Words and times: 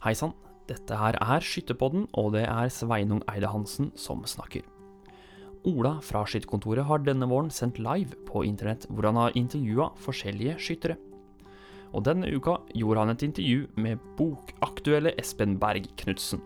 Hei 0.00 0.14
sann, 0.16 0.30
dette 0.64 0.96
her 0.96 1.12
er 1.20 1.44
Skytterpodden, 1.44 2.06
og 2.16 2.30
det 2.32 2.46
er 2.48 2.70
Sveinung 2.72 3.18
Eide 3.28 3.50
Hansen 3.52 3.90
som 4.00 4.22
snakker. 4.24 4.62
Ola 5.68 5.98
fra 6.00 6.22
Skytterkontoret 6.24 6.86
har 6.88 7.02
denne 7.04 7.28
våren 7.28 7.50
sendt 7.52 7.76
live 7.84 8.16
på 8.24 8.40
internett 8.48 8.86
hvor 8.88 9.10
han 9.10 9.20
har 9.20 9.36
intervjua 9.36 9.90
forskjellige 10.00 10.56
skyttere. 10.56 10.96
Og 11.92 12.06
denne 12.08 12.32
uka 12.32 12.56
gjorde 12.72 13.04
han 13.04 13.12
et 13.12 13.26
intervju 13.28 13.68
med 13.76 14.00
bokaktuelle 14.16 15.12
Espen 15.20 15.58
Berg 15.60 15.92
Knutsen. 16.00 16.40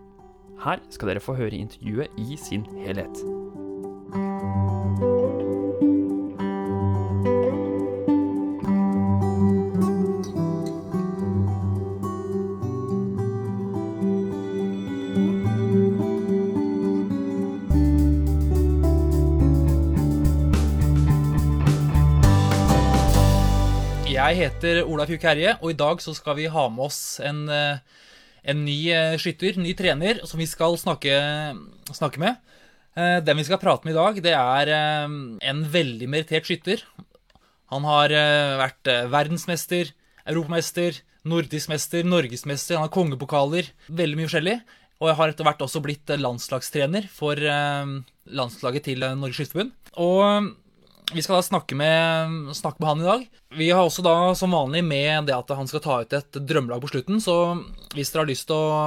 Her 0.59 0.83
skal 0.91 1.13
dere 1.13 1.23
få 1.23 1.39
høre 1.39 1.55
intervjuet 1.55 2.11
i 2.19 2.35
sin 2.35 2.67
helhet. 2.83 3.23
Jeg 24.25 24.39
heter 24.39 24.79
Olaf 24.89 25.11
Juk 25.11 25.21
Herje, 25.21 25.51
og 25.61 25.69
i 25.69 25.75
dag 25.77 25.99
så 26.01 26.09
skal 26.17 26.33
vi 26.39 26.47
ha 26.49 26.61
med 26.73 26.87
oss 26.87 27.19
en, 27.21 27.43
eh, 27.45 27.77
en 28.41 28.63
ny 28.65 28.77
eh, 28.89 29.17
skytter, 29.21 29.59
ny 29.61 29.75
trener, 29.77 30.23
som 30.25 30.41
vi 30.41 30.47
skal 30.49 30.73
snakke, 30.81 31.13
snakke 31.93 32.17
med. 32.17 32.39
Eh, 32.97 33.19
Den 33.21 33.37
vi 33.37 33.45
skal 33.45 33.61
prate 33.61 33.85
med 33.85 33.93
i 33.93 33.99
dag, 33.99 34.17
det 34.25 34.33
er 34.33 34.71
en 34.73 35.61
veldig 35.69 36.09
merittert 36.09 36.49
skytter. 36.49 36.81
Han 37.69 37.85
har 37.85 38.09
vært 38.65 38.89
verdensmester, 39.13 39.93
europamester, 40.25 41.03
nordisk 41.23 41.69
mester, 41.69 42.01
norgesmester, 42.01 42.79
han 42.79 42.89
har 42.89 42.97
kongepokaler, 42.97 43.69
veldig 43.93 44.17
mye 44.17 44.29
forskjellig. 44.31 44.59
Og 45.05 45.09
jeg 45.11 45.19
har 45.21 45.29
etter 45.29 45.45
hvert 45.45 45.61
også 45.61 45.85
blitt 45.85 46.09
landslagstrener 46.17 47.05
for 47.13 47.37
landslaget 48.25 48.89
til 48.89 49.05
Norges 49.05 49.37
Skytterforbund. 49.37 50.55
Vi 51.13 51.21
skal 51.21 51.37
da 51.37 51.45
snakke 51.45 51.75
med, 51.77 52.55
snakke 52.57 52.81
med 52.81 52.87
han 52.89 53.01
i 53.01 53.05
dag. 53.05 53.25
Vi 53.55 53.67
har 53.69 53.85
også 53.85 54.03
da 54.03 54.13
som 54.37 54.55
vanlig 54.55 54.81
med 54.83 55.27
det 55.29 55.35
at 55.35 55.51
han 55.53 55.67
skal 55.69 55.83
ta 55.83 55.97
ut 56.01 56.15
et 56.17 56.37
drømmelag 56.49 56.81
på 56.81 56.89
slutten. 56.91 57.19
Så 57.23 57.35
hvis 57.93 58.09
dere 58.11 58.23
har 58.23 58.29
lyst 58.31 58.47
til 58.49 58.57
å, 58.57 58.79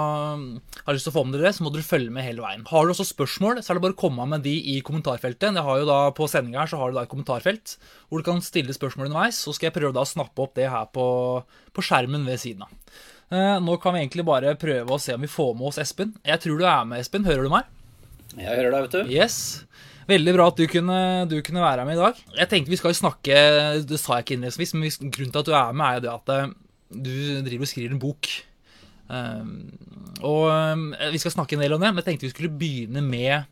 har 0.82 0.96
lyst 0.96 1.06
til 1.06 1.12
å 1.12 1.16
få 1.18 1.24
med 1.26 1.38
dere 1.38 1.48
det, 1.48 1.54
så 1.56 1.64
må 1.64 1.72
dere 1.74 1.86
følge 1.86 2.12
med 2.14 2.26
hele 2.26 2.42
veien. 2.44 2.64
Har 2.68 2.84
du 2.84 2.92
også 2.94 3.06
spørsmål, 3.06 3.62
så 3.62 3.72
er 3.72 3.78
det 3.78 3.84
bare 3.86 3.96
å 3.96 4.00
komme 4.02 4.26
med 4.32 4.42
de 4.46 4.56
i 4.74 4.78
kommentarfeltet. 4.84 5.54
Jeg 5.54 5.66
har 5.68 5.82
jo 5.82 5.88
da 5.88 6.00
På 6.18 6.26
sendinga 6.30 6.64
her 6.64 6.72
så 6.72 6.80
har 6.80 6.90
du 6.90 6.98
da 6.98 7.04
et 7.06 7.12
kommentarfelt 7.12 7.76
hvor 8.08 8.20
du 8.20 8.26
kan 8.26 8.42
stille 8.44 8.74
spørsmål 8.74 9.08
underveis. 9.10 9.38
Så 9.44 9.54
skal 9.54 9.70
jeg 9.70 9.78
prøve 9.78 9.94
da 9.94 10.02
å 10.02 10.10
snappe 10.10 10.42
opp 10.42 10.56
det 10.58 10.68
her 10.72 10.90
på, 10.90 11.06
på 11.72 11.84
skjermen 11.84 12.26
ved 12.26 12.42
siden 12.42 12.66
av. 12.66 12.74
Eh, 13.28 13.56
nå 13.60 13.76
kan 13.80 13.94
vi 13.94 14.02
egentlig 14.02 14.24
bare 14.26 14.56
prøve 14.58 14.96
å 14.96 15.00
se 15.02 15.14
om 15.14 15.22
vi 15.22 15.30
får 15.30 15.54
med 15.54 15.70
oss 15.70 15.80
Espen. 15.82 16.16
Jeg 16.26 16.42
tror 16.42 16.58
du 16.60 16.66
er 16.66 16.88
med, 16.88 17.04
Espen. 17.04 17.28
Hører 17.28 17.46
du 17.46 17.52
meg? 17.52 17.68
Jeg 18.34 18.48
hører 18.48 18.74
deg, 18.74 18.88
vet 18.88 18.96
du. 18.96 19.12
Yes. 19.12 19.38
Veldig 20.08 20.32
bra 20.38 20.46
at 20.48 20.56
du 20.56 20.64
kunne, 20.70 20.98
du 21.28 21.36
kunne, 21.44 21.60
være 21.60 21.84
med 21.84 21.98
i 21.98 22.00
dag. 22.00 22.20
Jeg 22.38 22.48
tenkte 22.48 22.72
vi 22.72 22.80
skal 22.80 22.96
snakke 22.96 23.40
Det 23.84 23.98
sa 24.00 24.16
jeg 24.16 24.24
ikke 24.24 24.38
innledningsvis, 24.38 24.72
men 24.76 25.12
grunnen 25.12 25.34
til 25.34 25.42
at 25.42 25.48
du 25.50 25.56
er 25.58 25.74
med, 25.76 25.88
er 25.88 25.98
jo 25.98 26.04
det 26.06 26.14
at 26.14 26.32
eh, 26.32 26.54
du 26.88 27.16
driver 27.44 27.66
og 27.66 27.70
skriver 27.70 27.92
en 27.92 28.00
bok. 28.00 28.30
Um, 29.08 29.50
og 30.24 30.48
um, 30.52 30.88
vi 31.12 31.20
skal 31.20 31.32
snakke 31.32 31.56
en 31.56 31.64
del 31.64 31.76
om 31.76 31.80
det, 31.80 31.92
men 31.92 32.00
jeg 32.00 32.08
tenkte 32.10 32.28
vi 32.28 32.32
skulle 32.32 32.56
begynne 32.60 33.02
med, 33.04 33.46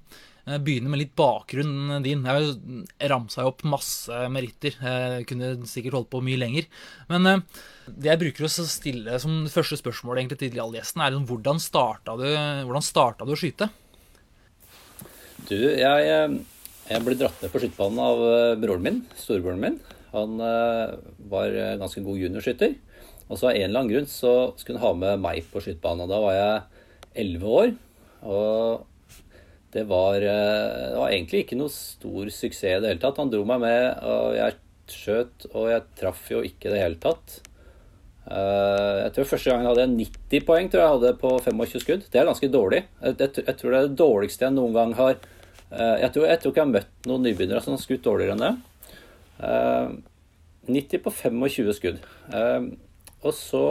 uh, 0.49 0.57
begynne 0.57 0.89
med 0.93 1.03
litt 1.03 1.13
bakgrunnen 1.19 2.05
din. 2.05 2.25
Jeg 2.25 3.13
ramsa 3.13 3.45
jo 3.45 3.53
opp 3.53 3.65
masse 3.69 4.25
meritter. 4.33 4.81
Jeg 4.81 5.29
kunne 5.29 5.55
sikkert 5.69 6.01
holdt 6.01 6.13
på 6.17 6.25
mye 6.25 6.41
lenger. 6.41 6.69
Men 7.13 7.45
det 7.87 8.15
jeg 8.15 8.23
bruker 8.25 8.49
å 8.49 8.53
stille 8.57 9.21
som 9.21 9.43
første 9.53 9.77
spørsmål 9.83 10.23
egentlig 10.23 10.41
til 10.41 10.57
alle 10.65 10.81
gjestene, 10.81 11.05
er 11.05 11.19
liksom, 11.19 11.29
hvordan 11.29 11.61
starta 11.61 12.17
du, 12.17 13.29
du 13.29 13.37
å 13.37 13.43
skyte? 13.45 13.69
Du, 15.47 15.55
jeg, 15.55 16.07
eh, 16.11 16.33
jeg 16.91 17.03
ble 17.07 17.15
dratt 17.19 17.39
med 17.39 17.53
på 17.53 17.61
skytebanen 17.63 18.01
av 18.03 18.23
eh, 18.27 18.57
broren 18.59 18.83
min, 18.83 18.97
storebroren 19.15 19.61
min. 19.63 19.77
Han 20.11 20.41
eh, 20.43 20.97
var 21.31 21.55
ganske 21.79 22.03
god 22.03 22.19
juniorskytter. 22.19 22.75
Og 23.29 23.39
så 23.39 23.53
av 23.53 23.55
en 23.55 23.69
eller 23.69 23.79
annen 23.79 23.93
grunn 23.93 24.09
så 24.11 24.33
skulle 24.59 24.81
han 24.81 24.87
ha 24.89 24.93
med 24.99 25.23
meg 25.23 25.47
på 25.53 25.63
skytebanen. 25.63 26.11
Da 26.11 26.19
var 26.23 26.35
jeg 26.35 26.83
elleve 27.23 27.53
år. 27.61 27.73
Og 28.27 29.15
det 29.77 29.85
var, 29.87 30.19
det 30.19 30.97
var, 30.97 31.13
egentlig 31.13 31.45
ikke 31.45 31.59
noe 31.61 31.71
stor 31.71 32.31
suksess 32.33 32.79
i 32.79 32.83
det 32.83 32.95
hele 32.95 33.03
tatt. 33.03 33.21
Han 33.23 33.31
dro 33.31 33.45
meg 33.47 33.63
med, 33.63 33.87
og 34.09 34.35
jeg 34.39 34.57
skjøt, 34.97 35.49
og 35.53 35.71
jeg 35.71 35.87
traff 36.01 36.27
jo 36.33 36.43
ikke 36.47 36.71
i 36.71 36.75
det 36.75 36.83
hele 36.83 36.99
tatt. 37.03 37.39
Jeg 38.27 39.15
tror 39.15 39.29
Første 39.31 39.53
gangen 39.53 39.69
hadde 39.69 39.85
jeg 39.85 40.09
90 40.17 40.47
poeng 40.49 40.71
tror 40.71 40.83
jeg 40.83 40.95
hadde 40.97 41.17
på 41.21 41.33
25 41.45 41.83
skudd. 41.85 42.07
Det 42.11 42.19
er 42.19 42.27
ganske 42.31 42.51
dårlig. 42.51 42.83
Jeg, 43.05 43.33
tror 43.37 43.75
det 43.75 43.79
er 43.79 43.91
det 43.91 43.99
dårligste 44.01 44.49
jeg 44.49 44.57
noen 44.57 44.75
gang 44.75 44.95
har 44.99 45.19
jeg 45.71 46.11
tror, 46.15 46.27
jeg 46.31 46.41
tror 46.41 46.53
ikke 46.53 46.61
jeg 46.61 46.67
har 46.67 46.75
møtt 46.75 47.09
noen 47.09 47.25
nybegynnere 47.27 47.63
som 47.65 47.75
har 47.75 47.83
skutt 47.83 48.05
dårligere 48.07 48.37
enn 48.37 48.45
det. 48.45 48.53
90 50.71 50.97
eh, 50.97 51.03
på 51.03 51.13
25 51.13 51.73
skudd. 51.77 51.99
Eh, 52.33 52.69
og 53.27 53.35
så 53.35 53.65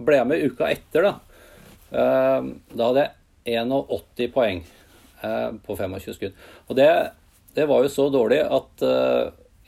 ble 0.00 0.18
jeg 0.18 0.30
med 0.30 0.46
uka 0.48 0.70
etter, 0.72 1.10
da. 1.10 1.14
Da 1.94 2.88
hadde 2.88 3.04
jeg 3.04 3.66
81 3.68 4.32
poeng 4.34 4.64
på 5.62 5.76
25 5.78 6.16
skudd. 6.16 6.40
Og 6.66 6.78
det, 6.78 6.88
det 7.54 7.68
var 7.70 7.84
jo 7.84 7.92
så 7.92 8.08
dårlig 8.10 8.40
at 8.42 8.82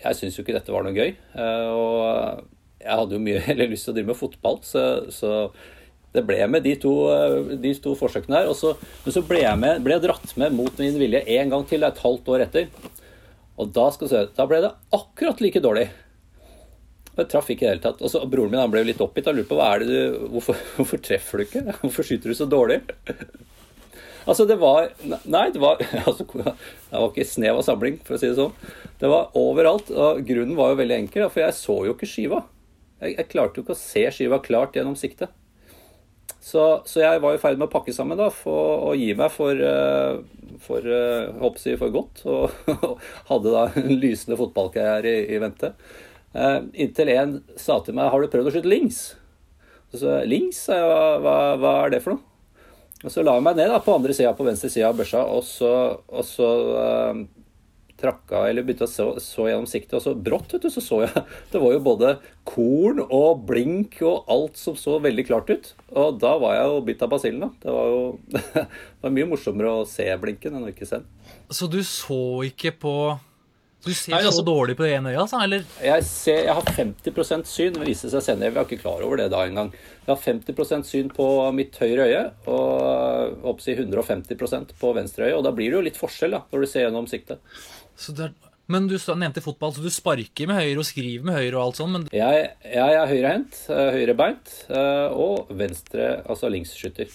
jeg 0.00 0.18
syns 0.18 0.38
jo 0.38 0.42
ikke 0.42 0.56
dette 0.56 0.74
var 0.74 0.82
noe 0.82 0.96
gøy. 0.96 1.12
Og 1.36 2.42
jeg 2.80 2.98
hadde 3.00 3.16
jo 3.16 3.22
mye 3.22 3.42
heller 3.48 3.70
lyst 3.70 3.86
til 3.86 3.94
å 3.94 3.98
drive 3.98 4.10
med 4.12 4.18
fotball, 4.18 4.60
så, 4.66 4.82
så 5.14 5.32
det 6.16 6.24
ble 6.26 6.38
med 6.48 6.64
de 6.64 6.72
to, 6.80 6.94
eh, 7.12 7.54
de 7.60 7.74
to 7.82 7.92
forsøkene 7.98 8.40
her. 8.40 8.50
Så, 8.56 8.74
men 9.04 9.14
så 9.14 9.22
ble 9.26 9.42
jeg, 9.42 9.60
med, 9.60 9.82
ble 9.84 9.96
jeg, 9.96 10.06
dratt 10.06 10.36
med 10.40 10.56
mot 10.56 10.82
min 10.82 10.98
vilje 11.00 11.22
en 11.36 11.52
gang 11.52 11.66
til, 11.68 11.84
et 11.86 12.02
halvt 12.02 12.32
år 12.34 12.46
etter. 12.48 12.70
Og 13.56 13.70
da, 13.76 13.86
se, 13.94 14.26
da 14.36 14.48
ble 14.48 14.60
det 14.64 14.74
akkurat 14.96 15.40
like 15.44 15.62
dårlig. 15.64 15.86
Jeg 17.16 17.28
traff 17.32 17.48
ikke 17.48 17.64
i 17.64 17.66
det 17.66 17.74
hele 17.74 17.84
tatt. 17.86 18.02
Og 18.04 18.12
så 18.12 18.20
Broren 18.28 18.52
min 18.52 18.60
han 18.60 18.72
ble 18.72 18.84
litt 18.84 19.00
oppgitt. 19.00 19.28
Han 19.30 19.38
lurte 19.38 19.52
på 19.54 19.60
hva 19.60 19.70
er 19.72 19.84
det 19.84 19.92
du, 19.92 20.24
hvorfor, 20.34 20.58
hvorfor 20.76 21.00
treffer 21.04 21.40
du 21.40 21.46
ikke? 21.46 21.64
Hvorfor 21.82 22.08
skyter 22.08 22.32
du 22.32 22.38
så 22.38 22.48
dårlig? 22.48 22.82
Altså, 24.26 24.42
det 24.42 24.56
var 24.58 24.88
Nei, 25.06 25.44
det 25.54 25.60
var 25.62 25.78
altså, 26.08 26.24
Det 26.26 26.42
var 26.90 27.04
ikke 27.12 27.26
snev 27.30 27.60
av 27.60 27.62
samling, 27.62 28.00
for 28.02 28.16
å 28.16 28.18
si 28.18 28.26
det 28.26 28.34
sånn. 28.34 28.72
Det 28.98 29.06
var 29.12 29.36
overalt. 29.38 29.92
Og 29.94 30.24
grunnen 30.26 30.56
var 30.58 30.72
jo 30.72 30.80
veldig 30.80 30.96
enkel, 30.96 31.28
for 31.30 31.44
jeg 31.44 31.54
så 31.54 31.76
jo 31.86 31.94
ikke 31.94 32.08
skiva. 32.10 32.40
Jeg, 32.98 33.14
jeg 33.20 33.28
klarte 33.30 33.60
jo 33.60 33.62
ikke 33.62 33.76
å 33.76 33.78
se 33.78 34.02
skiva 34.16 34.40
klart 34.42 34.74
gjennom 34.74 34.96
siktet. 34.98 35.30
Så, 36.46 36.62
så, 36.86 37.00
jeg 37.02 37.20
var 37.22 37.34
i 37.34 37.40
ferd 37.42 37.58
med 37.58 37.66
å 37.66 37.72
pakke 37.72 37.94
sammen 37.94 38.18
da, 38.20 38.28
for, 38.30 38.86
og 38.90 39.00
gi 39.00 39.10
meg 39.18 39.32
for, 39.34 39.58
eh, 39.58 40.20
for, 40.62 40.86
eh, 40.86 41.44
jeg, 41.58 41.78
for 41.80 41.94
godt. 41.94 42.22
Og 42.30 42.74
hadde 43.32 43.54
da 43.54 43.64
en 43.82 43.94
lysende 43.98 44.38
fotballkarriere 44.38 45.10
i, 45.10 45.24
i 45.34 45.40
vente. 45.42 45.72
Eh, 46.36 46.58
inntil 46.84 47.10
en 47.16 47.38
sa 47.58 47.80
til 47.80 47.96
meg 47.98 48.12
'Har 48.12 48.22
du 48.22 48.30
prøvd 48.30 48.52
å 48.52 48.54
skyte 48.54 48.70
links?' 48.70 49.16
Så 49.96 50.12
Lings? 50.26 50.58
Hva, 50.68 51.16
hva, 51.22 51.36
hva, 51.60 51.72
er 51.84 51.94
det 51.94 52.02
for 52.04 52.16
noe? 52.16 52.24
Og 53.04 53.12
Så 53.12 53.22
la 53.22 53.36
jeg 53.36 53.44
meg 53.46 53.56
ned 53.56 53.70
da, 53.70 53.78
på 53.80 53.94
andre 53.94 54.14
sida, 54.16 54.34
på 54.36 54.46
venstre 54.46 54.70
side 54.72 54.88
av 54.88 54.96
børsa, 54.98 55.22
og 55.30 55.44
så, 55.46 55.72
og 56.08 56.24
så 56.26 56.48
uh, 56.74 57.20
trakka, 58.00 58.44
eller 58.48 58.66
begynte 58.66 58.86
å 58.86 58.90
så, 58.90 59.06
så 59.22 59.48
gjennom 59.48 59.68
siktet, 59.70 59.96
og 59.98 60.04
så 60.04 60.14
brått 60.14 60.54
vet 60.54 60.66
du, 60.66 60.70
så 60.72 60.82
så 60.84 61.02
jeg 61.04 61.24
Det 61.52 61.62
var 61.62 61.76
jo 61.76 61.84
både 61.84 62.12
korn 62.46 63.02
og 63.04 63.44
blink 63.48 63.98
og 64.06 64.28
alt 64.32 64.60
som 64.60 64.76
så 64.78 64.98
veldig 65.02 65.26
klart 65.28 65.52
ut. 65.52 65.72
Og 65.94 66.18
da 66.22 66.36
var 66.42 66.58
jeg 66.58 66.72
jo 66.72 66.82
bitt 66.90 67.06
av 67.06 67.12
basillen, 67.12 67.46
da. 67.46 67.52
Det 67.62 67.76
var 67.78 67.92
jo 67.92 68.02
det 68.34 68.66
var 69.06 69.16
mye 69.20 69.30
morsommere 69.32 69.78
å 69.80 69.86
se 69.88 70.08
blinken 70.22 70.58
enn 70.58 70.68
å 70.68 70.74
ikke 70.74 70.88
se 70.88 71.00
den. 71.00 71.32
Så 71.52 71.70
du 71.70 71.80
så 71.86 72.20
ikke 72.46 72.74
på 72.80 72.96
du 73.86 73.92
ser 73.94 74.16
Nei, 74.16 74.22
altså, 74.24 74.40
så 74.40 74.46
dårlig 74.46 74.74
på 74.78 74.82
det 74.82 74.96
ene 74.96 75.12
øyet, 75.12 75.20
altså? 75.22 75.38
Eller? 75.46 75.66
Jeg, 75.84 76.04
ser, 76.08 76.40
jeg 76.48 76.54
har 76.58 76.70
50% 76.74 77.46
syn. 77.46 77.76
Det 77.76 77.86
viste 77.86 78.10
seg 78.10 78.24
senere. 78.24 78.50
Vi 78.50 78.58
var 78.58 78.66
ikke 78.66 78.80
klar 78.82 79.04
over 79.06 79.20
det 79.20 79.28
da 79.30 79.44
engang. 79.46 79.70
Jeg 80.02 80.10
har 80.10 80.22
50% 80.24 80.88
syn 80.88 81.12
på 81.14 81.26
mitt 81.54 81.78
høyre 81.78 82.08
øye 82.08 82.22
og 82.50 83.46
oppsi 83.52 83.76
150% 83.76 84.74
på 84.80 84.92
venstre 84.96 85.28
øye. 85.28 85.36
Og 85.38 85.44
da 85.46 85.54
blir 85.54 85.70
det 85.70 85.78
jo 85.78 85.84
litt 85.86 86.00
forskjell 86.00 86.34
da, 86.34 86.42
når 86.50 86.64
du 86.64 86.70
ser 86.72 86.86
gjennom 86.88 87.06
siktet. 87.10 87.54
Er, 87.96 88.34
men 88.66 88.88
du 88.90 88.96
nevnte 88.98 89.42
fotball, 89.44 89.72
så 89.76 89.82
du 89.84 89.92
sparker 89.94 90.50
med 90.50 90.58
høyre 90.58 90.82
og 90.82 90.88
skriver 90.88 91.26
med 91.26 91.38
høyre 91.38 91.54
og 91.54 91.62
alt 91.68 91.78
sånt? 91.78 91.94
Men... 91.94 92.08
Jeg, 92.14 92.48
jeg 92.66 92.98
er 92.98 93.12
høyrehendt, 93.12 93.60
eh, 93.70 93.90
høyrebeint 93.94 94.52
eh, 94.66 95.14
og 95.14 95.52
venstre, 95.54 96.08
altså 96.26 96.50
linksskytter. 96.50 97.14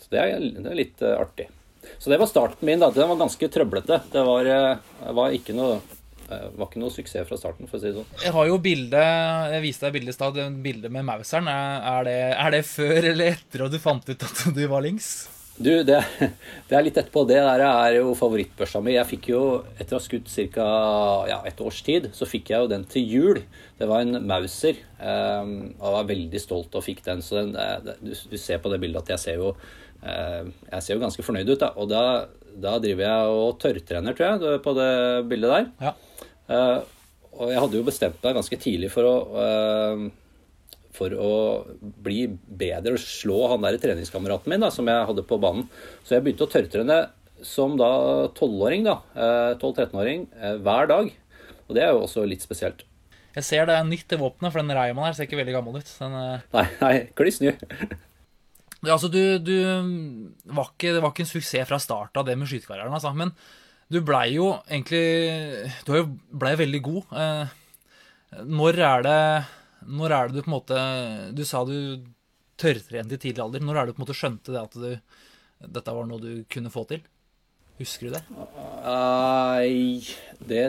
Så 0.00 0.08
det 0.14 0.24
er, 0.24 0.48
det 0.56 0.72
er 0.72 0.78
litt 0.78 1.04
eh, 1.04 1.20
artig. 1.20 1.50
Så 2.00 2.08
det 2.08 2.18
var 2.20 2.30
starten 2.30 2.64
min. 2.64 2.80
da, 2.80 2.88
Den 2.96 3.12
var 3.12 3.20
ganske 3.20 3.52
trøblete. 3.52 4.00
Det 4.12 4.24
var, 4.24 4.50
var 5.20 5.36
ikke 5.36 5.56
noe 5.56 5.78
var 6.28 6.66
ikke 6.66 6.80
noe 6.82 6.92
suksess 6.92 7.24
fra 7.24 7.38
starten, 7.40 7.64
for 7.70 7.78
å 7.78 7.80
si 7.80 7.88
det 7.88 7.96
sånn. 7.96 8.08
Jeg 8.20 8.34
har 8.34 8.48
jo 8.50 8.58
bilde, 8.60 9.04
jeg 9.54 9.62
viste 9.64 9.86
deg 9.86 9.94
bildet 9.94 10.12
i 10.12 10.16
stad, 10.18 10.36
bildet 10.60 10.92
med 10.92 11.06
Mauseren. 11.08 11.48
Er, 11.48 12.04
det, 12.04 12.18
er 12.34 12.52
det 12.52 12.60
før 12.68 12.98
eller 13.14 13.30
etter 13.32 13.64
at 13.64 13.72
du 13.72 13.80
fant 13.80 14.04
ut 14.04 14.26
at 14.28 14.42
du 14.52 14.60
var 14.68 14.84
links? 14.84 15.08
Du, 15.58 15.70
det, 15.82 15.98
det, 16.68 16.74
er 16.74 16.84
litt 16.86 16.98
etterpå. 16.98 17.24
Det 17.28 17.38
der 17.42 17.62
er 17.66 17.96
jo 17.98 18.14
favorittbørsa 18.18 18.80
mi. 18.84 18.94
Jeg 18.94 19.10
fikk 19.10 19.30
jo, 19.32 19.42
etter 19.76 19.96
å 19.96 19.98
ha 19.98 20.04
skutt 20.04 20.30
ca. 20.54 20.68
Ja, 21.30 21.40
et 21.48 21.62
års 21.64 21.80
tid, 21.86 22.10
så 22.14 22.28
fikk 22.30 22.52
jeg 22.52 22.64
jo 22.64 22.70
den 22.70 22.86
til 22.90 23.10
jul. 23.10 23.42
Det 23.78 23.88
var 23.90 24.04
en 24.04 24.22
Mauser. 24.28 24.78
Um, 24.98 25.74
og 25.78 25.84
jeg 25.84 25.96
var 25.96 26.10
veldig 26.12 26.42
stolt 26.42 26.78
og 26.78 26.86
fikk 26.86 27.02
den. 27.06 27.24
Så 27.26 27.40
den, 27.40 27.56
det, 27.56 27.98
du, 28.02 28.12
du, 28.14 28.38
ser 28.38 28.62
på 28.62 28.70
det 28.72 28.80
bildet 28.82 29.02
at 29.02 29.16
jeg 29.16 29.24
ser 29.24 29.42
jo 29.42 29.50
uh, 29.54 30.44
Jeg 30.46 30.84
ser 30.84 30.94
jo 30.94 31.02
ganske 31.02 31.26
fornøyd 31.26 31.50
ut, 31.50 31.64
da. 31.64 31.72
Og 31.74 31.90
da, 31.90 32.04
da 32.54 32.76
driver 32.82 33.08
jeg 33.08 33.34
og 33.40 33.58
tørrtrener, 33.64 34.18
tror 34.18 34.30
jeg, 34.30 34.62
på 34.64 34.78
det 34.78 34.92
bildet 35.32 35.56
der. 35.56 35.68
Ja. 35.88 35.96
Uh, 36.48 36.94
og 37.38 37.52
jeg 37.52 37.60
hadde 37.62 37.78
jo 37.78 37.86
bestemt 37.86 38.24
meg 38.24 38.38
ganske 38.38 38.56
tidlig 38.58 38.88
for 38.90 39.06
å 39.06 39.16
uh, 39.34 40.08
for 40.98 41.14
å 41.14 41.32
bli 41.80 42.24
bedre 42.28 42.96
og 42.96 43.02
slå 43.02 43.44
han 43.52 43.64
der 43.64 43.78
treningskameraten 43.80 44.50
min 44.50 44.64
da, 44.64 44.72
som 44.74 44.88
jeg 44.90 45.06
hadde 45.10 45.26
på 45.28 45.38
banen. 45.42 45.68
Så 46.02 46.16
jeg 46.16 46.26
begynte 46.26 46.48
å 46.48 46.52
tørrtrene 46.52 46.98
som 47.46 47.76
da 47.78 47.90
12-åring, 48.32 48.86
da, 48.88 48.98
12-13-åring, 49.60 50.26
eh, 50.34 50.52
eh, 50.52 50.60
hver 50.64 50.90
dag. 50.90 51.10
Og 51.68 51.76
det 51.76 51.84
er 51.84 51.92
jo 51.92 52.04
også 52.06 52.24
litt 52.26 52.42
spesielt. 52.42 52.82
Jeg 53.36 53.46
ser 53.46 53.68
det 53.68 53.76
er 53.76 53.86
nytt 53.86 54.10
i 54.14 54.18
våpenet, 54.18 54.50
for 54.50 54.58
den 54.62 54.74
Reimann 54.74 55.06
her 55.06 55.14
ser 55.14 55.28
ikke 55.28 55.38
veldig 55.38 55.54
gammel 55.54 55.78
ut. 55.78 55.92
Den, 56.00 56.16
uh... 56.16 56.46
Nei, 56.56 56.64
nei, 56.80 56.94
kliss 57.18 57.38
ny. 57.44 57.52
ja, 58.88 58.96
altså, 58.96 59.10
du, 59.12 59.38
du 59.38 59.54
var 60.56 60.72
ikke, 60.72 60.96
Det 60.96 61.04
var 61.04 61.14
ikke 61.14 61.26
en 61.26 61.30
suksess 61.30 61.68
fra 61.68 61.78
start 61.82 62.18
av 62.18 62.26
det 62.26 62.34
med 62.40 62.50
skytekarrieren, 62.50 62.94
altså. 62.96 63.14
Men 63.14 63.30
du 63.92 64.00
blei 64.04 64.32
jo 64.34 64.50
egentlig 64.66 65.70
Du 65.86 65.94
blei 66.40 66.56
veldig 66.58 66.82
god. 66.84 67.14
Når 68.48 68.82
er 68.84 69.06
det 69.06 69.20
når 69.88 70.14
er 70.14 70.28
det 70.28 70.38
du 70.38 70.44
på 70.44 70.50
en 70.50 70.56
måte 70.58 70.78
Du 71.36 71.44
sa 71.48 71.64
du 71.66 72.04
tørrtrente 72.58 73.14
i 73.16 73.22
tidlig 73.22 73.44
alder. 73.44 73.62
Når 73.64 73.76
er 73.76 73.86
det 73.86 73.94
du 73.94 73.96
på 73.96 74.02
en 74.02 74.06
måte 74.06 74.18
skjønte 74.18 74.54
det 74.54 74.60
at 74.60 74.76
du, 74.76 75.18
dette 75.78 75.94
var 75.94 76.08
noe 76.08 76.22
du 76.22 76.44
kunne 76.50 76.72
få 76.74 76.84
til? 76.90 77.04
Husker 77.78 78.08
du 78.08 78.16
det? 78.16 78.22
Nei, 78.82 80.02
det, 80.50 80.64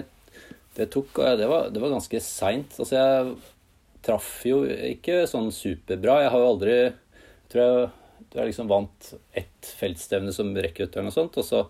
det 0.78 0.90
tok 0.94 1.22
Det 1.40 1.48
var, 1.50 1.72
det 1.74 1.82
var 1.82 1.96
ganske 1.96 2.22
seint. 2.22 2.76
Altså, 2.78 3.00
jeg 3.00 4.04
traff 4.06 4.30
jo 4.48 4.62
ikke 4.66 5.24
sånn 5.30 5.50
superbra. 5.54 6.22
Jeg 6.24 6.34
har 6.36 6.44
jo 6.44 6.52
aldri 6.54 6.76
Jeg 6.78 7.50
tror 7.50 7.64
jeg, 7.64 7.88
jeg 8.36 8.52
liksom 8.52 8.70
vant 8.70 9.14
ett 9.42 9.72
feltstevne 9.80 10.34
som 10.36 10.54
rekrutter 10.54 11.06
noe 11.06 11.16
sånt. 11.16 11.40
Og 11.42 11.48
så 11.48 11.64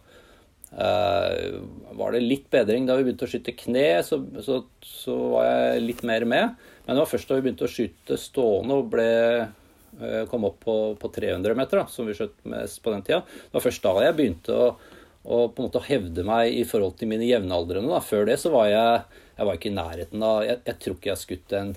eh, 0.75 1.55
var 1.95 2.11
det 2.11 2.25
litt 2.25 2.49
bedring 2.51 2.89
da 2.89 2.99
vi 2.99 3.07
begynte 3.07 3.29
å 3.29 3.31
skyte 3.31 3.55
kne, 3.55 3.87
så, 4.03 4.19
så, 4.43 4.65
så 4.83 5.15
var 5.37 5.47
jeg 5.47 5.87
litt 5.87 6.03
mer 6.07 6.27
med. 6.27 6.67
Men 6.89 6.97
det 6.97 7.03
var 7.03 7.09
først 7.11 7.29
da 7.29 7.35
vi 7.37 7.43
begynte 7.45 7.67
å 7.67 7.69
skyte 7.69 8.15
stående 8.17 8.75
og 8.79 8.87
ble, 8.89 9.09
eh, 10.01 10.23
kom 10.31 10.47
opp 10.47 10.55
på, 10.63 10.77
på 10.97 11.09
300 11.13 11.53
meter, 11.53 11.83
da, 11.83 11.91
som 11.93 12.07
vi 12.09 12.15
skjøt 12.17 12.39
mest 12.49 12.79
på 12.81 12.89
den 12.89 13.03
tida. 13.05 13.19
Det 13.29 13.53
var 13.59 13.61
først 13.61 13.83
da 13.83 13.91
jeg 14.01 14.15
begynte 14.17 14.55
å, 14.55 14.69
å 15.21 15.41
på 15.53 15.61
en 15.61 15.67
måte 15.67 15.83
hevde 15.85 16.23
meg 16.25 16.55
i 16.57 16.63
forhold 16.65 16.95
til 16.97 17.11
mine 17.11 17.27
jevnaldrende. 17.27 17.99
Før 18.07 18.25
det 18.25 18.39
så 18.41 18.49
var 18.55 18.71
jeg, 18.71 19.03
jeg 19.37 19.45
var 19.45 19.59
ikke 19.59 19.69
i 19.69 19.75
nærheten 19.75 20.25
av 20.25 20.39
jeg, 20.47 20.57
jeg, 20.65 20.79
tror 20.81 20.97
ikke 20.97 21.11
jeg 21.11 21.21
skutt 21.21 21.55
en 21.59 21.75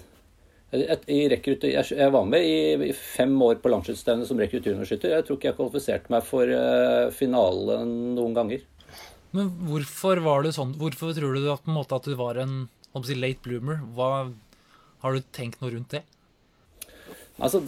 jeg, 0.73 1.03
jeg, 1.05 2.09
var 2.15 2.25
med 2.33 2.47
i, 2.49 2.57
i 2.89 2.95
fem 2.97 3.35
år 3.45 3.59
på 3.61 3.69
landsskytterstevnet 3.69 4.31
som 4.31 4.41
rekruttjuniоrskytter. 4.41 5.13
Jeg 5.13 5.27
tror 5.29 5.37
ikke 5.37 5.51
jeg 5.51 5.59
kvalifiserte 5.59 6.15
meg 6.15 6.25
for 6.25 6.49
uh, 6.49 7.11
finalen 7.13 7.93
noen 8.17 8.39
ganger. 8.39 8.65
Men 9.37 9.53
hvorfor 9.69 10.23
var 10.25 10.49
det 10.49 10.55
sånn? 10.57 10.73
Hvorfor 10.81 11.13
tror 11.21 11.37
du 11.37 11.51
at, 11.53 11.69
måte, 11.69 12.01
at 12.01 12.09
du 12.09 12.17
var 12.17 12.41
en 12.41 12.63
late 12.97 13.45
bloomer? 13.45 13.85
Hva, 13.93 14.09
har 15.03 15.15
du 15.17 15.31
tenkt 15.35 15.63
noe 15.63 15.73
rundt 15.75 15.95
det? 15.95 16.03
Altså, 17.43 17.63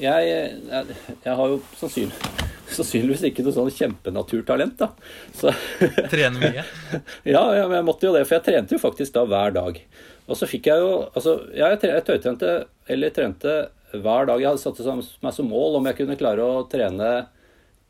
jeg, 0.00 0.28
jeg, 0.30 0.94
jeg 1.22 1.34
har 1.38 1.50
jo 1.52 1.58
sannsynlig, 1.78 2.30
sannsynligvis 2.72 3.26
ikke 3.28 3.44
noe 3.46 3.54
sånn 3.54 3.72
kjempenaturtalent, 3.76 4.80
da. 4.80 4.88
Så, 5.36 5.52
Trene 6.12 6.40
mye? 6.40 6.64
ja, 7.34 7.42
ja, 7.54 7.66
men 7.66 7.76
jeg 7.78 7.86
måtte 7.86 8.08
jo 8.08 8.14
det. 8.16 8.24
For 8.26 8.38
jeg 8.38 8.46
trente 8.48 8.74
jo 8.74 8.82
faktisk 8.82 9.14
da 9.14 9.26
hver 9.28 9.54
dag. 9.54 9.82
Og 10.30 10.38
så 10.38 10.46
fikk 10.46 10.68
jeg 10.70 10.82
jo 10.82 10.90
Altså, 11.08 11.36
ja, 11.54 11.72
jeg, 11.72 11.82
jeg 11.90 12.06
tøytrente, 12.06 12.54
eller 12.90 13.14
trente 13.14 13.58
hver 13.92 14.30
dag. 14.30 14.40
Jeg 14.40 14.50
hadde 14.50 14.62
satt 14.62 15.22
meg 15.22 15.36
som 15.36 15.50
mål 15.50 15.78
om 15.78 15.90
jeg 15.90 16.00
kunne 16.00 16.18
klare 16.18 16.46
å 16.46 16.64
trene 16.70 17.10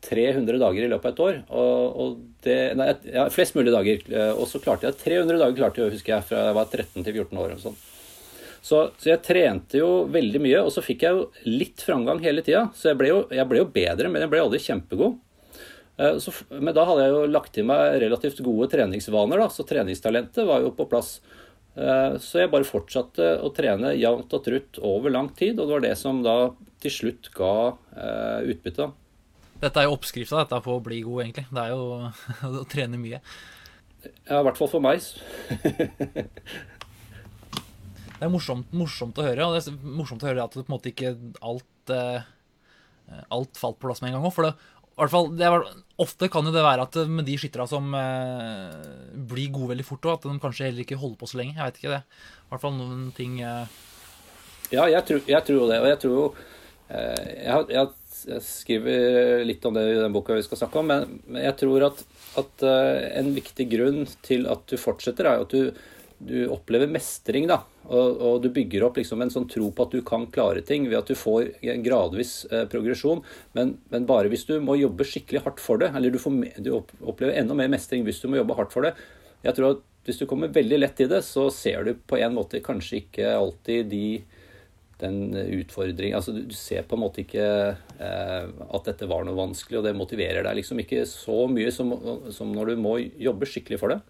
300 0.05 0.57
dager 0.61 0.85
i 0.85 0.89
løpet 0.91 1.09
av 1.09 1.15
et 1.15 1.23
år. 1.25 1.41
Og, 1.53 2.01
og 2.03 2.45
det, 2.45 2.59
nei, 2.81 2.91
ja, 3.13 3.29
flest 3.33 3.57
mulig 3.57 3.73
dager. 3.73 4.03
Og 4.35 4.45
så 4.51 4.61
klarte 4.61 4.89
jeg 4.89 5.01
300 5.05 5.41
dager, 5.41 5.57
klarte 5.61 5.85
jeg, 5.85 5.95
husker 5.97 6.17
jeg, 6.19 6.29
fra 6.29 6.51
jeg 6.51 6.59
var 6.59 6.69
13 6.73 7.07
til 7.07 7.21
14 7.23 7.43
år. 7.45 7.57
og 7.57 7.65
sånn. 7.69 7.81
Så, 8.61 8.91
så, 9.01 9.09
jeg 9.09 9.23
trente 9.25 9.81
jo 9.81 10.05
veldig 10.13 10.41
mye, 10.45 10.61
og 10.67 10.71
så 10.75 10.85
fikk 10.85 11.05
jeg 11.07 11.17
jo 11.17 11.27
litt 11.49 11.83
framgang 11.85 12.21
hele 12.25 12.45
tida. 12.45 12.67
Så 12.77 12.91
jeg 12.91 13.01
ble, 13.01 13.11
jo, 13.13 13.21
jeg 13.33 13.49
ble, 13.49 13.63
jo, 13.63 13.69
bedre, 13.73 14.13
men 14.13 14.25
jeg 14.25 14.33
ble 14.33 14.43
aldri 14.45 14.61
kjempegod. 14.63 15.19
Eh, 15.97 16.17
så, 16.21 16.35
men 16.53 16.75
da 16.77 16.85
hadde 16.89 17.07
jeg 17.07 17.15
jo 17.15 17.27
lagt 17.33 17.61
i 17.61 17.67
meg 17.67 18.01
relativt 18.05 18.43
gode 18.45 18.69
treningsvaner, 18.73 19.41
da, 19.41 19.49
så 19.53 19.67
treningstalentet 19.69 20.49
var 20.49 20.65
jo 20.65 20.75
på 20.77 20.89
plass. 20.91 21.19
Eh, 21.75 22.17
så 22.21 22.43
jeg 22.43 22.53
bare 22.53 22.69
fortsatte 22.69 23.37
å 23.41 23.53
trene 23.57 23.95
jevnt 23.97 24.37
og 24.37 24.45
trutt 24.45 24.81
over 24.85 25.15
lang 25.15 25.33
tid, 25.37 25.57
og 25.57 25.65
det 25.65 25.77
var 25.79 25.87
det 25.87 25.95
som 26.01 26.21
da 26.25 26.37
til 26.81 26.95
slutt 26.95 27.31
ga 27.37 27.55
eh, 27.97 28.51
utbytte. 28.53 28.91
Dette 29.61 29.81
er 29.81 29.89
jo 29.89 29.97
oppskrifta 29.97 30.61
på 30.65 30.77
å 30.77 30.85
bli 30.85 31.03
god, 31.05 31.25
egentlig. 31.25 31.47
Det 31.53 31.65
er 31.65 31.73
jo 31.73 32.61
å 32.63 32.69
trene 32.69 33.01
mye. 33.01 33.21
Ja, 34.01 34.41
i 34.41 34.45
hvert 34.47 34.57
fall 34.57 34.71
for 34.73 34.85
meg. 34.85 35.05
det 38.21 38.27
er 38.27 38.33
morsomt, 38.33 38.69
morsomt, 38.77 39.17
å 39.17 39.25
høre. 39.25 39.47
Og 39.47 39.57
det 39.57 39.63
er 39.65 39.97
morsomt 39.97 40.21
å 40.21 40.29
høre 40.29 40.45
at 40.45 40.53
det 40.53 40.67
på 40.67 40.69
en 40.69 40.75
måte 40.77 40.93
ikke 40.93 41.15
alt 41.41 41.95
eh, 41.95 42.29
Alt 43.35 43.59
falt 43.59 43.81
på 43.81 43.89
plass 43.89 44.05
med 44.05 44.13
en 44.13 44.21
gang 44.21 44.27
òg. 44.29 44.35
For 44.37 44.47
det, 44.47 44.53
fall, 45.11 45.31
det 45.35 45.47
er, 45.49 45.65
ofte 45.99 46.29
kan 46.31 46.47
jo 46.47 46.53
det 46.55 46.63
være 46.63 46.85
at 46.85 46.99
med 47.11 47.27
de 47.27 47.35
skytterne 47.41 47.67
som 47.67 47.89
eh, 47.97 48.77
blir 49.33 49.51
gode 49.51 49.73
veldig 49.73 49.87
fort, 49.89 50.07
at 50.13 50.29
de 50.29 50.37
kanskje 50.39 50.69
heller 50.69 50.85
ikke 50.85 51.01
holder 51.01 51.17
på 51.19 51.31
så 51.33 51.41
lenge. 51.41 51.57
Jeg 51.57 51.65
vet 51.65 51.81
ikke 51.81 51.95
det. 51.97 52.03
I 52.45 52.53
hvert 52.53 52.63
fall 52.63 52.77
noen 52.77 53.09
ting 53.17 53.41
eh... 53.43 53.79
Ja, 54.71 54.85
jeg 54.87 55.03
tror, 55.09 55.25
jeg 55.27 55.47
tror, 55.49 55.59
jo 55.65 55.71
det. 55.73 55.81
Og 55.83 55.89
jeg 55.91 56.01
tror 56.05 56.15
jo 56.15 56.27
eh, 56.93 57.33
jeg, 57.41 57.73
jeg, 57.75 58.43
skriver 58.47 59.47
litt 59.49 59.65
om 59.67 59.75
det 59.75 59.87
i 59.89 59.97
den 60.05 60.15
boka 60.15 60.37
vi 60.37 60.45
skal 60.45 60.61
snakke 60.61 60.85
om, 60.85 60.93
men, 60.93 61.17
men 61.25 61.49
jeg 61.49 61.57
tror 61.65 61.89
at, 61.89 62.05
at 62.45 62.67
en 62.69 63.33
viktig 63.33 63.67
grunn 63.73 64.05
til 64.23 64.45
at 64.53 64.69
du 64.69 64.77
fortsetter, 64.79 65.27
er 65.33 65.49
at 65.49 65.57
du 65.57 65.73
du 66.21 66.45
opplever 66.53 66.91
mestring, 66.91 67.49
da. 67.49 67.63
Og, 67.91 68.21
og, 68.23 68.35
du 68.45 68.51
bygger 68.55 68.85
opp 68.87 69.01
liksom 69.01 69.23
en 69.25 69.33
sånn 69.35 69.49
tro 69.51 69.67
på 69.75 69.87
at 69.87 69.95
du 69.95 70.03
kan 70.07 70.29
klare 70.31 70.63
ting 70.67 70.87
ved 70.87 71.01
at 71.01 71.11
du 71.11 71.19
får 71.19 71.51
en 71.73 71.85
gradvis 71.85 72.35
eh, 72.53 72.67
progresjon. 72.71 73.23
Men, 73.59 73.77
men, 73.91 74.07
bare 74.07 74.31
hvis 74.31 74.47
du 74.47 74.57
må 74.63 74.79
jobbe 74.79 75.07
skikkelig 75.09 75.43
hardt 75.47 75.63
for 75.63 75.83
det, 75.83 75.91
eller 75.99 76.15
du, 76.15 76.21
får, 76.23 76.37
du, 76.63 76.77
opplever 77.03 77.35
enda 77.41 77.57
mer 77.59 77.73
mestring 77.73 78.07
hvis 78.07 78.23
du 78.23 78.29
må 78.31 78.39
jobbe 78.39 78.59
hardt 78.61 78.75
for 78.75 78.87
det. 78.87 78.95
Jeg 79.43 79.57
tror 79.57 79.75
at 79.75 79.87
hvis 80.07 80.21
du 80.21 80.29
kommer 80.31 80.53
veldig 80.55 80.79
lett 80.79 81.03
i 81.03 81.09
det, 81.11 81.23
så 81.27 81.49
ser 81.53 81.85
du 81.87 81.97
på 81.99 82.21
en 82.21 82.37
måte 82.37 82.63
kanskje 82.65 83.03
ikke 83.03 83.35
alltid 83.35 83.91
de 83.91 84.05
den 85.01 85.33
utfordringen 85.33 86.19
Altså 86.19 86.35
du 86.37 86.53
ser 86.53 86.85
på 86.85 86.97
en 86.97 87.01
måte 87.01 87.23
ikke 87.23 87.45
eh, 87.73 88.45
at 88.45 88.89
dette 88.89 89.09
var 89.09 89.25
noe 89.25 89.39
vanskelig, 89.39 89.81
og 89.81 89.87
det 89.87 89.97
motiverer 89.97 90.45
deg 90.45 90.59
liksom 90.61 90.83
ikke 90.83 91.07
så 91.09 91.47
mye 91.51 91.73
som, 91.75 91.95
som 92.35 92.53
når 92.53 92.75
du 92.75 92.83
må 92.85 92.99
jobbe 93.01 93.49
skikkelig 93.49 93.81
for 93.81 93.95
det. 93.95 94.01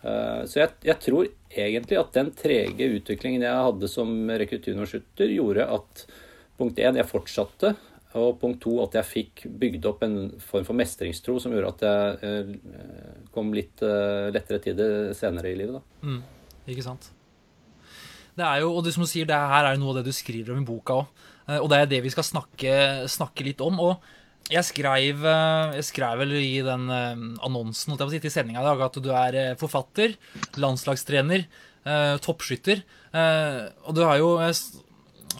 Eh, 0.00 0.42
så 0.48 0.62
jeg, 0.62 0.72
jeg, 0.86 0.96
tror 1.04 1.28
egentlig 1.50 1.98
at 2.00 2.16
den 2.16 2.32
trege 2.36 2.88
utviklingen 2.96 3.44
jeg 3.44 3.66
hadde 3.66 3.90
som 3.90 4.10
rekruttjuniorsskytter, 4.42 5.34
gjorde 5.36 5.68
at 5.76 6.04
punkt 6.60 6.80
én, 6.80 6.98
jeg 7.00 7.08
fortsatte. 7.08 7.74
Og 8.18 8.40
punkt 8.40 8.58
to, 8.64 8.74
at 8.82 8.96
jeg 8.98 9.06
fikk 9.06 9.44
bygd 9.60 9.86
opp 9.86 10.00
en 10.02 10.16
form 10.42 10.64
for 10.66 10.74
mestringstro 10.78 11.36
som 11.38 11.52
gjorde 11.54 11.76
at 11.76 11.84
jeg 11.86 12.26
eh, 12.26 13.24
kom 13.34 13.52
litt 13.54 13.84
eh, 13.86 14.30
lettere 14.34 14.62
til 14.64 14.78
det 14.78 14.90
senere 15.18 15.52
i 15.52 15.58
livet. 15.60 15.84
Mm, 16.02 16.22
ikke 16.74 16.86
sant. 16.86 17.12
Det 18.34 18.46
er 18.46 18.64
jo, 18.64 18.72
og 18.74 18.82
det 18.86 18.94
som 18.94 19.04
du 19.04 19.10
sier, 19.10 19.28
det 19.28 19.36
her 19.36 19.68
er 19.68 19.78
noe 19.78 19.92
av 19.92 20.00
det 20.00 20.10
du 20.10 20.16
skriver 20.16 20.54
om 20.54 20.62
i 20.62 20.66
boka 20.66 21.02
òg. 21.02 21.26
Og 21.50 21.66
det 21.66 21.80
er 21.80 21.88
det 21.90 21.98
vi 22.04 22.12
skal 22.14 22.22
snakke, 22.22 22.72
snakke 23.10 23.42
litt 23.42 23.62
om. 23.64 23.80
og 23.82 24.04
jeg 24.50 24.66
skrev, 24.66 25.24
eh, 25.24 25.74
jeg 25.78 25.86
skrev 25.86 26.20
vel 26.24 26.34
i 26.40 26.60
den 26.66 26.88
eh, 26.90 27.24
annonsen 27.46 27.96
til 27.96 28.32
sendinga 28.32 28.62
i 28.62 28.66
dag 28.66 28.82
at 28.86 28.98
du 28.98 29.10
er 29.14 29.36
eh, 29.38 29.58
forfatter, 29.58 30.16
landslagstrener, 30.58 31.46
toppskytter. 32.20 32.82
Og 33.88 33.94
du 33.96 34.00
har 34.04 34.18
jo 34.20 34.34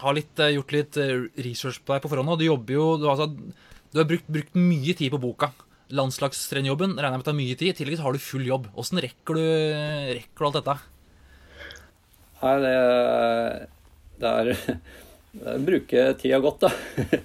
har 0.00 0.14
litt, 0.17 0.40
gjort 0.40 0.73
litt 0.73 0.97
research 1.37 1.83
på 1.85 1.93
deg 1.93 2.00
på 2.00 2.09
forhånd. 2.09 2.33
Og 2.33 2.40
du 2.40 2.47
jobber 2.47 2.73
jo 2.73 2.87
Du, 2.97 3.05
altså, 3.12 3.26
du 3.29 3.99
har 4.00 4.09
brukt, 4.09 4.25
brukt, 4.25 4.57
mye 4.57 4.95
tid 4.97 5.12
på 5.12 5.21
boka. 5.21 5.50
Landslagstrenerjobben 5.93 6.97
regner 6.97 7.19
jeg 7.19 7.21
med 7.21 7.29
tar 7.29 7.37
mye 7.37 7.59
tid. 7.61 7.75
I 7.75 7.76
tillegg 7.76 8.00
har 8.00 8.17
du 8.17 8.25
full 8.25 8.49
jobb. 8.49 8.71
Åssen 8.73 9.02
rekker, 9.05 9.43
rekker, 10.17 10.40
du 10.40 10.49
alt 10.49 10.59
dette? 10.62 10.79
Nei, 12.40 12.57
det, 12.64 12.75
det 14.25 14.33
er 14.33 14.52
Bruke 15.32 16.14
tida 16.18 16.40
godt, 16.42 16.66
da. 16.66 16.70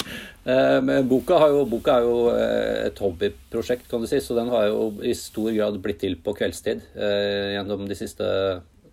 Eh, 0.45 0.77
men 0.85 1.07
boka, 1.09 1.39
jo, 1.49 1.63
boka, 1.65 1.95
er 1.97 2.03
jo 2.05 2.17
eh, 2.29 2.83
et 2.85 2.99
hobbyprosjekt, 3.01 3.87
kan 3.89 4.03
du 4.03 4.05
si, 4.05 4.19
så 4.21 4.35
den 4.37 4.51
har 4.53 4.67
jo 4.67 4.91
i 5.01 5.15
stor 5.17 5.47
grad 5.55 5.79
blitt 5.81 5.97
til 6.03 6.19
på 6.21 6.35
kveldstid 6.37 6.83
eh, 6.93 7.55
gjennom 7.55 7.87
de 7.89 7.97
siste 7.97 8.27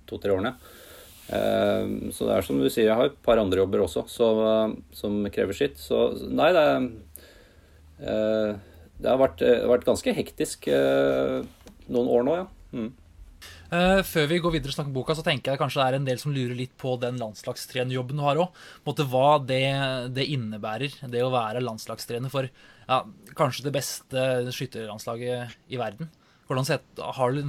to-tre 0.08 0.32
årene. 0.32 0.54
Eh, 1.28 2.08
så 2.16 2.30
det 2.30 2.38
er 2.38 2.46
som 2.48 2.56
du 2.56 2.70
sier, 2.70 2.86
jeg 2.86 2.96
har 2.96 3.10
et 3.10 3.20
par 3.28 3.36
andre 3.36 3.60
jobber 3.60 3.84
også 3.84 4.06
så, 4.08 4.30
som 4.96 5.20
krever 5.28 5.60
sitt. 5.60 5.76
Så 5.76 6.00
nei, 6.32 6.48
det 6.56 6.64
eh, 8.00 8.56
det 9.02 9.12
har 9.12 9.20
vært, 9.20 9.44
vært 9.74 9.88
ganske 9.90 10.16
hektisk 10.16 10.70
noen 10.72 12.12
år 12.16 12.24
nå, 12.30 12.40
ja. 12.40 12.48
Mm. 12.72 12.90
Uh, 13.72 14.02
før 14.04 14.26
vi 14.28 14.36
går 14.44 14.52
videre 14.52 14.68
og 14.68 14.76
snakker 14.76 14.92
boka, 14.92 15.14
så 15.16 15.22
tenker 15.24 15.54
jeg 15.54 15.60
kanskje 15.62 15.80
det 15.80 15.84
er 15.86 15.94
en 15.96 16.08
del 16.08 16.18
som 16.20 16.34
lurer 16.34 16.52
litt 16.58 16.74
på 16.76 16.92
den 17.00 17.16
landslagstrenerjobben 17.16 18.18
du 18.20 18.24
har 18.26 18.40
òg. 18.42 18.58
Hva 18.84 19.28
det, 19.48 19.62
det, 20.12 20.26
innebærer, 20.34 20.98
det 21.08 21.22
å 21.24 21.30
være 21.32 21.62
landslagstrener 21.64 22.32
for 22.32 22.50
ja, 22.50 22.98
kanskje 23.38 23.64
det 23.64 23.72
beste 23.78 24.26
skytterlandslaget 24.52 25.72
i 25.72 25.80
verden. 25.80 26.10
Hvordan 26.50 26.68
ser, 26.68 26.82
du, 26.84 27.40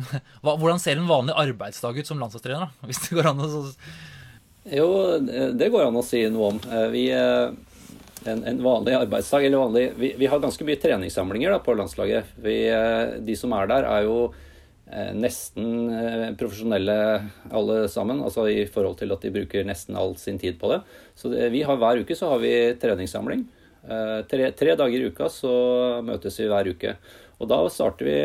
hvordan 0.46 0.80
ser, 0.80 0.96
en 0.96 1.12
vanlig 1.12 1.36
arbeidsdag 1.44 2.00
ut 2.00 2.08
som 2.08 2.24
landslagstrener? 2.24 2.72
Da? 2.72 2.88
Hvis 2.88 3.04
det 3.04 3.18
går 3.18 3.30
an 3.34 3.44
å 3.44 3.52
Jo, 4.72 4.88
det 5.60 5.72
går 5.74 5.90
an 5.90 6.00
å 6.00 6.06
si 6.08 6.24
noe 6.32 6.54
om. 6.54 6.64
Eh, 6.72 6.88
vi, 6.94 7.04
eh, 7.12 8.30
en, 8.32 8.46
en 8.48 8.64
vanlig 8.64 8.96
arbeidsdag, 8.96 9.50
eller 9.50 9.66
vanlig 9.66 9.86
Vi, 10.00 10.14
vi 10.24 10.32
har 10.32 10.40
ganske 10.40 10.64
mye 10.64 10.80
treningssamlinger 10.80 11.52
da, 11.52 11.60
på 11.60 11.76
landslaget. 11.76 12.32
Vi, 12.48 12.58
de 13.28 13.36
som 13.36 13.60
er 13.60 13.68
der, 13.74 13.92
er 13.92 14.08
jo 14.08 14.18
nesten 15.18 15.90
eh, 15.90 16.28
profesjonelle 16.38 16.96
alle 17.54 17.78
sammen, 17.90 18.22
altså 18.22 18.46
i 18.52 18.66
forhold 18.70 19.00
til 19.00 19.14
at 19.16 19.26
de 19.26 19.32
bruker 19.34 19.66
nesten 19.66 19.98
all 19.98 20.14
sin 20.22 20.38
tid 20.42 20.60
på 20.62 20.70
det. 20.70 20.82
Så 21.18 21.32
vi 21.34 21.64
har 21.66 21.80
Hver 21.82 22.04
uke 22.04 22.18
så 22.18 22.30
har 22.34 22.44
vi 22.44 22.54
treningssamling. 22.82 23.46
Eh, 23.84 24.20
tre, 24.30 24.52
tre, 24.52 24.76
dager 24.80 25.02
i 25.02 25.10
uka 25.10 25.30
så 25.34 25.54
møtes 26.06 26.38
vi 26.40 26.50
hver 26.52 26.70
uke. 26.70 26.96
Og 27.42 27.50
da 27.50 27.60
starter 27.74 28.10
vi 28.10 28.20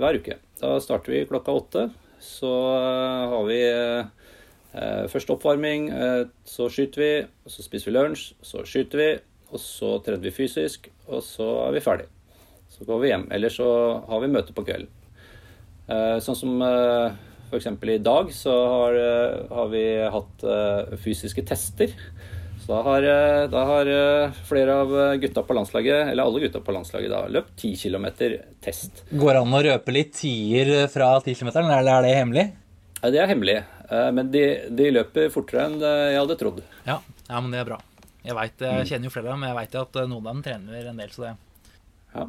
hver 0.00 0.20
uke. 0.20 0.38
Da 0.62 0.78
starter 0.80 1.12
vi 1.12 1.26
klokka 1.28 1.58
åtte. 1.60 1.86
Så 2.24 2.48
har 2.48 3.44
vi 3.44 3.60
først 5.12 5.28
oppvarming, 5.30 5.90
så 6.48 6.70
skyter 6.72 7.02
vi, 7.02 7.10
så 7.52 7.62
spiser 7.62 7.90
vi 7.90 7.94
lunsj, 7.98 8.24
så 8.40 8.64
skyter 8.64 9.02
vi, 9.02 9.08
og 9.52 9.60
så 9.60 9.92
trener 10.02 10.24
vi 10.24 10.32
fysisk, 10.34 10.88
og 11.04 11.20
så 11.22 11.52
er 11.68 11.76
vi 11.76 11.84
ferdig. 11.84 12.08
Så 12.72 12.88
går 12.88 13.04
vi 13.04 13.12
hjem. 13.12 13.28
Eller 13.30 13.52
så 13.52 13.68
har 14.08 14.24
vi 14.24 14.32
møte 14.32 14.56
på 14.56 14.64
kvelden. 14.64 15.03
Eh, 15.84 16.18
sånn 16.24 16.36
som 16.38 16.62
eh, 16.64 17.16
f.eks. 17.50 17.66
i 17.92 17.98
dag 18.00 18.30
så 18.32 18.52
har, 18.72 18.96
eh, 18.96 19.42
har, 19.50 19.68
vi 19.72 19.84
hatt 20.14 20.46
fysiske 21.02 21.44
tester. 21.46 21.92
Så 22.64 22.70
da 22.70 22.78
har, 22.86 23.04
da 23.52 23.62
har, 23.68 23.88
flere 24.48 24.74
av 24.80 24.92
gutta 25.20 25.42
på 25.44 25.52
landslaget, 25.52 26.14
eller 26.14 26.24
alle 26.24 26.40
gutta 26.46 26.62
på 26.64 26.72
landslaget, 26.72 27.10
da, 27.12 27.26
løpt 27.28 27.58
10 27.60 27.74
km 27.76 28.06
test. 28.64 29.02
Går 29.10 29.36
det 29.36 29.42
an 29.42 29.56
å 29.58 29.60
røpe 29.66 29.92
litt 29.92 30.14
tier 30.16 30.70
fra 30.88 31.10
10 31.20 31.36
km, 31.42 31.50
eller 31.58 31.90
er 31.92 32.06
det 32.06 32.14
hemmelig? 32.16 32.46
Ja, 33.02 33.10
det 33.12 33.20
er 33.20 33.28
hemmelig, 33.28 33.58
men 34.16 34.30
de, 34.32 34.46
de, 34.72 34.86
løper 34.96 35.28
fortere 35.34 35.66
enn 35.66 35.76
jeg 35.84 36.16
hadde 36.16 36.38
trodd. 36.40 36.62
Ja, 36.88 37.02
ja 37.28 37.42
men 37.44 37.52
det 37.52 37.60
er 37.60 37.68
bra. 37.68 37.78
Jeg, 38.22 38.38
vet, 38.40 38.64
jeg 38.64 38.88
kjenner 38.94 39.10
jo 39.10 39.12
flere 39.18 39.28
av 39.28 39.34
dem, 39.34 39.44
men 39.44 39.52
jeg 39.52 39.58
vet 39.60 39.78
at 39.82 40.00
noen 40.00 40.16
av 40.22 40.30
dem 40.30 40.42
trener 40.48 40.88
en 40.88 41.04
del, 41.04 41.12
så 41.12 41.26
det 41.26 41.34
Ja. 42.14 42.26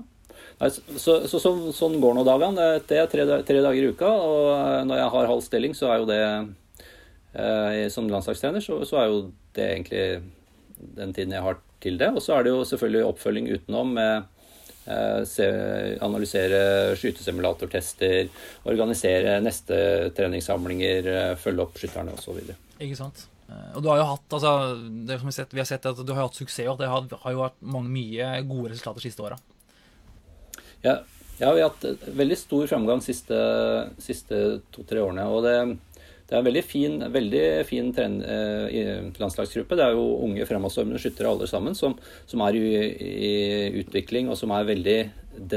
Så, 0.56 0.82
så, 1.28 1.40
så, 1.40 1.52
sånn, 1.76 1.98
går 2.00 2.16
nå 2.16 2.24
dagene. 2.28 2.68
Det 2.88 3.00
er 3.00 3.10
tre, 3.12 3.26
tre, 3.44 3.60
dager 3.60 3.82
i 3.82 3.92
uka. 3.92 4.08
Og 4.08 4.52
eh, 4.54 4.84
når 4.88 5.02
jeg 5.02 5.12
har 5.16 5.32
halv 5.34 5.44
stilling, 5.44 5.76
så 5.76 5.92
er 5.92 6.00
jo 6.00 6.08
det 6.10 6.22
eh, 7.36 7.82
Som 7.92 8.08
landslagstrener, 8.12 8.64
så, 8.64 8.80
så, 8.88 9.02
er 9.02 9.12
jo 9.12 9.20
det 9.56 9.68
egentlig 9.74 10.06
den 10.96 11.12
tiden 11.16 11.36
jeg 11.36 11.44
har 11.44 11.60
til 11.84 12.00
det. 12.00 12.14
Og 12.16 12.24
så 12.24 12.38
er 12.38 12.46
det 12.46 12.56
jo 12.56 12.64
selvfølgelig 12.68 13.10
oppfølging 13.10 13.52
utenom 13.52 13.92
med 13.98 14.16
eh, 14.88 15.22
se, 15.28 15.48
analysere 16.06 16.96
skytesimulatortester, 17.02 18.32
organisere 18.72 19.38
neste 19.44 19.78
treningssamlinger, 20.16 21.12
eh, 21.16 21.32
følge 21.42 21.68
opp 21.68 21.82
skytterne 21.82 22.16
osv. 22.16 22.40
Ikke 22.80 23.00
sant. 23.00 23.28
Og 23.76 23.84
du 23.84 23.92
har 23.92 24.00
jo 24.00 24.08
hatt, 24.10 24.24
altså, 24.34 24.52
det 25.06 25.20
som 25.20 25.28
vi, 25.28 25.34
har 25.34 25.36
sett, 25.36 25.52
vi 25.54 25.62
har 25.62 25.68
sett 25.70 25.84
at 25.86 26.00
du 26.02 26.16
har 26.16 26.24
hatt 26.24 26.40
suksess, 26.40 26.66
og 26.72 26.80
det 26.80 26.88
har, 26.90 27.06
har 27.22 27.36
jo 27.36 27.44
vært 27.44 27.60
mange, 27.62 27.92
mye 27.94 28.32
gode 28.48 28.72
resultater 28.72 29.04
de 29.04 29.12
siste 29.12 29.22
åra. 29.22 29.38
Ja, 30.86 31.00
ja, 31.40 31.50
vi 31.52 31.62
har 31.62 31.72
hatt 31.72 32.08
veldig 32.16 32.38
stor 32.38 32.68
framgang 32.70 33.02
de 33.02 33.10
siste, 33.10 33.38
siste 34.00 34.42
to-tre 34.72 35.02
årene. 35.02 35.26
og 35.28 35.42
det, 35.44 35.56
det 36.30 36.36
er 36.36 36.40
en 36.40 36.48
veldig 36.48 36.64
fin, 36.64 37.00
veldig 37.12 37.42
fin 37.66 37.90
trend, 37.94 38.22
eh, 38.22 39.10
landslagsgruppe. 39.18 39.76
Det 39.76 39.84
er 39.88 39.98
jo 39.98 40.06
unge 40.28 40.46
fremadstormende 40.46 41.02
skyttere 41.02 41.34
alle 41.34 41.50
sammen 41.50 41.76
som, 41.76 41.98
som 42.30 42.46
er 42.46 42.60
i, 42.60 42.70
i, 42.70 43.34
utvikling 43.82 44.30
og 44.30 44.38
som 44.40 44.54
er 44.54 44.70
veldig 44.70 44.98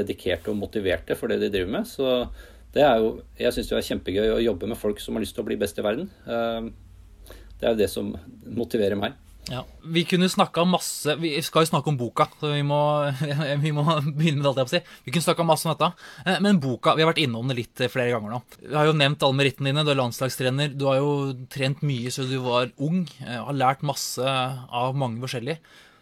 dedikerte 0.01 0.51
og 0.51 0.59
motiverte 0.59 1.15
for 1.15 1.31
det 1.31 1.39
de 1.45 1.53
driver 1.53 1.77
med. 1.77 1.87
Så 1.87 2.25
det 2.73 2.83
er 2.85 2.99
jo, 3.01 3.15
jeg 3.37 3.55
syns 3.55 3.69
det 3.71 3.79
er 3.79 3.89
kjempegøy 3.93 4.33
å 4.33 4.43
jobbe 4.49 4.73
med 4.73 4.81
folk 4.81 5.01
som 5.01 5.15
har 5.15 5.23
lyst 5.25 5.37
til 5.37 5.45
å 5.45 5.49
bli 5.51 5.61
best 5.61 5.77
i 5.77 5.85
verden. 5.85 6.09
Eh, 6.25 7.35
det 7.59 7.67
er 7.67 7.75
jo 7.75 7.83
det 7.85 7.91
som 7.93 8.15
motiverer 8.49 8.97
meg. 8.97 9.13
Ja, 9.49 9.65
Vi 9.81 10.03
kunne 10.05 10.29
snakka 10.29 10.63
masse 10.67 11.15
Vi 11.19 11.31
skal 11.41 11.65
jo 11.65 11.71
snakke 11.71 11.89
om 11.89 11.97
boka, 11.97 12.27
så 12.39 12.51
vi 12.53 12.61
må, 12.65 12.79
vi 13.63 13.73
må 13.73 13.83
begynne 14.05 14.43
med 14.43 14.59
det. 14.59 14.67
si. 14.69 14.81
Vi 15.05 15.13
kunne 15.13 15.25
snakka 15.25 15.45
masse 15.47 15.67
om 15.67 15.73
dette. 15.73 15.89
Eh, 16.25 16.39
men 16.43 16.61
boka 16.61 16.95
Vi 16.95 17.03
har 17.03 17.11
vært 17.11 17.23
innom 17.23 17.49
det 17.49 17.57
litt 17.57 17.81
eh, 17.81 17.91
flere 17.91 18.13
ganger 18.13 18.35
nå. 18.35 18.41
Vi 18.61 18.77
har 18.77 18.89
jo 18.89 18.95
nevnt 18.97 19.25
alle 19.25 19.39
merittene 19.39 19.71
dine. 19.71 19.85
Du 19.85 19.93
er 19.93 20.01
landslagstrener. 20.01 20.73
Du 20.77 20.85
har 20.89 21.01
jo 21.01 21.11
trent 21.51 21.81
mye 21.85 22.13
siden 22.13 22.33
du 22.35 22.45
var 22.45 22.73
ung. 22.77 23.03
Eh, 23.25 23.39
har 23.41 23.57
lært 23.57 23.85
masse 23.87 24.25
av 24.25 24.97
mange 24.97 25.21
forskjellige. 25.25 25.59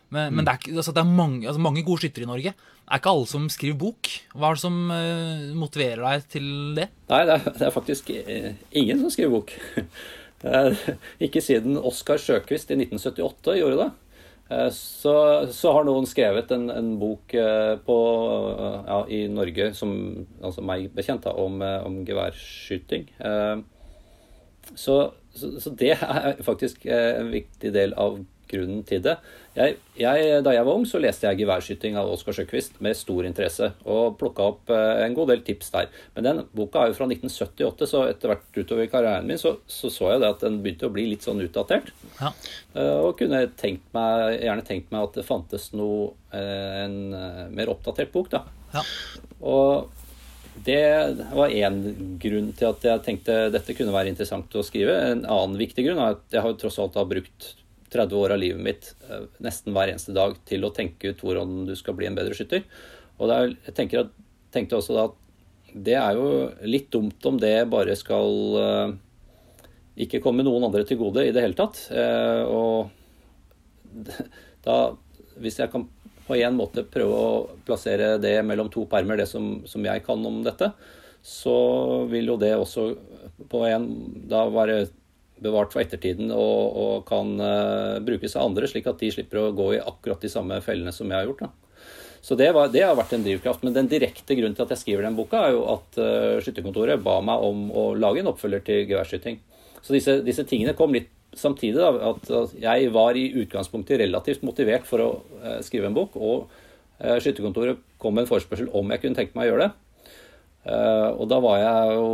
Men, 0.10 0.32
mm. 0.32 0.36
men 0.36 0.48
det, 0.48 0.54
er, 0.54 0.76
altså, 0.80 0.96
det 0.96 1.04
er, 1.04 1.16
mange, 1.24 1.42
altså, 1.48 1.64
mange 1.64 1.84
gode 1.88 2.04
skyttere 2.04 2.28
i 2.28 2.32
Norge. 2.32 2.54
Er 2.88 3.02
ikke 3.02 3.12
alle 3.12 3.28
som 3.28 3.50
skriver 3.52 3.80
bok. 3.80 4.12
Hva 4.32 4.52
er 4.52 4.56
det 4.56 4.64
som 4.64 4.78
uh, 4.88 5.50
motiverer 5.60 6.06
deg 6.06 6.30
til 6.32 6.46
det? 6.78 6.86
Nei, 7.12 7.26
det 7.28 7.36
er, 7.36 7.50
det 7.50 7.66
er 7.68 7.74
faktisk 7.76 8.14
ingen 8.16 9.02
som 9.04 9.12
skriver 9.12 9.36
bok. 9.40 9.52
Ikke 11.26 11.42
siden 11.42 11.80
Oskar 11.80 12.22
Sjøquist 12.22 12.70
i 12.74 12.78
1978 12.78 13.58
gjorde 13.58 13.80
det. 13.82 13.90
Eh, 14.50 14.70
så, 14.72 15.14
så, 15.52 15.72
har 15.76 15.88
noen 15.88 16.08
skrevet 16.08 16.52
en, 16.56 16.70
en 16.72 16.94
bok 17.02 17.34
eh, 17.36 17.74
på, 17.84 17.98
ja, 18.88 19.02
i 19.12 19.26
Norge, 19.32 19.72
som 19.76 19.92
altså 20.42 20.64
meg 20.66 20.88
bekjent, 20.96 21.26
da, 21.28 21.36
om, 21.36 21.60
eh, 21.66 21.82
om 21.88 22.00
geværskyting. 22.08 23.10
Så, 24.76 24.96
så, 25.32 25.52
så, 25.64 25.72
det 25.80 25.94
er 25.96 26.42
faktisk 26.44 26.86
en 26.92 27.32
viktig 27.32 27.72
del 27.76 27.96
av 28.00 28.20
grunnen 28.50 28.84
til 28.88 29.02
det. 29.06 29.16
Jeg, 29.58 29.78
jeg, 29.98 30.42
da 30.46 30.54
jeg 30.54 30.66
var 30.68 30.78
ung, 30.78 30.86
så 30.86 31.00
leste 31.02 31.26
jeg 31.26 31.40
'Geværskyting' 31.40 31.98
av 31.98 32.12
Oskar 32.14 32.36
Sjøquist 32.38 32.78
med 32.84 32.98
stor 32.98 33.26
interesse, 33.26 33.72
og 33.90 34.18
plukka 34.20 34.46
opp 34.52 34.70
eh, 34.74 35.04
en 35.06 35.16
god 35.18 35.32
del 35.34 35.42
tips 35.48 35.72
der. 35.74 35.90
Men 36.16 36.28
den 36.28 36.42
boka 36.54 36.84
er 36.84 36.92
jo 36.92 36.98
fra 37.00 37.10
1978, 37.10 37.90
så 37.90 38.04
etter 38.12 38.34
hvert 38.34 38.60
utover 38.62 38.90
karrieren 38.92 39.28
min 39.28 39.42
så, 39.42 39.56
så, 39.66 39.90
så 39.94 40.14
jeg 40.14 40.22
det 40.22 40.30
at 40.36 40.46
den 40.46 40.62
begynte 40.62 40.90
å 40.90 40.94
bli 40.94 41.08
litt 41.10 41.26
sånn 41.26 41.42
utdatert. 41.42 41.90
Ja. 42.22 42.34
Eh, 42.78 42.98
og 43.02 43.18
kunne 43.20 43.48
tenkt 43.58 43.88
meg, 43.98 44.42
gjerne 44.46 44.68
tenkt 44.68 44.94
meg 44.94 45.10
at 45.10 45.18
det 45.18 45.28
fantes 45.28 45.72
noe, 45.74 46.12
eh, 46.32 46.84
en 46.86 47.00
mer 47.54 47.74
oppdatert 47.74 48.14
bok, 48.14 48.30
da. 48.34 48.46
Ja. 48.76 48.86
Og 49.42 49.90
det 50.66 51.16
var 51.34 51.54
én 51.54 51.78
grunn 52.22 52.52
til 52.58 52.72
at 52.72 52.86
jeg 52.86 53.04
tenkte 53.06 53.38
dette 53.54 53.76
kunne 53.78 53.94
være 53.94 54.12
interessant 54.12 54.54
å 54.58 54.66
skrive. 54.66 54.96
En 55.12 55.24
annen 55.26 55.58
viktig 55.60 55.86
grunn 55.86 56.02
er 56.02 56.18
at 56.18 56.34
jeg 56.34 56.44
har 56.44 56.58
tross 56.62 56.80
alt 56.82 56.98
har 56.98 57.10
brukt 57.10 57.54
30 57.94 58.20
år 58.20 58.36
av 58.36 58.42
livet 58.42 58.64
mitt 58.64 58.90
eh, 59.08 59.26
nesten 59.44 59.76
hver 59.76 59.92
eneste 59.92 60.16
dag 60.16 60.36
til 60.48 60.66
å 60.68 60.74
tenke 60.76 61.14
ut 61.14 61.24
hvordan 61.24 61.66
du 61.70 61.74
skal 61.80 61.96
bli 61.98 62.10
en 62.10 62.18
bedre 62.18 62.36
skytter. 62.38 62.66
Og 63.18 63.32
er, 63.34 63.56
jeg 63.68 64.00
at, 64.02 64.14
tenkte 64.54 64.80
også 64.80 64.98
da 64.98 65.08
at 65.10 65.24
det 65.78 65.98
er 66.00 66.18
jo 66.18 66.28
litt 66.66 66.90
dumt 66.94 67.26
om 67.28 67.38
det 67.42 67.68
bare 67.70 67.96
skal 68.00 68.38
uh, 68.56 68.94
ikke 70.00 70.22
komme 70.24 70.46
noen 70.46 70.64
andre 70.70 70.86
til 70.88 70.98
gode 71.02 71.26
i 71.28 71.34
det 71.36 71.44
hele 71.44 71.58
tatt. 71.58 71.82
Uh, 71.92 72.44
og 72.48 74.08
da, 74.68 74.78
hvis 75.44 75.60
jeg 75.62 75.72
kan 75.74 75.86
på 76.28 76.38
en 76.38 76.58
måte 76.58 76.86
prøve 76.88 77.18
å 77.18 77.60
plassere 77.68 78.16
det 78.22 78.40
mellom 78.48 78.72
to 78.74 78.86
permer, 78.90 79.20
det 79.20 79.28
som, 79.30 79.62
som 79.70 79.86
jeg 79.86 80.04
kan 80.08 80.24
om 80.28 80.42
dette, 80.46 80.72
så 81.24 81.58
vil 82.12 82.34
jo 82.34 82.38
det 82.40 82.54
også 82.56 82.90
på 83.52 83.64
en 83.68 83.88
da 84.30 84.46
være 84.52 84.88
bevart 85.44 85.74
for 85.74 85.84
ettertiden 85.84 86.32
og, 86.34 86.78
og 86.82 87.06
kan 87.08 87.36
uh, 87.42 87.98
brukes 88.04 88.36
av 88.38 88.50
andre, 88.50 88.70
slik 88.70 88.88
at 88.90 89.00
de 89.02 89.12
slipper 89.14 89.42
å 89.42 89.54
gå 89.56 89.72
i 89.76 89.82
akkurat 89.82 90.24
de 90.24 90.32
samme 90.32 90.60
fellene 90.66 90.94
som 90.96 91.10
jeg 91.10 91.20
har 91.20 91.30
gjort. 91.30 91.46
Da. 91.46 91.90
Så 92.28 92.36
det, 92.40 92.50
var, 92.56 92.72
det, 92.74 92.84
har 92.84 92.98
vært 92.98 93.14
en 93.16 93.26
drivkraft. 93.26 93.64
Men 93.64 93.76
den 93.76 93.90
direkte 93.92 94.36
grunnen 94.36 94.58
til 94.58 94.66
at 94.66 94.74
jeg 94.74 94.84
skriver 94.84 95.08
den 95.08 95.18
boka, 95.18 95.46
er 95.46 95.56
jo 95.56 95.64
at 95.78 96.00
uh, 96.02 96.40
Skytterkontoret 96.44 97.04
ba 97.04 97.20
meg 97.26 97.46
om 97.46 97.68
å 97.72 97.90
lage 97.98 98.24
en 98.24 98.32
oppfølger 98.34 98.66
til 98.68 98.84
geværskyting. 98.90 99.40
Så 99.80 99.96
disse, 99.96 100.18
disse, 100.26 100.46
tingene 100.50 100.76
kom 100.78 100.96
litt 100.98 101.12
samtidig. 101.38 101.80
Da, 101.80 102.12
at, 102.12 102.32
at, 102.42 102.56
jeg 102.62 102.94
var 102.96 103.20
i 103.20 103.30
utgangspunktet 103.44 104.02
relativt 104.04 104.46
motivert 104.48 104.90
for 104.90 105.04
å 105.04 105.12
uh, 105.44 105.60
skrive 105.66 105.92
en 105.92 105.98
bok. 105.98 106.18
Og 106.18 106.64
Skytterkontoret 106.98 107.78
kom 108.02 108.16
med 108.18 108.24
en 108.24 108.30
forespørsel 108.32 108.72
om 108.74 108.90
jeg 108.90 109.04
kunne 109.04 109.18
tenke 109.20 109.38
meg 109.38 109.46
å 109.46 109.52
gjøre 109.52 109.68
det. 109.68 109.87
Og 110.68 111.26
da 111.32 111.38
var 111.44 111.62
jeg 111.62 111.96
jo 111.96 112.08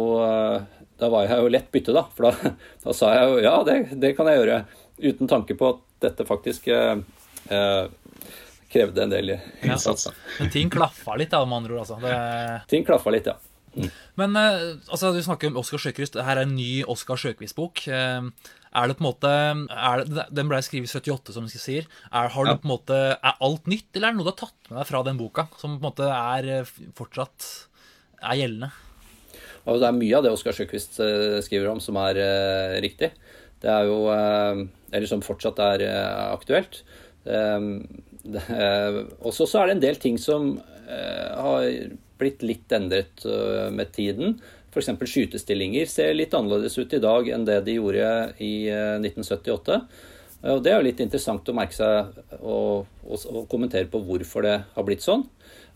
da 1.03 1.09
var 1.11 1.27
jeg 1.27 1.41
jo 1.41 1.51
lett 1.51 1.71
bytte, 1.73 1.95
da. 1.95 2.05
For 2.15 2.29
da, 2.29 2.53
da 2.85 2.95
sa 2.95 3.11
jeg 3.17 3.31
jo 3.31 3.41
ja, 3.43 3.57
det, 3.67 3.77
det, 3.99 4.13
kan 4.17 4.29
jeg 4.29 4.41
gjøre. 4.41 4.61
Uten 5.03 5.31
tanke 5.31 5.57
på 5.59 5.73
at 5.73 5.83
dette 6.05 6.27
faktisk 6.29 6.71
eh, 6.73 6.95
eh 7.49 7.83
krevde 8.73 9.03
en 9.03 9.11
del 9.11 9.35
innsats. 9.61 10.07
Ja, 10.07 10.13
men 10.39 10.47
ting 10.49 10.69
klaffa 10.73 11.13
litt, 11.21 11.29
da, 11.29 11.43
med 11.45 11.59
andre 11.59 11.75
ord. 11.75 11.83
Altså. 11.83 11.99
Det... 12.01 12.13
Ting 12.71 12.85
klaffa 12.87 13.11
litt, 13.13 13.27
ja. 13.29 13.35
Mm. 13.75 13.91
Men 14.17 14.37
eh, 14.39 14.63
altså, 14.87 15.11
du 15.13 15.19
snakker 15.21 15.51
om 15.51 15.59
Oskar 15.61 15.81
Sjøkvist. 15.83 16.17
Her 16.17 16.41
er 16.41 16.47
en 16.47 16.55
ny 16.57 16.81
Oskar 16.89 17.21
Sjøkvist-bok. 17.21 17.83
Eh, 17.85 18.31
Er 18.73 18.89
det 18.89 18.95
på 18.97 19.03
en 19.03 19.09
måte 19.11 19.29
er 19.29 20.01
det, 20.09 20.25
Den 20.33 20.49
ble 20.49 20.57
skrevet 20.65 20.89
i 20.89 20.97
78, 20.97 21.35
som 21.35 21.45
du 21.45 21.53
sier. 21.53 21.85
Er, 22.09 22.31
har 22.33 22.49
du 22.49 22.55
på 22.55 22.65
en 22.65 22.73
måte, 22.73 22.97
er 23.13 23.37
alt 23.45 23.69
nytt, 23.69 23.91
eller 23.93 24.09
er 24.09 24.15
det 24.15 24.17
noe 24.17 24.25
du 24.25 24.33
har 24.33 24.41
tatt 24.41 24.71
med 24.71 24.79
deg 24.79 24.89
fra 24.89 25.03
den 25.05 25.21
boka, 25.21 25.45
som 25.61 25.77
på 25.77 25.83
en 25.83 25.89
måte 25.91 26.09
er 26.09 26.49
eh, 26.49 26.73
fortsatt 26.97 27.51
er 28.23 28.39
gjeldende? 28.41 28.71
Og 29.63 29.79
det 29.79 29.87
er 29.87 29.95
mye 29.95 30.17
av 30.17 30.25
det 30.25 30.33
Oskar 30.35 30.55
Sjøquist 30.55 30.99
eh, 31.03 31.37
skriver 31.45 31.69
om 31.71 31.79
som 31.83 31.99
er 32.01 32.19
uh, 32.19 32.79
riktig. 32.83 33.13
Det 33.63 33.71
er 33.71 33.87
jo 33.87 33.99
eh, 34.11 34.65
Eller 34.91 35.07
som 35.09 35.23
fortsatt 35.23 35.59
er 35.63 35.85
aktuelt. 36.33 36.81
Um, 37.23 37.85
det, 38.23 38.43
eh, 38.51 38.97
også 39.23 39.47
så 39.47 39.61
er 39.61 39.69
det 39.69 39.77
en 39.77 39.85
del 39.87 39.99
ting 40.03 40.19
som 40.19 40.57
har 40.93 41.63
blitt 42.21 42.43
litt 42.45 42.71
endret 42.75 43.23
med 43.73 43.89
tiden. 43.95 44.35
F.eks. 44.73 44.89
skytestillinger 45.09 45.89
ser 45.89 46.15
litt 46.15 46.33
annerledes 46.33 46.77
ut 46.77 46.93
i 46.93 47.01
dag 47.01 47.27
enn 47.29 47.45
det 47.45 47.59
de 47.65 47.77
gjorde 47.77 48.07
i 48.41 48.53
eh, 48.71 48.95
1978. 48.99 49.79
Og 50.53 50.63
Det 50.63 50.71
er 50.71 50.79
jo 50.79 50.87
litt 50.87 51.03
interessant 51.03 51.49
å 51.49 51.55
merke 51.55 51.77
seg 51.77 52.17
og, 52.41 52.89
og, 53.05 53.27
og 53.31 53.45
kommentere 53.51 53.87
på 53.91 54.01
hvorfor 54.03 54.43
det 54.43 54.57
har 54.75 54.87
blitt 54.87 55.05
sånn. 55.05 55.23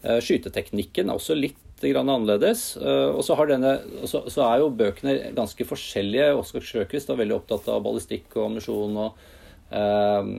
Skyteteknikken 0.04 1.08
er 1.08 1.16
også 1.16 1.38
litt 1.38 1.62
grann 1.86 2.10
annerledes. 2.10 2.78
Eh, 2.82 3.10
Og 3.14 3.24
så, 3.26 3.36
har 3.38 3.50
denne, 3.52 3.78
så, 4.10 4.24
så 4.32 4.46
er 4.48 4.62
jo 4.64 4.74
bøkene 4.74 5.34
ganske 5.38 5.68
forskjellige. 5.70 6.34
Oskar 6.40 6.66
Sjøquist 6.66 7.10
er 7.14 7.20
veldig 7.22 7.38
opptatt 7.38 7.68
av 7.72 7.84
ballistikk 7.86 8.36
og 8.36 8.48
ammunisjon 8.48 8.98
og 9.04 9.20
eh, 9.72 10.32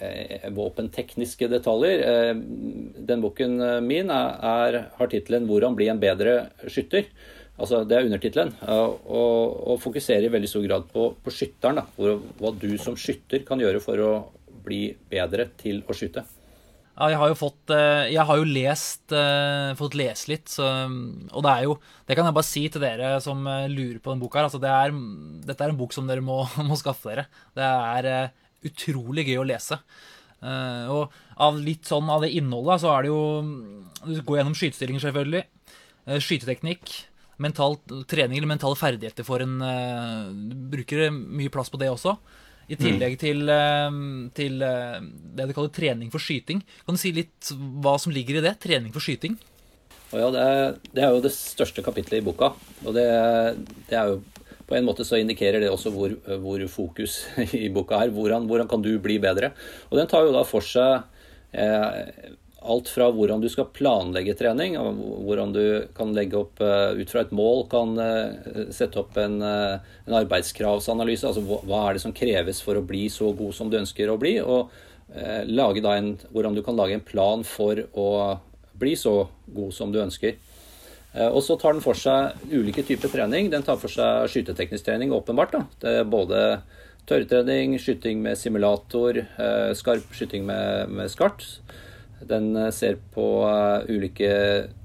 eh, 0.00 0.46
våpentekniske 0.56 1.50
detaljer. 1.52 2.04
Eh, 2.12 2.32
Den 3.10 3.24
boken 3.24 3.58
min 3.86 4.10
er, 4.14 4.38
er, 4.54 4.80
har 4.96 5.12
tittelen 5.12 5.48
'Hvordan 5.48 5.76
bli 5.76 5.90
en 5.92 6.00
bedre 6.00 6.48
skytter'. 6.64 7.10
Altså, 7.58 7.82
det 7.82 7.96
er 7.98 8.06
undertittelen. 8.06 8.52
Og, 8.70 9.54
og 9.66 9.80
fokuserer 9.82 10.28
i 10.28 10.30
veldig 10.30 10.48
stor 10.48 10.62
grad 10.62 10.84
på, 10.92 11.08
på 11.18 11.30
skytteren. 11.34 11.80
Da, 11.80 11.86
hvor, 11.96 12.20
hva 12.38 12.52
du 12.54 12.70
som 12.78 12.94
skytter 12.94 13.42
kan 13.44 13.58
gjøre 13.58 13.80
for 13.82 13.98
å 13.98 14.12
bli 14.62 14.94
bedre 15.10 15.48
til 15.58 15.82
å 15.88 15.96
skyte. 15.96 16.22
Ja, 16.98 17.12
jeg 17.12 17.18
har 17.20 17.30
jo 17.30 17.38
fått 17.38 17.70
eh, 17.70 18.08
Jeg 18.10 18.26
har 18.26 18.40
jo 18.40 18.46
lest 18.48 19.14
eh, 19.14 19.70
Fått 19.78 19.94
lese 19.98 20.32
litt, 20.32 20.50
så, 20.50 20.66
og 21.30 21.44
det 21.46 21.52
er 21.52 21.66
jo 21.68 21.76
Det 22.08 22.16
kan 22.18 22.26
jeg 22.26 22.36
bare 22.38 22.48
si 22.48 22.64
til 22.74 22.82
dere 22.82 23.12
som 23.22 23.44
eh, 23.46 23.68
lurer 23.70 24.00
på 24.02 24.10
den 24.10 24.22
boka 24.22 24.40
her. 24.40 24.48
Altså, 24.48 24.58
det 24.62 24.72
er, 24.72 24.94
dette 25.46 25.64
er 25.64 25.74
en 25.74 25.78
bok 25.78 25.94
som 25.94 26.08
dere 26.10 26.24
må, 26.24 26.40
må 26.68 26.78
skaffe 26.80 27.12
dere. 27.12 27.28
Det 27.54 27.68
er 27.68 28.32
utrolig 28.66 29.28
gøy 29.28 29.38
å 29.38 29.46
lese. 29.46 29.78
Og 30.38 31.14
av 31.42 31.56
litt 31.58 31.86
sånn 31.86 32.10
av 32.14 32.22
det 32.22 32.30
innholdet, 32.38 32.82
så 32.82 32.92
er 32.94 33.04
det 33.04 33.10
jo 33.10 33.22
Du 34.04 34.20
går 34.26 34.38
gjennom 34.38 34.54
skytestillinger, 34.58 35.02
selvfølgelig. 35.02 35.42
skyteteknikk. 36.22 36.92
Mental 37.42 37.74
trening 38.10 38.38
eller 38.38 38.50
mentale 38.50 38.78
ferdigheter 38.78 39.26
for 39.26 39.42
en 39.42 39.58
Du 40.50 40.54
bruker 40.74 41.10
mye 41.14 41.50
plass 41.54 41.70
på 41.70 41.80
det 41.82 41.90
også. 41.90 42.16
I 42.68 42.76
tillegg 42.76 43.16
til, 43.20 43.46
eh, 43.48 44.00
til 44.36 44.64
eh, 44.64 44.98
det 45.36 45.48
du 45.48 45.54
kaller 45.56 45.72
trening 45.72 46.10
for 46.12 46.20
skyting. 46.20 46.60
Kan 46.84 46.98
du 46.98 47.00
si 47.00 47.14
litt 47.16 47.52
hva 47.82 47.96
som 48.00 48.12
ligger 48.12 48.40
i 48.40 48.44
det? 48.44 48.58
Trening 48.60 48.92
for 48.92 49.04
skyting? 49.04 49.38
Ja, 50.12 50.28
det 50.32 50.42
er, 50.42 50.76
det 50.96 51.04
er 51.04 51.14
jo 51.14 51.22
det 51.24 51.32
største 51.34 51.84
kapitlet 51.84 52.20
i 52.20 52.24
boka. 52.24 52.52
Og 52.84 52.96
det, 52.96 53.06
det 53.90 53.96
er 53.96 54.14
jo 54.14 54.20
På 54.68 54.76
en 54.76 54.84
måte 54.84 55.04
så 55.08 55.16
indikerer 55.16 55.62
det 55.62 55.70
også 55.72 55.88
hvor, 55.88 56.12
hvor 56.42 56.62
fokus 56.68 57.22
i 57.56 57.70
boka 57.72 58.02
er. 58.04 58.12
Hvordan, 58.12 58.44
hvordan 58.50 58.68
kan 58.68 58.82
du 58.84 58.90
bli 59.00 59.16
bedre? 59.18 59.54
Og 59.88 59.96
den 59.96 60.10
tar 60.10 60.26
jo 60.28 60.34
da 60.34 60.44
for 60.44 60.60
seg 60.60 61.06
eh, 61.56 62.34
alt 62.68 62.88
fra 62.92 63.08
hvordan 63.14 63.40
du 63.42 63.48
skal 63.50 63.70
planlegge 63.74 64.34
trening, 64.38 64.76
hvordan 64.76 65.52
du 65.54 65.62
kan 65.96 66.12
legge 66.16 66.38
opp 66.40 66.60
eh, 66.64 67.00
ut 67.00 67.12
fra 67.12 67.24
et 67.24 67.32
mål, 67.34 67.64
kan 67.72 67.94
eh, 68.02 68.68
sette 68.74 69.00
opp 69.00 69.16
en, 69.20 69.38
eh, 69.44 69.94
en 70.08 70.18
arbeidskravsanalyse. 70.20 71.30
Altså 71.30 71.44
hva, 71.46 71.80
er 71.86 71.96
det 71.96 72.04
som 72.04 72.14
kreves 72.16 72.60
for 72.64 72.78
å 72.78 72.84
bli 72.84 73.06
så 73.12 73.32
god 73.36 73.56
som 73.56 73.72
du 73.72 73.78
ønsker 73.80 74.12
å 74.12 74.18
bli? 74.20 74.38
Og 74.44 74.84
lage 75.48 75.80
da 75.80 75.94
en, 75.96 76.10
hvordan 76.34 76.52
du 76.52 76.60
kan 76.60 76.76
lage 76.76 76.92
en 76.92 77.00
plan 77.00 77.40
for 77.46 77.78
å 77.96 78.08
bli 78.76 78.90
så 79.00 79.22
god 79.56 79.72
som 79.72 79.88
du 79.88 80.02
ønsker. 80.02 80.34
Og 81.32 81.38
så 81.40 81.56
tar 81.56 81.72
den 81.72 81.80
for 81.80 81.96
seg 81.96 82.36
ulike 82.52 82.84
typer 82.84 83.08
trening. 83.08 83.48
Den 83.48 83.64
tar 83.64 83.80
for 83.80 83.88
seg 83.88 84.28
skyteteknisk 84.28 84.84
trening, 84.84 85.14
åpenbart. 85.16 85.56
da. 85.56 85.62
Det 85.80 85.94
er 86.02 86.12
både 86.12 86.42
tørrtrening, 87.08 87.78
skyting 87.80 88.20
med 88.20 88.36
simulator, 88.36 89.22
skarp 89.80 90.12
skyting 90.12 90.44
med, 90.52 90.92
med 90.92 91.08
skart. 91.08 91.46
Den 92.20 92.56
eh, 92.56 92.70
ser 92.70 92.98
på 93.14 93.26
eh, 93.48 93.90
ulike 93.94 94.30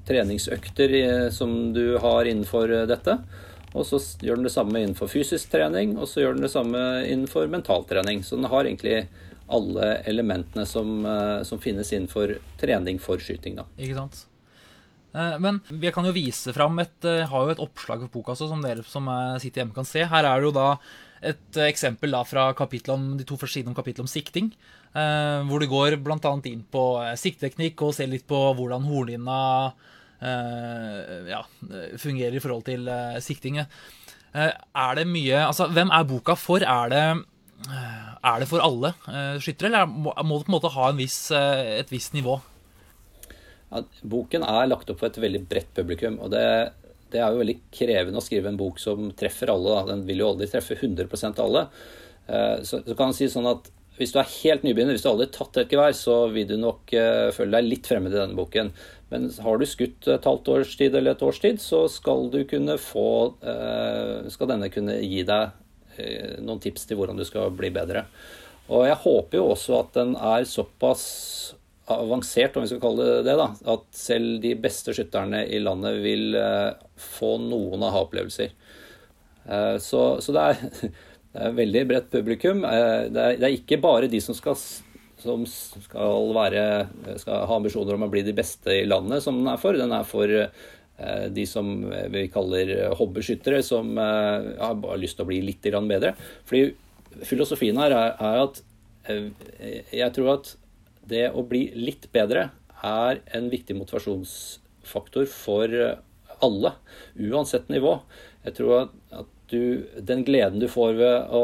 treningsøkter 0.07 0.95
eh, 0.99 1.29
som 1.33 1.73
du 1.73 1.97
har 2.01 2.29
innenfor 2.29 2.71
dette. 2.89 3.17
Og 3.73 3.87
så 3.89 3.97
gjør 4.21 4.37
den 4.37 4.47
det 4.47 4.53
samme 4.53 4.81
innenfor 4.83 5.09
fysisk 5.09 5.49
trening, 5.49 5.95
og 5.97 6.05
så 6.09 6.21
gjør 6.21 6.35
den 6.37 6.45
det 6.45 6.51
samme 6.53 6.81
innenfor 7.07 7.49
mentaltrening. 7.49 8.21
Så 8.21 8.37
den 8.37 8.51
har 8.51 8.67
egentlig 8.67 9.07
alle 9.53 9.95
elementene 10.09 10.65
som, 10.69 11.01
som 11.45 11.59
finnes 11.61 11.89
innenfor 11.89 12.35
trening 12.61 12.99
for 13.01 13.17
skyting. 13.17 13.57
da. 13.57 13.65
Ikke 13.81 13.97
sant? 13.97 14.21
Men 15.13 15.59
jeg 15.81 15.93
kan 15.93 16.05
jo 16.05 16.13
vise 16.13 16.53
fram 16.53 16.77
et 16.81 17.05
har 17.05 17.49
jo 17.49 17.53
et 17.53 17.63
oppslag 17.65 18.05
for 18.05 18.13
boka 18.13 18.37
som 18.37 18.61
dere 18.61 18.85
som 18.85 19.09
sitter 19.41 19.63
hjemme 19.63 19.75
kan 19.75 19.89
se. 19.89 20.05
Her 20.09 20.29
er 20.29 20.41
det 20.41 20.47
jo 20.51 20.55
da 20.55 20.69
et 21.23 21.57
eh, 21.57 21.69
eksempel 21.69 22.13
da 22.13 22.23
fra 22.27 22.51
om, 22.93 23.09
de 23.17 23.25
to 23.27 23.37
første 23.39 23.59
sidene 23.59 23.71
om 23.71 23.77
kapittelet 23.77 24.05
om 24.05 24.11
sikting. 24.11 24.51
eh, 24.93 25.41
Hvor 25.47 25.59
du 25.59 25.67
går 25.67 25.97
bl.a. 26.03 26.33
inn 26.49 26.63
på 26.69 26.83
eh, 27.03 27.15
sikteteknikk 27.19 27.81
og 27.81 27.95
ser 27.95 28.11
litt 28.11 28.27
på 28.27 28.39
hvordan 28.53 28.87
hornhinna 28.89 29.41
ja, 30.23 31.41
fungerer 31.99 32.37
i 32.37 32.39
forhold 32.39 32.63
til 32.63 32.87
eh, 32.87 33.17
sikting. 33.19 33.57
Er 33.59 34.95
det 34.95 35.03
mye 35.09 35.41
Altså, 35.49 35.67
hvem 35.67 35.91
er 35.91 36.05
boka 36.07 36.37
for? 36.39 36.63
Er 36.63 36.93
det 36.93 37.03
er 38.23 38.39
det 38.39 38.47
for 38.47 38.63
alle 38.63 38.93
skyttere, 39.39 39.69
eller 39.69 39.85
må, 39.87 40.13
må 40.23 40.39
det 40.39 40.47
på 40.47 40.51
en 40.51 40.55
måte 40.55 40.71
ha 40.73 40.87
en 40.89 40.97
viss, 40.99 41.17
et 41.31 41.91
visst 41.91 42.15
nivå? 42.15 42.37
Ja, 43.71 43.83
boken 44.03 44.43
er 44.47 44.67
lagt 44.71 44.91
opp 44.91 44.99
for 44.99 45.09
et 45.11 45.19
veldig 45.19 45.43
bredt 45.49 45.71
publikum. 45.75 46.17
og 46.23 46.31
det, 46.31 46.43
det 47.13 47.21
er 47.21 47.31
jo 47.31 47.41
veldig 47.43 47.59
krevende 47.73 48.19
å 48.19 48.25
skrive 48.25 48.49
en 48.51 48.59
bok 48.59 48.81
som 48.81 49.11
treffer 49.17 49.51
alle. 49.53 49.77
Da. 49.77 49.93
Den 49.93 50.03
vil 50.07 50.23
jo 50.23 50.33
aldri 50.33 50.49
treffe 50.51 50.77
100% 50.79 51.39
alle. 51.43 51.67
Eh, 52.27 52.59
Så, 52.65 52.81
så 52.81 52.97
kan 52.97 53.11
man 53.11 53.17
si 53.17 53.29
sånn 53.31 53.49
at 53.49 53.71
hvis 53.99 54.09
du 54.09 54.17
er 54.17 54.29
helt 54.41 54.63
nybegynner, 54.65 54.97
hvis 54.97 55.05
du 55.05 55.11
aldri 55.11 55.27
har 55.27 55.35
tatt 55.35 55.59
et 55.61 55.73
gevær, 55.75 55.93
så 55.93 56.15
vil 56.33 56.47
du 56.49 56.55
nok 56.57 56.93
eh, 56.97 57.29
føle 57.35 57.59
deg 57.59 57.69
litt 57.69 57.89
fremmed 57.89 58.13
i 58.13 58.17
denne 58.17 58.37
boken. 58.37 58.71
Men 59.13 59.27
har 59.45 59.59
du 59.61 59.67
skutt 59.69 60.09
et 60.09 60.25
halvt 60.25 60.49
års 60.49 60.71
tid 60.79 60.95
eller 60.97 61.13
et 61.13 61.25
års 61.25 61.41
tid, 61.43 61.61
så 61.61 61.85
skal 61.91 62.31
få 62.81 63.09
eh, 63.45 64.29
Skal 64.33 64.49
denne 64.49 64.71
kunne 64.73 64.97
gi 65.01 65.21
deg 65.27 65.59
noen 66.41 66.57
tips 66.57 66.87
til 66.89 66.97
hvordan 66.97 67.19
du 67.19 67.21
skal 67.21 67.51
bli 67.53 67.69
bedre. 67.69 68.07
Og 68.73 68.87
jeg 68.87 68.97
håper 69.03 69.37
jo 69.37 69.51
også 69.53 69.75
at 69.77 69.91
den 69.93 70.15
er 70.17 70.47
såpass 70.49 71.03
avansert, 71.85 72.55
om 72.55 72.63
vi 72.63 72.71
skal 72.71 72.81
kalle 72.83 73.05
det 73.07 73.23
det, 73.27 73.35
da, 73.39 73.49
at 73.73 73.87
selv 73.97 74.37
de 74.43 74.53
beste 74.59 74.93
skytterne 74.95 75.43
i 75.51 75.59
landet 75.59 75.99
vil 76.03 76.37
eh, 76.39 76.69
få 76.95 77.35
noen 77.43 77.83
aha-opplevelser. 77.83 78.53
Eh, 79.43 79.75
så, 79.83 80.03
så 80.23 80.35
det, 80.35 80.45
er, 80.53 80.93
det 81.33 81.49
er 81.49 81.57
veldig 81.57 81.83
bredt 81.89 82.07
publikum. 82.13 82.63
Eh, 82.67 83.09
det, 83.11 83.25
er, 83.25 83.41
det 83.41 83.49
er 83.49 83.57
ikke 83.57 83.81
bare 83.83 84.11
de 84.11 84.21
som 84.23 84.37
skal, 84.37 84.55
som 85.19 85.43
skal, 85.49 86.31
være, 86.37 86.63
skal 87.19 87.43
ha 87.49 87.59
ambisjoner 87.59 87.99
om 87.99 88.07
å 88.07 88.11
bli 88.13 88.23
de 88.29 88.37
beste 88.37 88.79
i 88.79 88.87
landet, 88.87 89.25
som 89.25 89.41
den 89.41 89.51
er 89.51 89.59
for. 89.59 89.79
Den 89.79 89.95
er 89.97 90.07
for 90.07 90.37
de 91.33 91.43
som 91.49 91.67
vi 92.13 92.27
kaller 92.31 92.69
hobbyskyttere, 92.95 93.63
som 93.65 93.95
har 93.97 94.75
bare 94.79 94.99
lyst 95.01 95.17
til 95.17 95.25
å 95.25 95.27
bli 95.31 95.39
litt 95.43 95.65
bedre. 95.89 96.13
Fordi 96.47 97.23
filosofien 97.25 97.79
her 97.81 97.95
er, 97.97 98.13
er 98.21 98.43
at 98.45 98.61
jeg 99.91 100.13
tror 100.15 100.29
at 100.37 100.53
det 101.09 101.27
å 101.31 101.43
bli 101.47 101.67
litt 101.75 102.09
bedre 102.15 102.49
er 102.83 103.21
en 103.35 103.49
viktig 103.51 103.75
motivasjonsfaktor 103.79 105.27
for 105.29 105.75
alle, 106.43 106.73
uansett 107.15 107.69
nivå. 107.71 107.97
Jeg 108.43 108.57
tror 108.57 108.73
at, 108.81 108.97
at 109.23 109.29
du, 109.51 109.85
den 109.99 110.25
gleden 110.27 110.59
du 110.59 110.67
får 110.71 110.97
ved 110.99 111.35
å 111.35 111.43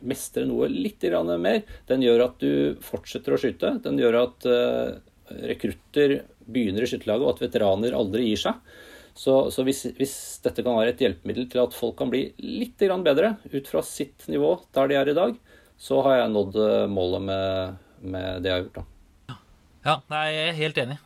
mestre 0.00 0.46
noe 0.48 0.68
litt 0.70 1.04
mer, 1.40 1.62
den 1.88 2.04
gjør 2.04 2.26
at 2.28 2.38
du 2.40 2.76
fortsetter 2.84 3.34
å 3.34 3.40
skyte. 3.40 3.74
Den 3.84 3.98
gjør 4.00 4.22
at 4.22 4.46
eh, 4.48 4.94
rekrutter 5.50 6.22
begynner 6.50 6.84
i 6.84 6.88
skytterlaget, 6.90 7.26
og 7.26 7.34
at 7.34 7.44
veteraner 7.44 7.96
aldri 7.96 8.30
gir 8.30 8.40
seg. 8.40 8.72
Så, 9.14 9.34
så 9.52 9.64
hvis, 9.66 9.84
hvis 9.98 10.14
dette 10.44 10.62
kan 10.64 10.78
være 10.78 10.94
et 10.94 11.02
hjelpemiddel 11.02 11.48
til 11.50 11.64
at 11.64 11.76
folk 11.76 11.96
kan 11.98 12.12
bli 12.12 12.30
litt 12.40 12.80
bedre 13.04 13.34
ut 13.52 13.68
fra 13.68 13.82
sitt 13.84 14.28
nivå 14.30 14.54
der 14.72 14.88
de 14.88 14.96
er 14.96 15.10
i 15.10 15.16
dag, 15.18 15.34
så 15.80 16.00
har 16.06 16.20
jeg 16.20 16.32
nådd 16.32 16.58
eh, 16.64 16.86
målet 16.92 17.26
med, 17.28 17.80
med 18.00 18.42
det 18.44 18.50
jeg 18.50 18.56
har 18.56 18.64
gjort. 18.64 18.80
da. 18.80 18.86
Ja, 19.80 19.94
nei, 20.12 20.24
jeg 20.28 20.48
er 20.48 20.58
helt 20.58 20.78
enig. 20.82 20.96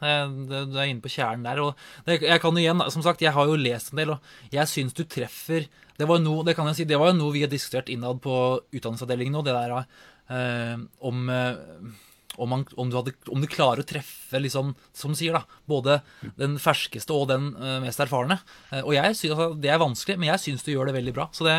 Du 0.51 0.79
er 0.81 0.89
inne 0.89 1.03
på 1.03 1.13
kjernen 1.13 1.47
der. 1.47 1.61
Og 1.63 2.11
jeg 2.11 2.41
kan 2.43 2.57
jo 2.57 2.63
igjen, 2.63 2.83
som 2.91 3.05
sagt, 3.07 3.23
jeg 3.23 3.35
har 3.37 3.47
jo 3.47 3.59
lest 3.59 3.93
en 3.93 4.01
del, 4.03 4.17
og 4.17 4.55
jeg 4.55 4.71
syns 4.71 4.97
du 4.97 5.05
treffer 5.07 5.69
Det 5.95 6.09
var 6.11 6.19
noe, 6.19 6.43
det 6.43 6.57
kan 6.59 6.67
jeg 6.67 6.81
si, 6.81 6.89
det 6.91 6.99
var 6.99 7.13
jo 7.13 7.21
noe 7.21 7.35
vi 7.37 7.45
har 7.45 7.53
diskutert 7.53 7.93
innad 7.93 8.19
på 8.25 8.35
utdanningsavdelingen 8.75 9.37
nå, 9.37 9.45
det 9.47 9.55
der 9.55 9.77
eh, 9.79 10.81
om 11.07 11.29
eh, 11.31 11.93
om, 12.37 12.51
man, 12.51 12.65
om, 12.77 12.91
du 12.91 12.97
hadde, 12.99 13.13
om 13.31 13.43
du 13.43 13.49
klarer 13.51 13.85
å 13.85 13.87
treffe, 13.87 14.41
liksom, 14.43 14.75
som 14.97 15.15
du 15.15 15.19
sier, 15.19 15.37
da, 15.37 15.61
både 15.71 16.01
den 16.41 16.57
ferskeste 16.63 17.15
og 17.15 17.29
den 17.31 17.53
eh, 17.55 17.79
mest 17.85 18.03
erfarne. 18.03 18.41
Eh, 18.71 18.83
og 18.83 18.95
jeg 18.97 19.15
synes, 19.15 19.37
altså, 19.37 19.61
Det 19.63 19.71
er 19.71 19.83
vanskelig, 19.83 20.19
men 20.21 20.33
jeg 20.33 20.43
syns 20.43 20.67
du 20.67 20.73
gjør 20.73 20.91
det 20.91 20.97
veldig 20.99 21.15
bra. 21.17 21.29
Så 21.35 21.47
det, 21.47 21.57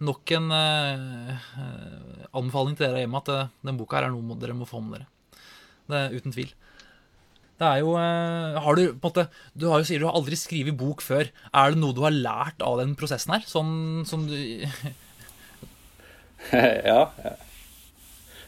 nok 0.00 0.32
en 0.38 0.50
eh, 0.56 1.46
anbefaling 2.32 2.76
til 2.78 2.86
dere 2.88 3.02
hjemme 3.04 3.20
at 3.20 3.28
eh, 3.32 3.50
den 3.66 3.78
boka 3.80 3.98
her 3.98 4.08
er 4.08 4.14
noe 4.14 4.38
dere 4.40 4.56
må 4.56 4.68
få 4.68 4.80
med 4.84 5.00
dere. 5.00 5.06
Det 5.90 5.98
er 5.98 6.16
uten 6.16 6.34
tvil. 6.34 6.52
Det 7.60 7.68
er 7.68 7.82
jo 7.82 7.92
eh, 8.00 8.58
Har 8.64 8.78
du 8.78 8.82
på 8.88 8.94
en 8.96 9.02
måte 9.04 9.26
Du 9.54 9.68
har 9.70 9.82
jo 9.82 9.86
sier 9.86 10.00
du 10.00 10.06
har 10.08 10.16
aldri 10.18 10.38
skrevet 10.40 10.78
bok 10.78 11.04
før. 11.04 11.28
Er 11.52 11.72
det 11.74 11.78
noe 11.82 11.94
du 11.94 12.02
har 12.06 12.14
lært 12.14 12.64
av 12.64 12.80
den 12.80 12.96
prosessen 12.98 13.34
her? 13.36 13.44
Sånn 13.46 14.02
som 14.08 14.26
du 14.30 14.34
ja. 16.52 17.02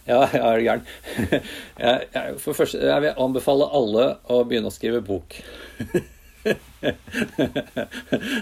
Ja, 0.05 0.19
jeg 0.29 0.41
er 0.41 0.61
gæren. 0.61 0.83
Jeg, 1.85 2.09
jeg, 2.13 2.35
for 2.43 2.53
første, 2.53 2.77
jeg 2.83 3.01
vil 3.01 3.23
anbefale 3.25 3.71
alle 3.73 4.03
å 4.29 4.43
begynne 4.45 4.69
å 4.69 4.75
skrive 4.75 5.01
bok. 5.05 5.39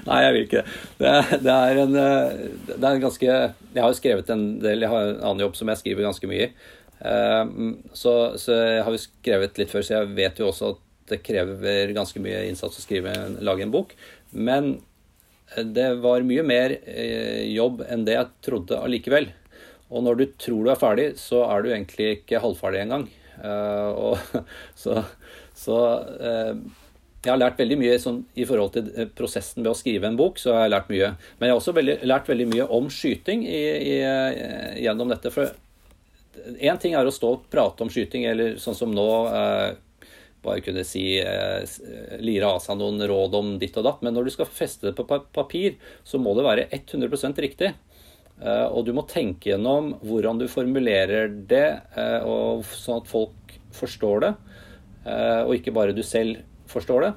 Nei, 0.09 0.21
jeg 0.25 0.33
vil 0.35 0.47
ikke 0.47 0.63
det. 0.99 1.13
Det 1.45 1.55
er, 1.55 1.81
en, 1.85 1.95
det 1.95 2.79
er 2.79 2.91
en 2.91 3.05
ganske 3.05 3.29
Jeg 3.29 3.79
har 3.79 3.93
jo 3.93 3.99
skrevet 3.99 4.33
en 4.35 4.47
del, 4.63 4.83
jeg 4.83 4.91
har 4.91 5.11
en 5.11 5.21
annen 5.21 5.45
jobb 5.45 5.59
som 5.59 5.71
jeg 5.71 5.83
skriver 5.83 6.09
ganske 6.09 6.31
mye 6.31 6.49
i. 6.49 6.51
Eh, 7.03 7.45
så, 7.99 8.15
så, 8.39 8.57
jeg 8.57 8.87
har 8.87 8.95
jo 8.95 9.03
skrevet 9.03 9.61
litt 9.61 9.73
før, 9.73 9.87
så 9.87 9.99
jeg 9.99 10.15
vet 10.17 10.43
jo 10.43 10.49
også 10.51 10.73
at 10.75 10.83
det 11.13 11.21
krever 11.27 11.93
ganske 11.97 12.23
mye 12.23 12.45
innsats 12.49 12.79
å 12.79 12.85
skrive, 12.85 13.13
lage 13.43 13.67
en 13.67 13.75
bok. 13.75 13.95
Men 14.33 14.77
det 15.57 15.89
var 16.01 16.25
mye 16.25 16.45
mer 16.47 16.77
eh, 16.89 17.49
jobb 17.53 17.83
enn 17.89 18.07
det 18.07 18.17
jeg 18.17 18.31
trodde 18.47 18.81
allikevel. 18.81 19.29
Og 19.93 20.07
når 20.07 20.21
du 20.21 20.25
tror 20.41 20.63
du 20.65 20.71
er 20.73 20.81
ferdig, 20.81 21.09
så 21.21 21.43
er 21.51 21.65
du 21.65 21.73
egentlig 21.73 22.15
ikke 22.21 22.41
halvferdig 22.41 22.87
engang. 22.87 23.11
Uh, 23.43 24.17
så, 24.83 25.03
så 25.57 25.77
uh, 26.17 26.55
jeg 27.23 27.31
har 27.31 27.41
lært 27.41 27.61
veldig 27.61 27.79
mye 27.81 27.99
sånn, 28.03 28.23
i 28.35 28.47
forhold 28.49 28.73
til 28.75 28.89
eh, 28.97 29.11
prosessen 29.19 29.63
ved 29.63 29.73
å 29.73 29.79
skrive 29.79 30.09
en 30.09 30.19
bok. 30.19 30.41
så 30.43 30.57
har 30.57 30.67
jeg 30.67 30.75
lært 30.75 30.91
mye. 30.93 31.13
Men 31.39 31.49
jeg 31.49 31.55
har 31.55 31.61
også 31.61 31.77
veldig, 31.77 31.97
lært 32.09 32.31
veldig 32.33 32.49
mye 32.55 32.67
om 32.79 32.91
skyting 32.91 33.47
i, 33.47 33.63
i, 33.93 33.95
gjennom 34.83 35.13
dette. 35.13 35.33
For 35.35 35.53
én 36.59 36.83
ting 36.83 36.97
er 36.99 37.07
å 37.07 37.15
stå 37.15 37.33
og 37.37 37.47
prate 37.53 37.87
om 37.87 37.93
skyting, 37.93 38.27
eller 38.31 38.59
sånn 38.63 38.79
som 38.79 38.93
nå 38.95 39.09
eh, 39.31 39.71
bare 40.43 40.65
kunne 40.67 40.83
si 40.83 41.05
lire 42.19 42.49
av 42.51 42.57
seg 42.65 42.75
noen 42.81 42.99
råd 43.07 43.37
om 43.39 43.53
ditt 43.63 43.77
og 43.79 43.87
datt. 43.87 44.01
Men 44.03 44.17
når 44.17 44.27
du 44.27 44.33
skal 44.35 44.51
feste 44.51 44.89
det 44.89 44.97
på 44.99 45.07
papir, 45.07 45.77
så 46.03 46.19
må 46.19 46.35
det 46.35 46.49
være 46.49 46.67
100 46.75 47.39
riktig. 47.39 47.71
Eh, 48.43 48.69
og 48.75 48.87
du 48.87 48.93
må 48.97 49.05
tenke 49.07 49.53
gjennom 49.53 49.93
hvordan 50.03 50.41
du 50.41 50.49
formulerer 50.51 51.31
det, 51.31 51.69
eh, 51.95 52.25
sånn 52.75 53.03
at 53.03 53.11
folk 53.11 53.55
forstår 53.77 54.25
det, 54.25 54.33
eh, 55.07 55.43
og 55.45 55.55
ikke 55.55 55.75
bare 55.75 55.95
du 55.95 56.03
selv 56.03 56.43
forstår 56.73 57.07
det. 57.07 57.13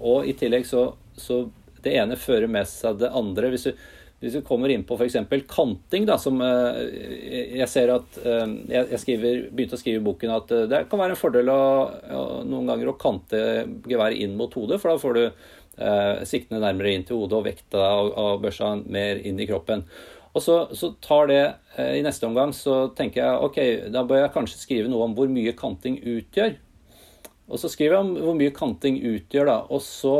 Og 0.00 0.26
i 0.26 0.34
tillegg 0.34 0.64
så, 0.66 0.88
så 1.14 1.44
Det 1.80 1.92
ene 1.96 2.18
fører 2.18 2.50
med 2.50 2.66
seg 2.68 2.98
det 2.98 3.12
andre. 3.14 3.52
Hvis 3.52 3.68
du, 3.68 3.84
hvis 4.20 4.34
du 4.36 4.40
kommer 4.44 4.72
inn 4.72 4.82
på 4.84 4.98
f.eks. 4.98 5.16
kanting, 5.48 6.04
da, 6.08 6.16
som 6.20 6.42
jeg 6.42 7.68
ser 7.70 7.94
at 7.94 8.18
Jeg 8.20 9.00
skriver, 9.00 9.46
begynte 9.48 9.78
å 9.78 9.80
skrive 9.80 10.02
i 10.02 10.04
boken 10.04 10.34
at 10.34 10.52
det 10.72 10.82
kan 10.90 11.00
være 11.00 11.14
en 11.14 11.22
fordel 11.22 11.52
å, 11.54 11.62
noen 12.44 12.68
ganger 12.68 12.90
å 12.90 12.98
kante 13.00 13.40
geværet 13.88 14.20
inn 14.20 14.36
mot 14.36 14.52
hodet, 14.58 14.80
for 14.82 14.92
da 14.92 15.00
får 15.00 15.16
du 15.16 15.24
eh, 15.24 16.24
siktene 16.28 16.60
nærmere 16.62 16.94
inn 16.94 17.06
til 17.06 17.20
hodet 17.20 17.38
og 17.38 17.46
vekta 17.48 17.84
av, 17.84 18.12
av 18.18 18.40
børsa 18.42 18.74
mer 18.84 19.22
inn 19.26 19.40
i 19.40 19.48
kroppen. 19.48 19.84
Og 20.30 20.42
så, 20.44 20.56
så 20.78 20.92
tar 21.02 21.30
det 21.30 21.42
eh, 21.76 21.96
I 21.98 22.04
neste 22.06 22.28
omgang 22.28 22.52
så 22.56 22.84
tenker 22.96 23.24
jeg 23.24 23.46
ok, 23.46 23.60
da 23.94 24.04
bør 24.06 24.24
jeg 24.24 24.34
kanskje 24.36 24.60
skrive 24.60 24.90
noe 24.90 25.08
om 25.08 25.16
hvor 25.16 25.30
mye 25.32 25.56
kanting 25.58 25.98
utgjør. 25.98 26.54
Og 27.50 27.58
så 27.60 27.70
skriver 27.70 27.96
jeg 27.96 28.06
om 28.06 28.14
hvor 28.22 28.38
mye 28.38 28.54
kanting 28.54 29.00
utgjør, 29.02 29.50
da. 29.50 29.58
Og 29.74 29.82
så 29.84 30.16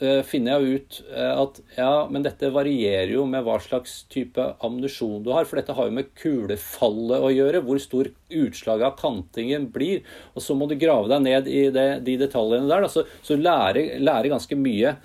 uh, 0.00 0.22
finner 0.26 0.54
jeg 0.54 0.78
ut 0.78 0.98
uh, 1.10 1.42
at 1.42 1.60
ja, 1.76 1.92
men 2.10 2.24
dette 2.26 2.52
varierer 2.54 3.16
jo 3.16 3.26
med 3.30 3.44
hva 3.46 3.58
slags 3.62 4.00
type 4.12 4.44
ammunisjon 4.64 5.24
du 5.26 5.32
har. 5.34 5.48
For 5.48 5.60
dette 5.60 5.74
har 5.74 5.90
jo 5.90 5.96
med 5.98 6.12
kulefallet 6.18 7.24
å 7.26 7.32
gjøre, 7.34 7.62
hvor 7.66 7.82
stor 7.82 8.12
utslaget 8.28 8.88
av 8.92 8.98
kantingen 9.00 9.68
blir. 9.74 10.06
Og 10.34 10.44
så 10.44 10.56
må 10.58 10.70
du 10.70 10.78
grave 10.78 11.10
deg 11.10 11.24
ned 11.26 11.50
i 11.50 11.64
det, 11.74 11.88
de 12.06 12.18
detaljene 12.22 12.70
der. 12.70 12.86
Da. 12.86 12.92
Så, 12.92 13.06
så 13.26 13.38
lære, 13.38 13.88
lære 14.02 14.34
ganske 14.34 14.58
mye 14.58 14.96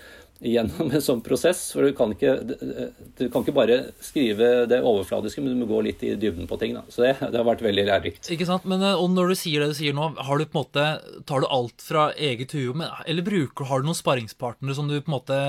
gjennom 0.44 0.92
en 0.92 1.04
sånn 1.04 1.22
prosess. 1.26 1.62
For 1.74 1.88
du 1.88 1.96
kan 1.98 2.14
ikke, 2.14 2.36
du 2.44 3.26
kan 3.32 3.44
ikke 3.44 3.56
bare 3.56 3.80
skrive 4.04 4.66
det 4.70 4.82
overfladiske, 4.84 5.44
men 5.44 5.56
du 5.56 5.64
må 5.64 5.70
gå 5.70 5.82
litt 5.88 6.04
i 6.06 6.14
dybden 6.20 6.50
på 6.50 6.60
ting. 6.62 6.76
Da. 6.78 6.84
Så 6.92 7.06
det, 7.06 7.16
det, 7.24 7.40
har 7.40 7.48
vært 7.48 7.64
veldig 7.66 7.88
lærerikt. 7.90 8.32
Ikke 8.36 8.48
sant, 8.50 8.68
men 8.70 8.84
eh, 8.84 9.00
og 9.00 9.12
Når 9.14 9.34
du 9.34 9.40
sier 9.40 9.64
det 9.64 9.72
du 9.74 9.78
sier 9.78 9.96
nå, 9.96 10.12
har 10.18 10.40
du 10.40 10.46
på 10.46 10.58
en 10.58 10.62
måte, 10.66 10.86
tar 11.30 11.44
du 11.44 11.50
alt 11.50 11.84
fra 11.86 12.10
eget 12.14 12.56
hue, 12.58 12.92
eller 13.08 13.26
bruker, 13.26 13.70
har 13.70 13.82
du 13.82 13.90
noen 13.90 14.00
sparringspartnere 14.00 14.78
som 14.78 14.90
du 14.90 15.00
på 15.00 15.12
en 15.12 15.18
måte 15.18 15.42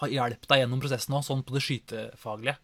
har 0.00 0.12
hjulpet 0.12 0.48
deg 0.50 0.64
gjennom 0.64 0.82
prosessen 0.82 1.14
nå, 1.16 1.22
sånn 1.26 1.44
på 1.46 1.56
det 1.56 1.64
skytefaglige? 1.64 2.58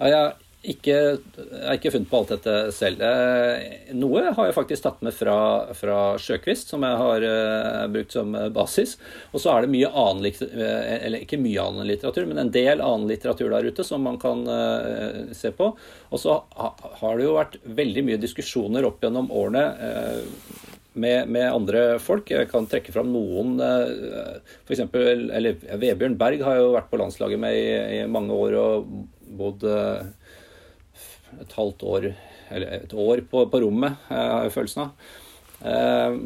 Ja, 0.00 0.08
jeg 0.08 0.49
ikke, 0.60 0.92
jeg 0.92 1.62
har 1.64 1.78
ikke 1.78 1.92
funnet 1.94 2.10
på 2.10 2.18
alt 2.18 2.32
dette 2.34 2.54
selv. 2.76 3.00
Eh, 3.00 3.92
noe 3.96 4.26
har 4.36 4.48
jeg 4.48 4.56
faktisk 4.58 4.84
tatt 4.84 4.98
med 5.06 5.14
fra, 5.16 5.36
fra 5.76 6.00
Sjøkvist, 6.20 6.68
som 6.74 6.84
jeg 6.84 6.98
har 7.00 7.24
uh, 7.24 7.86
brukt 7.92 8.12
som 8.12 8.36
basis. 8.52 8.98
Og 9.32 9.40
så 9.40 9.54
er 9.54 9.64
det 9.64 9.72
mye 9.72 9.88
annen 9.88 10.20
litteratur, 10.26 10.60
eller 10.60 11.24
ikke 11.24 11.40
mye 11.40 11.64
annen 11.64 11.88
litteratur, 11.88 12.28
men 12.28 12.42
en 12.42 12.52
del 12.52 12.84
annen 12.84 13.08
litteratur 13.08 13.48
der 13.54 13.70
ute 13.72 13.86
som 13.88 14.04
man 14.04 14.20
kan 14.20 14.44
uh, 14.44 15.32
se 15.36 15.54
på. 15.56 15.70
Og 16.10 16.20
så 16.20 16.36
ha, 16.58 16.74
har 17.00 17.16
det 17.16 17.24
jo 17.24 17.38
vært 17.38 17.56
veldig 17.64 18.04
mye 18.10 18.20
diskusjoner 18.20 18.84
opp 18.90 19.00
gjennom 19.00 19.32
årene. 19.32 19.64
Uh, 19.80 20.68
med, 21.00 21.28
med, 21.30 21.46
andre 21.46 21.84
folk. 22.02 22.28
Jeg 22.34 22.50
kan 22.50 22.66
trekke 22.68 22.92
fram 22.92 23.12
noen 23.14 23.60
f.eks. 23.62 24.80
Eller 24.90 25.54
Vebjørn 25.78 26.16
Berg 26.18 26.42
har 26.44 26.58
jo 26.58 26.72
vært 26.74 26.90
på 26.90 26.98
landslaget 26.98 27.40
med 27.40 27.54
i, 27.56 27.68
i 27.94 28.08
mange 28.10 28.34
år 28.34 28.56
og 28.58 28.88
bodd 29.38 29.62
et 31.42 31.56
halvt 31.56 31.82
år, 31.86 32.06
eller 32.50 32.78
et 32.80 32.94
år 32.94 33.24
på, 33.30 33.44
på 33.50 33.60
rommet, 33.64 33.98
har 34.10 34.46
jeg 34.46 34.54
følelsen 34.56 34.86
av. 34.86 35.10
Eh, 35.60 36.16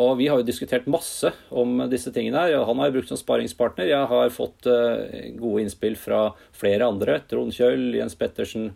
og 0.00 0.14
vi 0.20 0.28
har 0.30 0.38
jo 0.38 0.46
diskutert 0.46 0.86
masse 0.90 1.32
om 1.50 1.82
disse 1.90 2.12
tingene 2.14 2.44
her. 2.44 2.56
Han 2.68 2.78
har 2.78 2.90
jeg 2.90 3.00
brukt 3.00 3.10
som 3.10 3.18
sparingspartner. 3.18 3.90
Jeg 3.90 4.10
har 4.12 4.34
fått 4.34 4.68
eh, 4.70 5.30
gode 5.38 5.64
innspill 5.64 5.98
fra 5.98 6.28
flere 6.56 6.86
andre. 6.86 7.18
Trond 7.30 7.54
Kjøll, 7.54 7.90
Jens 7.98 8.18
Pettersen. 8.18 8.70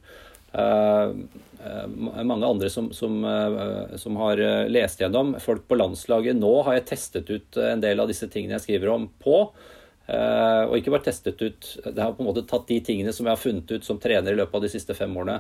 Mange 0.54 2.46
andre 2.46 2.68
som, 2.70 2.92
som, 2.94 3.14
som, 3.98 4.18
har 4.22 4.42
lest 4.70 5.00
gjennom. 5.02 5.32
Folk 5.42 5.64
på 5.70 5.78
landslaget. 5.78 6.38
Nå 6.38 6.52
har 6.66 6.76
jeg 6.76 6.86
testet 6.92 7.30
ut 7.30 7.58
en 7.58 7.82
del 7.82 8.02
av 8.02 8.10
disse 8.10 8.28
tingene 8.30 8.58
jeg 8.58 8.66
skriver 8.68 8.92
om 8.92 9.08
på. 9.22 9.40
Uh, 10.04 10.68
og 10.68 10.74
ikke 10.76 10.92
bare 10.92 11.06
testet 11.06 11.40
ut 11.40 11.66
Det 11.80 11.96
har 11.96 12.10
på 12.12 12.20
en 12.20 12.26
måte 12.28 12.42
tatt 12.44 12.66
de 12.68 12.76
tingene 12.84 13.12
som 13.16 13.24
jeg 13.24 13.32
har 13.32 13.40
funnet 13.40 13.70
ut 13.72 13.86
som 13.86 13.96
trener 13.96 14.34
i 14.34 14.36
løpet 14.36 14.58
av 14.58 14.66
de 14.66 14.68
siste 14.74 14.96
fem 14.98 15.14
årene, 15.16 15.38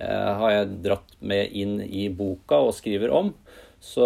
uh, 0.00 0.30
har 0.40 0.54
jeg 0.56 0.78
dratt 0.86 1.12
med 1.22 1.54
inn 1.54 1.76
i 1.86 2.08
boka 2.10 2.58
og 2.58 2.74
skriver 2.74 3.14
om. 3.14 3.30
Så, 3.80 4.04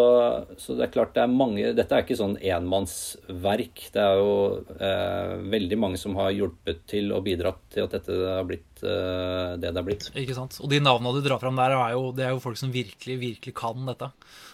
så, 0.61 0.77
det 0.77 0.85
er 0.85 0.93
klart 0.95 1.17
det 1.17 1.23
er 1.25 1.33
mange 1.33 1.73
Dette 1.75 1.97
er 1.97 2.05
ikke 2.05 2.19
sånn 2.21 2.37
enmannsverk. 2.37 3.87
Det 3.97 4.05
er 4.05 4.21
jo 4.21 4.37
uh, 4.77 5.33
veldig 5.51 5.81
mange 5.81 5.99
som 5.99 6.15
har 6.21 6.37
hjulpet 6.37 6.85
til 6.93 7.09
og 7.17 7.25
bidratt 7.27 7.65
til 7.73 7.89
at 7.89 7.97
dette 7.97 8.21
har 8.21 8.45
blitt 8.47 8.69
det 8.85 9.71
det 9.71 9.79
har 9.79 9.87
blitt. 9.87 10.11
Ikke 10.21 10.37
sant. 10.37 10.59
Og 10.61 10.69
de 10.69 10.83
navnene 10.83 11.17
du 11.17 11.25
drar 11.25 11.41
fram 11.41 11.57
der, 11.57 11.73
er 11.73 11.95
jo, 11.97 12.11
det 12.13 12.27
er 12.27 12.35
jo 12.35 12.43
folk 12.45 12.61
som 12.61 12.75
virkelig, 12.75 13.17
virkelig 13.23 13.55
kan 13.57 13.89
dette. 13.89 14.11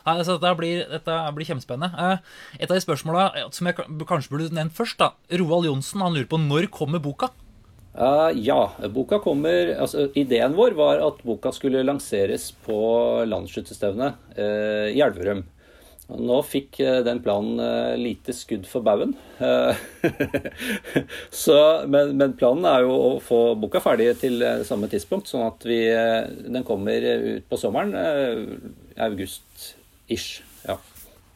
Nei, 0.06 0.16
så 0.24 0.36
dette 0.36 0.54
blir, 0.58 0.82
dette 0.88 1.18
blir 1.36 1.48
kjempespennende. 1.48 1.90
Eh, 1.92 2.16
et 2.60 2.70
av 2.70 2.78
de 2.78 2.84
spørsmåla 2.84 3.28
som 3.54 3.68
jeg 3.68 3.78
kanskje 4.08 4.32
burde 4.32 4.56
nevnt 4.56 4.76
først, 4.76 4.98
da. 5.00 5.12
Roald 5.40 5.68
Johnsen 5.68 6.04
han 6.04 6.16
lurer 6.16 6.30
på 6.30 6.40
når 6.40 6.70
kommer 6.74 7.02
boka? 7.02 7.30
Uh, 7.90 8.30
ja, 8.38 8.70
boka 8.94 9.18
kommer 9.18 9.72
altså, 9.82 10.04
Ideen 10.14 10.54
vår 10.54 10.76
var 10.78 11.00
at 11.02 11.24
boka 11.26 11.50
skulle 11.50 11.82
lanseres 11.82 12.52
på 12.62 12.76
landsskytterstevnet 13.26 14.36
uh, 14.38 14.86
i 14.92 15.02
Elverum. 15.02 15.42
Nå 16.10 16.40
fikk 16.42 16.80
den 17.06 17.20
planen 17.22 17.54
lite 18.02 18.34
skudd 18.34 18.64
for 18.66 18.82
baugen. 18.82 19.12
men, 21.94 22.16
men, 22.18 22.32
planen 22.34 22.66
er 22.66 22.82
jo 22.82 22.96
å 22.96 23.12
få 23.22 23.38
boka 23.54 23.78
ferdig 23.84 24.08
til 24.18 24.42
samme 24.66 24.90
tidspunkt, 24.90 25.30
sånn 25.30 25.46
at 25.46 25.62
vi, 25.70 25.78
den 26.50 26.66
kommer 26.66 26.98
ut 26.98 27.46
på 27.46 27.60
sommeren. 27.62 27.94
August-ish. 30.10 30.42
Ja. 30.66 30.76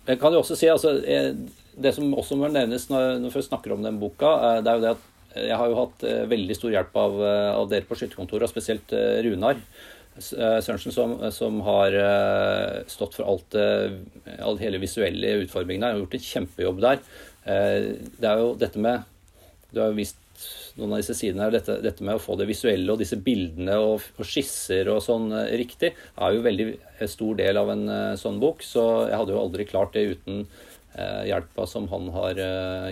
Jeg 0.07 0.21
kan 0.21 0.33
jo 0.33 0.43
også 0.43 0.57
si 0.57 0.69
altså, 0.69 1.01
Det 1.01 1.95
som 1.95 2.13
også 2.15 2.37
må 2.37 2.49
nevnes 2.53 2.91
når, 2.91 3.19
når 3.23 3.33
vi 3.33 3.43
snakker 3.43 3.73
om 3.73 3.83
den 3.83 3.99
boka, 3.99 4.61
det 4.63 4.71
er 4.71 4.79
jo 4.79 4.85
det 4.85 4.95
at 4.95 5.11
jeg 5.35 5.57
har 5.59 5.67
jo 5.67 5.81
hatt 5.81 6.05
eh, 6.07 6.29
veldig 6.31 6.55
stor 6.55 6.71
hjelp 6.71 6.95
av, 6.95 7.17
eh, 7.27 7.51
av 7.57 7.65
dere 7.67 7.89
på 7.89 7.97
skytterkontoret, 7.99 8.47
og 8.47 8.53
spesielt 8.53 8.93
eh, 8.95 9.19
Runar 9.27 9.59
Sørensen, 10.15 10.95
som, 10.95 11.17
som, 11.35 11.57
har 11.67 11.97
stått 12.87 13.17
for 13.17 13.27
alt, 13.27 13.57
alt 14.39 14.61
hele 14.63 14.79
visuelle 14.79 15.33
utformingen 15.41 15.83
her. 15.83 15.97
Har 15.97 16.05
gjort 16.05 16.15
en 16.15 16.23
kjempejobb 16.23 16.79
der. 16.85 17.01
Det 17.43 18.29
er 18.31 18.39
jo 18.39 18.53
dette 18.55 18.79
med 18.79 19.03
Du 19.75 19.81
har 19.83 19.91
jo 19.91 19.99
vist 19.99 20.21
noen 20.79 20.95
av 20.95 21.03
disse 21.03 21.17
sidene 21.19 21.47
her, 21.47 21.55
dette, 21.55 21.79
dette, 21.85 22.05
med 22.07 22.19
å 22.19 22.23
få 22.23 22.37
det 22.41 22.49
visuelle 22.51 22.91
og 22.93 23.01
disse 23.03 23.19
bildene 23.23 23.77
og, 23.83 24.05
og 24.19 24.29
skisser 24.29 24.91
og 24.93 25.03
sånn 25.05 25.31
riktig, 25.55 25.93
er 25.95 26.35
jo 26.35 26.45
veldig 26.45 26.69
stor 27.11 27.39
del 27.39 27.61
av 27.61 27.73
en 27.75 27.87
sånn 28.21 28.41
bok. 28.43 28.65
Så 28.67 28.85
jeg 29.11 29.21
hadde 29.21 29.37
jo 29.37 29.43
aldri 29.43 29.69
klart 29.71 29.95
det 29.95 30.09
uten 30.17 30.45
hjelpa 31.27 31.67
som 31.67 31.89
han 31.91 32.11
har 32.15 32.39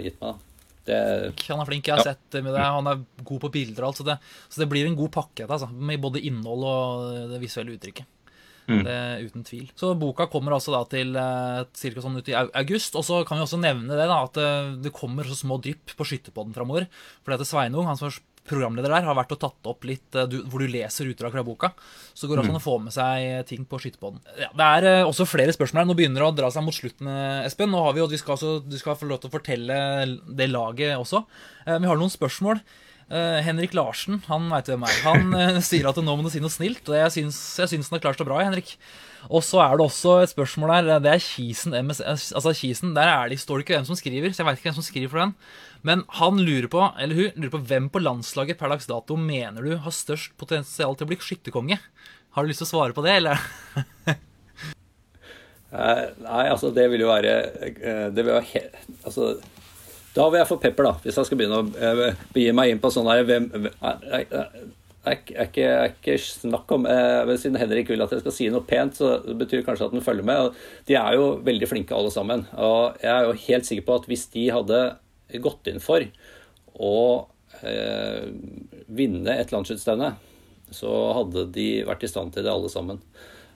gitt 0.03 0.19
meg. 0.23 0.41
Det, 0.85 0.99
Han 1.47 1.61
er 1.62 1.69
flink, 1.69 1.87
jeg 1.87 1.95
har 1.95 2.07
sett 2.07 2.41
med 2.43 2.51
det. 2.55 2.62
Han 2.62 2.88
er 2.91 3.05
god 3.23 3.45
på 3.45 3.53
bilder 3.55 3.85
og 3.85 3.93
alt, 3.93 4.01
så 4.01 4.07
det, 4.07 4.17
så 4.49 4.62
det 4.62 4.71
blir 4.73 4.88
en 4.88 4.99
god 4.99 5.12
pakke, 5.15 5.47
altså, 5.47 5.71
med 5.71 6.03
både 6.03 6.23
innhold 6.27 6.67
og 6.67 7.31
det 7.31 7.38
visuelle 7.43 7.77
uttrykket. 7.77 8.09
Mm. 8.70 8.83
Det, 8.87 8.98
uten 9.27 9.46
tvil. 9.46 9.70
Så 9.79 9.92
boka 9.98 10.29
kommer 10.31 10.55
altså 10.57 10.75
da 10.75 10.83
til 10.90 11.16
eh, 11.18 11.62
cirka 11.77 12.03
sånn 12.05 12.18
ut 12.20 12.29
i 12.31 12.37
august. 12.37 12.98
Og 12.98 13.07
så 13.07 13.22
kan 13.27 13.40
vi 13.40 13.46
også 13.46 13.61
nevne 13.62 13.96
det 13.98 14.09
da, 14.09 14.20
at 14.22 14.38
eh, 14.40 14.75
det 14.85 14.94
kommer 14.94 15.27
så 15.29 15.38
små 15.38 15.59
drypp 15.62 15.96
på 15.98 16.07
Skytterpodden 16.09 16.55
framover. 16.57 16.87
For 17.22 17.35
dette 17.35 17.48
Sveinung, 17.48 17.88
han 17.90 17.98
som 17.98 18.11
er 18.11 18.20
programleder 18.46 18.90
der, 18.90 19.05
har 19.07 19.14
vært 19.14 19.37
og 19.37 19.38
tatt 19.44 19.68
opp 19.70 19.87
litt 19.87 20.16
eh, 20.18 20.29
du, 20.31 20.40
hvor 20.51 20.62
du 20.62 20.70
leser 20.70 21.11
utdrag 21.11 21.35
fra 21.35 21.44
boka. 21.46 21.72
Så 22.14 22.31
går 22.31 22.40
det 22.40 22.46
an 22.53 22.61
å 22.61 22.62
få 22.62 22.79
med 22.85 22.94
seg 22.94 23.42
ting 23.51 23.66
på 23.66 23.83
Skytterpodden. 23.83 24.22
Ja, 24.44 24.53
det 24.55 24.70
er 24.79 25.09
også 25.09 25.27
flere 25.29 25.55
spørsmål 25.55 25.83
her. 25.83 25.90
Nå 25.90 25.98
begynner 25.98 26.22
det 26.22 26.31
å 26.31 26.38
dra 26.44 26.53
seg 26.55 26.66
mot 26.66 26.77
slutten, 26.77 27.11
Espen. 27.42 27.75
Nå 27.75 27.83
har 27.83 27.96
vi 27.96 28.05
jo, 28.05 28.09
du 28.11 28.18
skal, 28.20 28.38
også, 28.38 28.55
du 28.62 28.79
skal 28.79 28.98
få 28.98 29.11
lov 29.11 29.22
til 29.22 29.33
å 29.33 29.35
fortelle 29.35 29.83
det 30.31 30.51
laget 30.53 30.94
også. 31.01 31.25
Vi 31.66 31.90
har 31.90 31.98
noen 31.98 32.14
spørsmål. 32.14 32.62
Eh, 33.12 33.38
Henrik 33.44 33.75
Larsen, 33.77 34.22
han 34.25 34.46
veit 34.48 34.70
hvem 34.70 34.85
er. 34.88 35.01
Han 35.05 35.35
uh, 35.37 35.59
sier 35.68 35.85
at 35.90 35.98
nå 36.01 36.14
må 36.16 36.25
du 36.25 36.31
si 36.33 36.40
noe 36.40 36.53
snilt, 36.53 36.87
og 36.88 36.96
jeg 36.96 37.29
syns, 37.29 37.59
han 37.61 37.98
har 37.98 38.01
klart 38.07 38.22
det 38.22 38.25
bra, 38.25 38.38
Henrik. 38.40 38.79
Og 39.29 39.44
så 39.44 39.61
er 39.62 39.77
det 39.77 39.85
også 39.85 40.14
et 40.22 40.33
spørsmål 40.33 40.72
her. 40.72 40.88
Det 41.05 41.11
er 41.12 41.20
Kisen 41.22 41.77
MS... 41.77 42.01
Altså 42.09 42.55
Kisen, 42.57 42.94
Der 42.96 43.11
er 43.12 43.29
det, 43.29 43.38
står 43.42 43.61
det 43.61 43.66
ikke 43.66 43.77
hvem 43.77 43.90
som 43.90 44.01
skriver, 44.01 44.33
så 44.33 44.42
jeg 44.42 44.48
veit 44.48 44.59
ikke 44.59 44.70
hvem 44.70 44.79
som 44.81 44.88
skriver 44.88 45.12
for 45.12 45.22
den. 45.22 45.37
Men 45.85 46.07
han 46.16 46.40
lurer 46.40 46.70
på, 46.72 46.88
eller 47.05 47.20
hun 47.20 47.44
lurer 47.44 47.53
på 47.53 47.62
hvem 47.68 47.92
på 47.92 48.03
landslaget 48.03 48.59
per 48.59 48.72
dags 48.72 48.88
dato 48.88 49.20
mener 49.20 49.61
du 49.61 49.77
har 49.77 49.94
størst 49.94 50.33
potensial 50.40 50.96
til 50.96 51.07
å 51.07 51.12
bli 51.12 51.20
skytterkonge? 51.20 51.79
Har 52.33 52.42
du 52.42 52.51
lyst 52.51 52.64
til 52.64 52.70
å 52.70 52.72
svare 52.72 52.96
på 52.96 53.05
det, 53.05 53.18
eller? 53.20 53.44
uh, 54.09 56.07
Nei, 56.27 56.44
altså 56.48 56.72
det 56.72 56.88
vil 56.94 57.05
jo 57.05 57.12
være 57.12 57.37
Det 58.16 58.22
vil 58.22 58.33
være 58.33 58.48
helt, 58.55 58.87
Altså 59.05 59.35
da 60.14 60.27
vil 60.31 60.38
jeg 60.42 60.48
få 60.51 60.59
pepper, 60.61 60.85
da, 60.90 60.92
hvis 61.05 61.16
jeg 61.16 61.29
skal 61.29 61.38
begynne 61.40 61.61
å 61.62 61.68
eh, 62.09 62.16
begi 62.35 62.53
meg 62.57 62.72
inn 62.72 62.81
på 62.83 62.90
sånn 62.92 63.09
her 63.09 63.25
hvem, 63.29 63.46
er 63.83 65.16
ikke- 65.16 65.46
ikke, 65.88 66.16
snakk 66.20 66.70
om 66.77 66.87
eh, 66.87 67.33
Siden 67.37 67.57
Henrik 67.59 67.88
vil 67.88 68.03
at 68.03 68.11
jeg 68.14 68.20
skal 68.20 68.33
si 68.37 68.48
noe 68.53 68.62
pent, 68.62 68.94
så 68.94 69.16
det 69.25 69.37
betyr 69.40 69.64
kanskje 69.66 69.87
at 69.88 69.92
han 69.96 70.05
følger 70.05 70.25
med. 70.25 70.53
De 70.87 70.94
er 70.94 71.14
jo 71.16 71.40
veldig 71.42 71.68
flinke 71.68 71.96
alle 71.96 72.11
sammen. 72.14 72.46
Og 72.55 72.98
jeg 73.03 73.11
er 73.11 73.25
jo 73.27 73.33
helt 73.48 73.64
sikker 73.66 73.87
på 73.88 73.96
at 73.98 74.07
hvis 74.07 74.27
de 74.31 74.48
hadde 74.55 74.83
gått 75.42 75.66
inn 75.72 75.81
for 75.81 76.05
å 76.79 77.27
eh, 77.64 78.29
vinne 78.88 79.38
et 79.38 79.51
landsutstevne, 79.51 80.14
så 80.72 80.92
hadde 81.18 81.48
de 81.53 81.66
vært 81.88 82.05
i 82.05 82.09
stand 82.09 82.33
til 82.33 82.44
det 82.46 82.53
alle 82.53 82.70
sammen. 82.72 83.01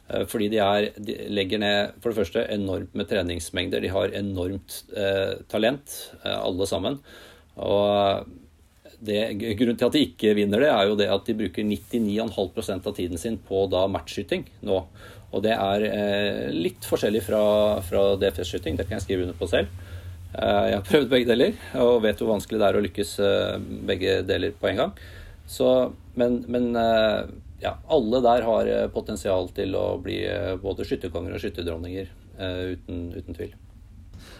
Eh, 0.09 0.25
Fordi 0.31 0.49
de, 0.53 0.63
er, 0.63 0.91
de 0.97 1.19
legger 1.33 1.63
ned 1.63 2.01
for 2.01 2.13
det 2.13 2.21
første 2.21 2.47
enormt 2.55 2.95
med 2.95 3.09
treningsmengder. 3.11 3.83
De 3.83 3.93
har 3.93 4.15
enormt 4.15 4.83
eh, 4.97 5.39
talent, 5.51 5.97
eh, 6.23 6.37
alle 6.37 6.69
sammen. 6.71 7.01
Og 7.57 8.27
det, 9.07 9.19
grunnen 9.59 9.77
til 9.77 9.89
at 9.89 9.97
de 9.97 10.05
ikke 10.07 10.35
vinner 10.39 10.63
det, 10.63 10.71
er 10.73 10.89
jo 10.89 10.97
det 10.99 11.11
at 11.13 11.27
de 11.29 11.37
bruker 11.37 11.67
99,5% 11.67 12.89
av 12.89 12.97
tiden 12.97 13.21
sin 13.21 13.37
på 13.39 13.67
da 13.73 13.85
matchskyting 13.93 14.47
nå. 14.67 14.81
Og 15.35 15.43
det 15.45 15.53
er 15.53 15.85
eh, 15.91 16.47
litt 16.55 16.87
forskjellig 16.87 17.21
fra, 17.27 17.43
fra 17.85 18.09
DFS-skyting, 18.21 18.79
det 18.79 18.87
kan 18.87 18.97
jeg 18.97 19.05
skrive 19.05 19.27
under 19.27 19.37
på 19.37 19.49
selv. 19.51 19.73
Eh, 20.33 20.63
jeg 20.71 20.79
har 20.79 20.87
prøvd 20.87 21.11
begge 21.13 21.29
deler 21.29 21.59
og 21.83 22.01
vet 22.05 22.23
hvor 22.23 22.35
vanskelig 22.35 22.63
det 22.63 22.69
er 22.69 22.79
å 22.79 22.85
lykkes 22.87 23.17
eh, 23.27 23.57
begge 23.91 24.21
deler 24.29 24.55
på 24.57 24.71
en 24.71 24.81
gang. 24.85 24.95
Så, 25.51 25.73
men 26.19 26.41
men 26.51 26.73
ja, 27.61 27.77
alle 27.89 28.21
der 28.25 28.45
har 28.45 28.69
eh, 28.71 28.89
potensial 28.93 29.49
til 29.57 29.77
å 29.79 29.87
bli 30.03 30.21
eh, 30.29 30.55
både 30.61 30.85
skytterkonger 30.87 31.37
og 31.37 31.43
skytterdronninger, 31.43 32.11
eh, 32.37 32.61
uten, 32.77 33.07
uten 33.17 33.39
tvil. 33.39 33.55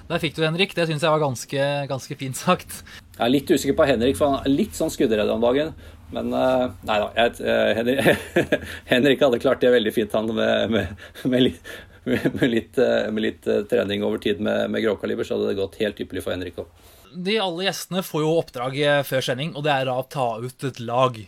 Der 0.07 0.23
fikk 0.23 0.37
du, 0.37 0.45
Henrik. 0.45 0.75
Det 0.77 0.87
syns 0.89 1.03
jeg 1.03 1.13
var 1.13 1.23
ganske, 1.23 1.67
ganske 1.91 2.17
fint 2.19 2.39
sagt. 2.39 2.83
Jeg 3.17 3.25
er 3.25 3.33
litt 3.33 3.51
usikker 3.51 3.77
på 3.79 3.89
Henrik, 3.89 4.19
for 4.19 4.31
han 4.31 4.47
er 4.47 4.55
litt 4.55 4.77
sånn 4.77 4.93
skuddredd 4.93 5.33
om 5.33 5.43
dagen. 5.43 5.73
Men 6.15 6.31
uh, 6.31 6.69
nei 6.87 6.99
da. 7.03 7.09
Jeg, 7.17 7.41
uh, 7.43 7.73
Henrik, 7.75 8.37
Henrik 8.93 9.25
hadde 9.27 9.41
klart 9.43 9.65
det 9.65 9.73
veldig 9.75 9.93
fint, 9.97 10.15
han 10.15 10.31
med, 10.31 10.71
med, 10.71 11.07
med 11.27 11.43
litt, 11.43 11.73
med 12.07 12.47
litt, 12.53 12.79
med 13.11 13.25
litt 13.25 13.49
trening 13.67 14.07
over 14.07 14.23
tid 14.23 14.39
med, 14.39 14.69
med 14.71 14.85
gråkaliber, 14.87 15.27
så 15.27 15.35
hadde 15.35 15.51
det 15.51 15.59
gått 15.59 15.81
helt 15.83 16.05
ypperlig 16.05 16.23
for 16.23 16.37
Henrik 16.37 16.63
òg. 16.63 16.87
De 17.27 17.41
alle 17.43 17.67
gjestene 17.67 18.05
får 18.07 18.23
jo 18.23 18.37
oppdrag 18.39 18.79
før 19.09 19.27
sending, 19.27 19.57
og 19.59 19.67
det 19.67 19.75
er 19.75 19.91
å 19.91 20.05
ta 20.07 20.37
ut 20.39 20.69
et 20.71 20.79
lag. 20.85 21.19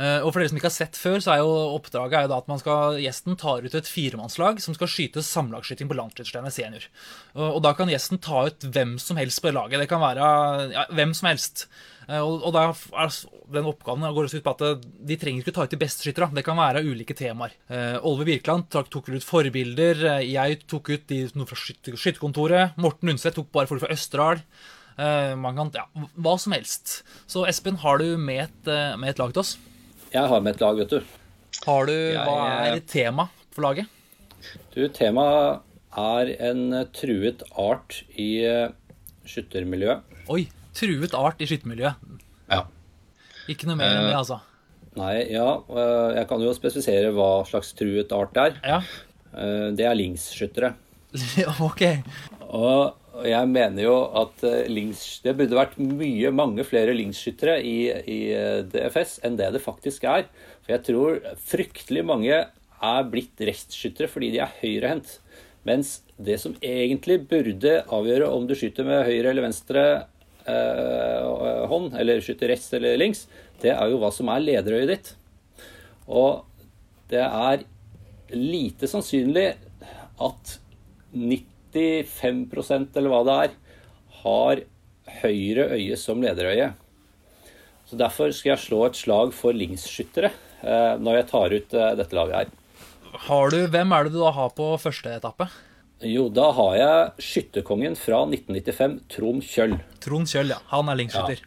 Eh, 0.00 0.22
Og 0.24 0.32
for 0.32 0.40
dere 0.40 0.48
som 0.48 0.56
ikke 0.56 0.70
har 0.70 0.78
sett 0.78 0.96
før, 0.96 1.18
så 1.20 1.34
er 1.34 1.42
jo 1.42 1.50
oppdraget 1.76 2.16
er 2.22 2.28
jo 2.30 2.36
at 2.38 2.48
skal, 2.62 2.96
gjesten 3.02 3.36
tar 3.36 3.60
ut 3.66 3.74
et 3.76 3.90
firemannslag 3.90 4.60
som 4.64 4.72
skal 4.72 4.88
skyte 4.88 5.20
samlagsskyting 5.20 5.90
på 5.90 5.98
landslagsstevnet 5.98 6.54
senior. 6.56 6.86
Og 7.36 7.56
og 7.58 7.62
da 7.66 7.74
kan 7.76 7.90
gjesten 7.92 8.18
ta 8.18 8.46
ut 8.48 8.64
hvem 8.64 8.96
som 8.98 9.20
helst 9.20 9.42
på 9.44 9.52
laget. 9.52 9.78
Det 9.82 9.88
kan 9.90 10.00
være 10.00 10.72
ja, 10.72 10.86
hvem 10.88 11.12
som 11.14 11.28
helst. 11.28 11.66
Eh, 12.08 12.18
Og, 12.18 12.40
og 12.48 12.52
da 12.56 12.62
er 12.72 13.12
den 13.52 13.68
oppgaven 13.68 14.08
går 14.14 14.24
også 14.30 14.40
ut 14.40 14.44
på 14.48 14.54
at 14.56 14.64
eh, 14.70 14.80
de 15.04 15.16
trenger 15.20 15.44
ikke 15.44 15.52
ta 15.58 15.64
ut 15.68 15.70
de 15.76 15.82
beste 15.84 16.02
skytterne. 16.06 16.34
Det 16.34 16.46
kan 16.48 16.56
være 16.56 16.80
ulike 16.82 17.14
temaer. 17.14 17.52
Eh, 17.68 17.98
Olve 18.02 18.24
Birkeland 18.24 18.70
tok, 18.72 18.88
ut 19.12 19.22
forbilder. 19.26 20.22
Jeg 20.24 20.62
tok 20.66 20.88
ut 20.96 21.06
de 21.12 21.26
noe 21.36 21.46
fra 21.46 21.56
skytte- 21.60 21.92
skytterkontoret. 21.98 22.72
Morten 22.80 23.12
Undset 23.12 23.34
tok 23.36 23.52
bare 23.52 23.68
folk 23.68 23.84
fra 23.84 23.92
Østerdal. 23.92 24.40
Eh, 24.96 25.34
Man 25.36 25.56
kan, 25.60 25.70
ja, 25.76 25.84
hva 26.16 26.38
som 26.40 26.52
helst. 26.56 27.02
Så 27.28 27.44
Espen, 27.46 27.76
har 27.84 27.98
du 27.98 28.16
med 28.16 28.48
et, 28.48 28.96
med 28.98 29.10
et 29.12 29.18
lag 29.18 29.32
til 29.36 29.44
oss? 29.44 29.58
Jeg 30.12 30.26
har 30.32 30.40
med 30.42 30.56
et 30.56 30.60
lag, 30.64 30.76
vet 30.80 30.90
du. 30.90 31.00
Har 31.66 31.86
du, 31.86 31.92
Jeg- 31.92 32.26
Hva 32.26 32.74
er 32.74 32.80
tema 32.86 33.28
for 33.52 33.62
laget? 33.62 33.86
Du, 34.74 34.88
Temaet 34.88 35.60
er 35.96 36.30
en 36.50 36.72
eh, 36.72 36.84
truet 36.96 37.42
art 37.58 38.02
i 38.16 38.42
eh, 38.44 38.70
skyttermiljøet. 39.26 40.00
Oi, 40.30 40.48
truet 40.74 41.14
art 41.14 41.40
i 41.42 41.46
skyttermiljøet. 41.50 41.94
Ja. 42.50 42.62
Ikke 43.50 43.66
noe 43.68 43.76
mer 43.76 43.90
enn 43.98 44.08
det, 44.08 44.16
altså. 44.16 44.40
Nei, 44.96 45.30
ja, 45.30 45.46
eh, 45.70 46.16
jeg 46.18 46.28
kan 46.30 46.40
jo 46.42 46.54
spesifisere 46.56 47.12
hva 47.14 47.28
slags 47.46 47.72
truet 47.78 48.10
art 48.16 48.34
det 48.34 48.46
er. 48.48 48.60
Ja, 48.64 48.80
Eh, 49.30 49.70
Det 49.78 49.84
er 49.86 49.94
lingsskyttere. 49.94 50.72
ok. 51.62 51.82
Og 52.50 52.96
og 53.20 53.26
jeg 53.28 53.48
mener 53.52 53.84
jo 53.84 53.96
at 54.22 54.44
eh, 54.48 54.68
links, 54.72 55.20
det 55.24 55.34
burde 55.36 55.58
vært 55.58 55.76
mye, 55.80 56.30
mange 56.32 56.64
flere 56.66 56.94
linkskyttere 56.96 57.58
i, 57.60 57.76
i 57.90 58.20
eh, 58.32 58.62
DFS 58.72 59.18
enn 59.26 59.36
det 59.38 59.50
det 59.54 59.62
faktisk 59.64 60.06
er. 60.08 60.26
For 60.64 60.74
jeg 60.74 60.84
tror 60.88 61.20
fryktelig 61.50 62.04
mange 62.08 62.38
er 62.40 63.10
blitt 63.12 63.42
restskyttere 63.44 64.08
fordi 64.08 64.32
de 64.34 64.40
er 64.44 64.54
høyrehendt. 64.62 65.18
Mens 65.68 65.98
det 66.16 66.38
som 66.40 66.56
egentlig 66.64 67.20
burde 67.28 67.82
avgjøre 67.92 68.30
om 68.32 68.46
du 68.48 68.56
skyter 68.56 68.88
med 68.88 69.04
høyre 69.08 69.34
eller 69.34 69.44
venstre 69.44 69.84
eh, 70.48 71.66
hånd, 71.68 71.92
eller 72.00 72.24
skyter 72.24 72.52
rest 72.54 72.72
eller 72.78 72.96
links, 73.00 73.26
det 73.60 73.74
er 73.74 73.92
jo 73.92 74.00
hva 74.00 74.08
som 74.14 74.32
er 74.32 74.46
lederøyet 74.46 74.94
ditt. 74.94 75.12
Og 76.08 76.46
det 77.12 77.20
er 77.26 77.66
lite 78.32 78.88
sannsynlig 78.88 79.50
at 80.20 80.56
95% 81.74 82.96
eller 82.98 83.12
hva 83.12 83.22
det 83.26 83.38
er, 83.44 83.56
har 84.22 84.62
høyre 85.22 85.66
øye 85.76 85.98
som 85.98 86.22
lederøye. 86.22 86.72
Så 87.90 87.98
Derfor 87.98 88.30
skal 88.36 88.54
jeg 88.54 88.64
slå 88.66 88.84
et 88.86 88.98
slag 88.98 89.32
for 89.34 89.56
linkskyttere 89.56 90.30
eh, 90.30 90.94
når 91.00 91.20
jeg 91.20 91.28
tar 91.32 91.56
ut 91.56 91.74
eh, 91.74 91.94
dette 91.98 92.16
laget 92.16 92.36
her. 92.38 92.54
Har 93.26 93.50
du, 93.50 93.58
hvem 93.66 93.92
er 93.96 94.06
det 94.06 94.14
du 94.14 94.20
da 94.22 94.30
har 94.36 94.52
på 94.54 94.70
første 94.78 95.10
etappe? 95.16 95.48
Jo, 96.06 96.28
da 96.32 96.46
har 96.56 96.76
jeg 96.78 97.26
skytterkongen 97.26 97.96
fra 97.98 98.22
1995, 98.24 99.00
Trond 99.12 99.44
Kjøll. 99.44 99.74
Trond 100.00 100.30
Kjøll, 100.30 100.54
ja. 100.54 100.60
Han 100.70 100.88
er 100.88 101.00
linkskytter. 101.02 101.42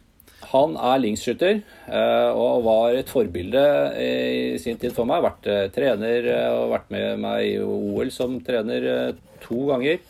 Han 0.52 0.76
er 0.76 1.00
linkskytter 1.00 1.56
eh, 1.56 2.30
og 2.36 2.64
var 2.66 2.94
et 2.94 3.10
forbilde 3.10 3.64
i 3.98 4.58
sin 4.62 4.78
tid 4.78 4.94
for 4.94 5.08
meg. 5.08 5.24
Vært 5.24 5.48
eh, 5.50 5.64
trener 5.74 6.28
eh, 6.30 6.50
og 6.52 6.74
vært 6.74 6.92
med 6.94 7.24
meg 7.24 7.48
i 7.48 7.56
OL 7.64 8.12
som 8.14 8.36
trener 8.44 8.86
eh, 8.92 9.16
to 9.42 9.64
ganger. 9.72 10.04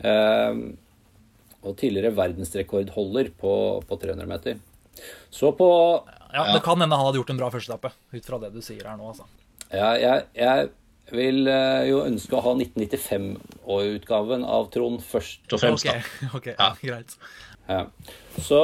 Eh, 0.00 0.54
Og 1.62 1.76
tidligere 1.78 2.10
verdensrekordholder 2.16 3.28
på, 3.38 3.52
på 3.86 3.98
300 4.02 4.26
meter. 4.26 4.56
Så 5.30 5.52
på 5.56 5.68
Ja, 6.32 6.48
Det 6.54 6.62
kan 6.64 6.80
hende 6.80 6.96
han 6.96 7.06
hadde 7.06 7.20
gjort 7.20 7.30
en 7.30 7.38
bra 7.38 7.50
førsteetappe, 7.52 7.92
ut 8.16 8.24
fra 8.26 8.38
det 8.42 8.52
du 8.54 8.60
sier 8.64 8.82
her 8.88 8.96
nå, 8.96 9.10
altså. 9.12 9.24
ja, 9.70 9.92
jeg, 10.00 10.24
jeg 10.34 10.70
vil 11.12 11.46
eh, 11.46 11.84
jo 11.90 12.00
ønske 12.08 12.34
å 12.38 12.40
ha 12.42 12.54
1995-utgaven 12.56 14.44
av 14.48 14.68
Trond 14.72 15.02
først. 15.04 15.44
Og 15.52 15.60
fremst, 15.60 15.86
Ok, 15.86 15.92
da. 15.92 16.28
ok, 16.38 16.46
Ja. 16.58 16.70
greit. 16.82 17.16
Ja. 17.68 17.84
Så 18.42 18.60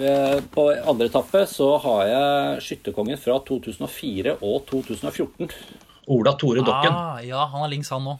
eh, 0.00 0.40
på 0.54 0.66
andre 0.88 1.06
etappe 1.12 1.44
så 1.46 1.76
har 1.84 2.02
jeg 2.10 2.62
skytterkongen 2.66 3.20
fra 3.20 3.38
2004 3.46 4.38
og 4.40 4.64
2014. 4.70 5.50
Ola 6.12 6.32
Tore 6.40 6.64
Dokken. 6.66 6.92
Ah, 6.96 7.20
ja, 7.22 7.44
han 7.46 7.62
er 7.68 7.70
links, 7.76 7.92
han 7.94 8.02
nå. 8.08 8.16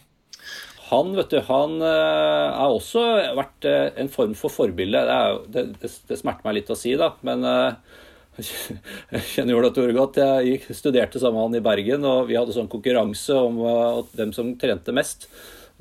Han 0.89 1.13
vet 1.15 1.31
du, 1.31 1.39
han 1.47 1.77
eh, 1.81 2.47
har 2.59 2.73
også 2.75 3.03
vært 3.37 3.65
eh, 3.69 3.89
en 4.03 4.09
form 4.11 4.33
for 4.35 4.51
forbilde. 4.51 4.99
Det, 5.07 5.17
jo- 5.31 5.43
det, 5.55 5.63
det, 5.81 5.91
det 6.09 6.17
smerter 6.19 6.47
meg 6.49 6.57
litt 6.59 6.71
å 6.73 6.77
si, 6.77 6.91
da, 6.99 7.13
men 7.23 7.45
eh, 7.47 7.99
jeg 9.13 9.23
kjenner 9.31 9.59
Ola 9.59 9.69
Tore 9.73 9.95
godt. 9.95 10.19
Jeg 10.43 10.63
studerte 10.75 11.21
sammen 11.21 11.39
med 11.39 11.47
han 11.47 11.59
i 11.61 11.65
Bergen, 11.69 12.07
og 12.09 12.27
vi 12.31 12.35
hadde 12.39 12.55
sånn 12.55 12.71
konkurranse 12.71 13.37
om 13.37 13.59
eh, 13.63 13.99
hvem 14.17 14.33
som 14.35 14.53
trente 14.61 14.95
mest. 14.95 15.29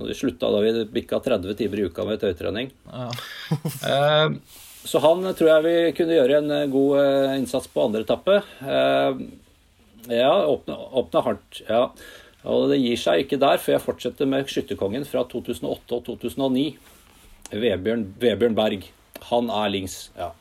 Og 0.01 0.09
det 0.09 0.17
slutta 0.17 0.49
da 0.55 0.61
vi 0.65 0.87
bikka 0.88 1.19
30 1.23 1.57
timer 1.59 1.83
i 1.83 1.87
uka 1.91 2.07
med 2.09 2.23
tøytrening. 2.23 2.73
Ja. 2.91 3.09
Eh, 3.93 4.29
så 4.83 4.99
han 4.99 5.21
tror 5.38 5.47
jeg 5.47 5.62
vi 5.62 5.75
kunne 5.95 6.17
gjøre 6.17 6.38
en 6.41 6.51
eh, 6.57 6.65
god 6.73 6.97
eh, 6.99 7.35
innsats 7.38 7.69
på 7.71 7.85
andre 7.85 8.01
etappe. 8.03 8.41
Eh, 8.67 9.21
ja, 10.11 10.33
åpne, 10.51 10.75
åpne 11.03 11.23
hardt. 11.27 11.61
Ja. 11.69 11.85
Og 12.48 12.70
det 12.72 12.81
gir 12.81 12.98
seg 12.98 13.22
ikke 13.22 13.38
der, 13.42 13.61
for 13.62 13.74
jeg 13.74 13.85
fortsetter 13.85 14.28
med 14.28 14.50
skytterkongen 14.50 15.07
fra 15.07 15.22
2008 15.31 15.98
og 15.98 16.07
2009. 16.09 16.64
Vebjørn, 17.52 18.07
Vebjørn 18.18 18.57
Berg. 18.59 18.88
Han 19.28 19.52
er 19.55 19.70
links, 19.70 19.98
ja. 20.18 20.33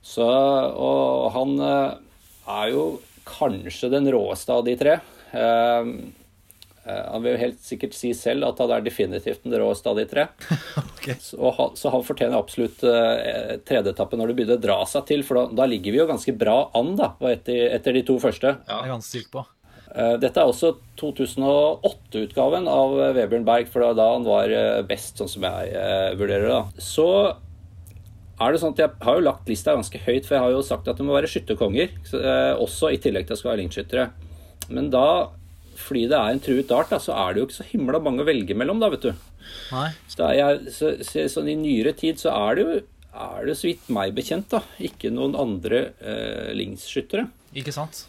Så, 0.00 0.24
og 0.24 1.28
han 1.34 1.58
er 1.60 2.70
jo 2.72 2.84
kanskje 3.28 3.90
den 3.92 4.08
råeste 4.14 4.54
av 4.54 4.64
de 4.64 4.76
tre. 4.80 4.94
Eh, 5.36 5.90
Eh, 6.88 7.10
han 7.12 7.22
vil 7.22 7.34
jo 7.34 7.40
helt 7.42 7.60
sikkert 7.64 7.96
si 7.96 8.14
selv 8.16 8.48
at 8.48 8.60
han 8.62 8.72
er 8.72 8.86
definitivt 8.86 9.44
den 9.44 9.56
råeste 9.60 9.90
av 9.90 9.98
de 9.98 10.06
tre. 10.08 10.26
okay. 10.94 11.18
så, 11.20 11.52
han, 11.58 11.76
så, 11.76 11.92
han, 11.92 12.04
fortjener 12.06 12.38
absolutt 12.38 12.84
uh, 12.86 13.58
tredjeetappe 13.68 14.18
når 14.18 14.30
det 14.30 14.38
begynner 14.38 14.60
å 14.60 14.64
dra 14.64 14.78
seg 14.88 15.08
til, 15.10 15.24
for 15.26 15.42
da, 15.42 15.44
da, 15.60 15.68
ligger 15.68 15.94
vi 15.94 16.00
jo 16.00 16.08
ganske 16.08 16.34
bra 16.38 16.58
an 16.78 16.94
da, 16.98 17.12
etter, 17.32 17.66
etter 17.76 17.98
de 17.98 18.04
to 18.08 18.18
første. 18.22 18.56
Ja, 18.64 18.80
jeg 18.80 18.88
er 18.88 18.94
ganske 18.94 19.18
sikker 19.18 19.34
på. 19.36 19.44
Uh, 19.88 20.16
dette 20.20 20.40
er 20.40 20.50
også 20.50 20.74
2008-utgaven 21.00 22.68
av 22.70 22.96
Vebjørn 23.16 23.46
Berg, 23.48 23.70
for 23.72 23.82
det 23.82 23.90
var 23.92 23.98
da 23.98 24.08
han 24.14 24.26
var 24.26 24.54
best, 24.88 25.20
sånn 25.20 25.30
som 25.30 25.46
jeg 25.48 26.16
vurderer 26.18 26.50
det. 26.50 26.82
Så 26.84 27.08
er 28.38 28.54
det 28.54 28.60
sånn 28.62 28.74
at 28.74 28.82
Jeg 28.84 29.06
har 29.06 29.18
jo 29.18 29.26
lagt 29.26 29.48
lista 29.50 29.74
ganske 29.74 30.00
høyt, 30.04 30.26
for 30.26 30.36
jeg 30.36 30.44
har 30.44 30.54
jo 30.54 30.66
sagt 30.66 30.90
at 30.90 30.98
det 30.98 31.06
må 31.06 31.16
være 31.16 31.30
skytterkonger. 31.30 31.94
også 32.58 32.92
i 32.94 33.00
tillegg 33.02 33.26
til 33.26 33.32
at 33.32 33.36
det 33.36 33.40
skal 33.40 33.52
være 33.52 33.62
linkskyttere. 33.62 34.08
Men 34.74 34.90
da 34.94 35.06
fordi 35.78 36.04
det 36.10 36.18
er 36.18 36.34
en 36.34 36.42
truet 36.42 36.72
art, 36.74 36.90
da, 36.92 36.98
så 37.02 37.14
er 37.14 37.34
det 37.34 37.40
jo 37.40 37.48
ikke 37.48 37.60
så 37.60 37.66
himla 37.70 38.00
mange 38.02 38.24
å 38.24 38.28
velge 38.28 38.56
mellom, 38.58 38.80
da, 38.82 38.90
vet 38.92 39.08
du. 39.08 39.12
Nei. 39.72 39.88
Så, 40.10 40.28
jeg, 40.34 40.72
så, 40.74 40.92
så 41.06 41.26
sånn 41.32 41.50
I 41.52 41.56
nyere 41.58 41.94
tid 41.96 42.20
så 42.20 42.34
er 42.34 42.58
det 42.58 42.64
jo 42.66 42.78
er 43.18 43.48
det 43.48 43.56
så 43.58 43.66
vidt 43.66 43.88
meg 43.90 44.12
bekjent 44.14 44.50
da, 44.52 44.60
ikke 44.84 45.10
noen 45.10 45.34
andre 45.38 45.80
eh, 45.98 46.50
linksskyttere. 46.54 47.24
Ikke 47.58 47.74
sant. 47.74 48.04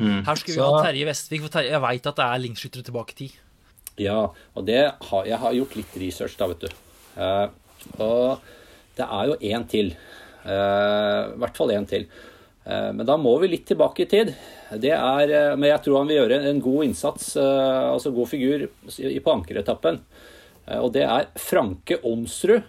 Mm. 0.00 0.22
Her 0.24 0.38
skulle 0.40 0.56
vi 0.56 0.64
ha 0.64 0.82
Terje 0.86 1.06
Vestvik, 1.10 1.44
for 1.44 1.52
Terje, 1.52 1.74
jeg 1.74 1.84
veit 1.84 2.06
at 2.08 2.18
det 2.18 2.26
er 2.26 2.42
linkskyttere 2.46 2.86
tilbake 2.86 3.14
i 3.14 3.18
tid. 3.18 3.38
Ja, 4.00 4.20
og 4.56 4.64
det 4.68 4.80
har, 5.10 5.26
jeg 5.28 5.38
har 5.42 5.56
gjort 5.58 5.76
litt 5.76 5.98
research, 6.00 6.38
da, 6.40 6.48
vet 6.48 6.64
du. 6.64 6.80
Uh, 7.20 7.46
og 8.00 8.48
det 8.96 9.06
er 9.06 9.30
jo 9.30 9.36
én 9.50 9.64
til. 9.68 9.94
Eh, 10.40 11.20
I 11.30 11.38
hvert 11.40 11.56
fall 11.56 11.72
én 11.74 11.86
til. 11.88 12.06
Uh, 12.64 12.90
men 12.96 13.04
da 13.08 13.16
må 13.20 13.32
vi 13.40 13.48
litt 13.52 13.66
tilbake 13.68 14.04
i 14.04 14.08
tid. 14.08 14.32
Det 14.80 14.92
er, 14.92 15.32
uh, 15.32 15.56
men 15.56 15.70
jeg 15.70 15.82
tror 15.84 16.00
han 16.00 16.10
vil 16.10 16.20
gjøre 16.20 16.40
en 16.50 16.60
god 16.64 16.88
innsats, 16.88 17.30
altså 17.40 18.12
god 18.16 18.28
figur, 18.28 18.66
på 18.88 19.34
ankeretappen. 19.34 20.00
Og 20.80 20.92
det 20.94 21.02
er 21.02 21.30
Franke 21.40 21.98
Onsrud, 22.06 22.62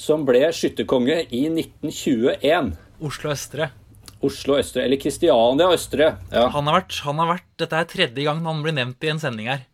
som 0.00 0.24
ble 0.26 0.42
skytterkonge 0.56 1.20
i 1.28 1.44
1921. 1.52 2.72
Oslo 3.04 3.34
Østre. 3.34 3.70
Oslo 4.24 4.58
Østre, 4.60 4.84
eller 4.84 5.00
Kristiania 5.00 5.70
Østre. 5.74 6.14
Ja. 6.32 6.48
Han, 6.54 6.68
har 6.70 6.82
vært, 6.82 7.00
han 7.04 7.20
har 7.22 7.32
vært, 7.34 7.48
Dette 7.60 7.80
er 7.80 7.88
tredje 7.90 8.26
gang 8.26 8.44
han 8.46 8.62
blir 8.64 8.76
nevnt 8.76 9.04
i 9.04 9.10
en 9.12 9.22
sending 9.22 9.50
her. 9.50 9.66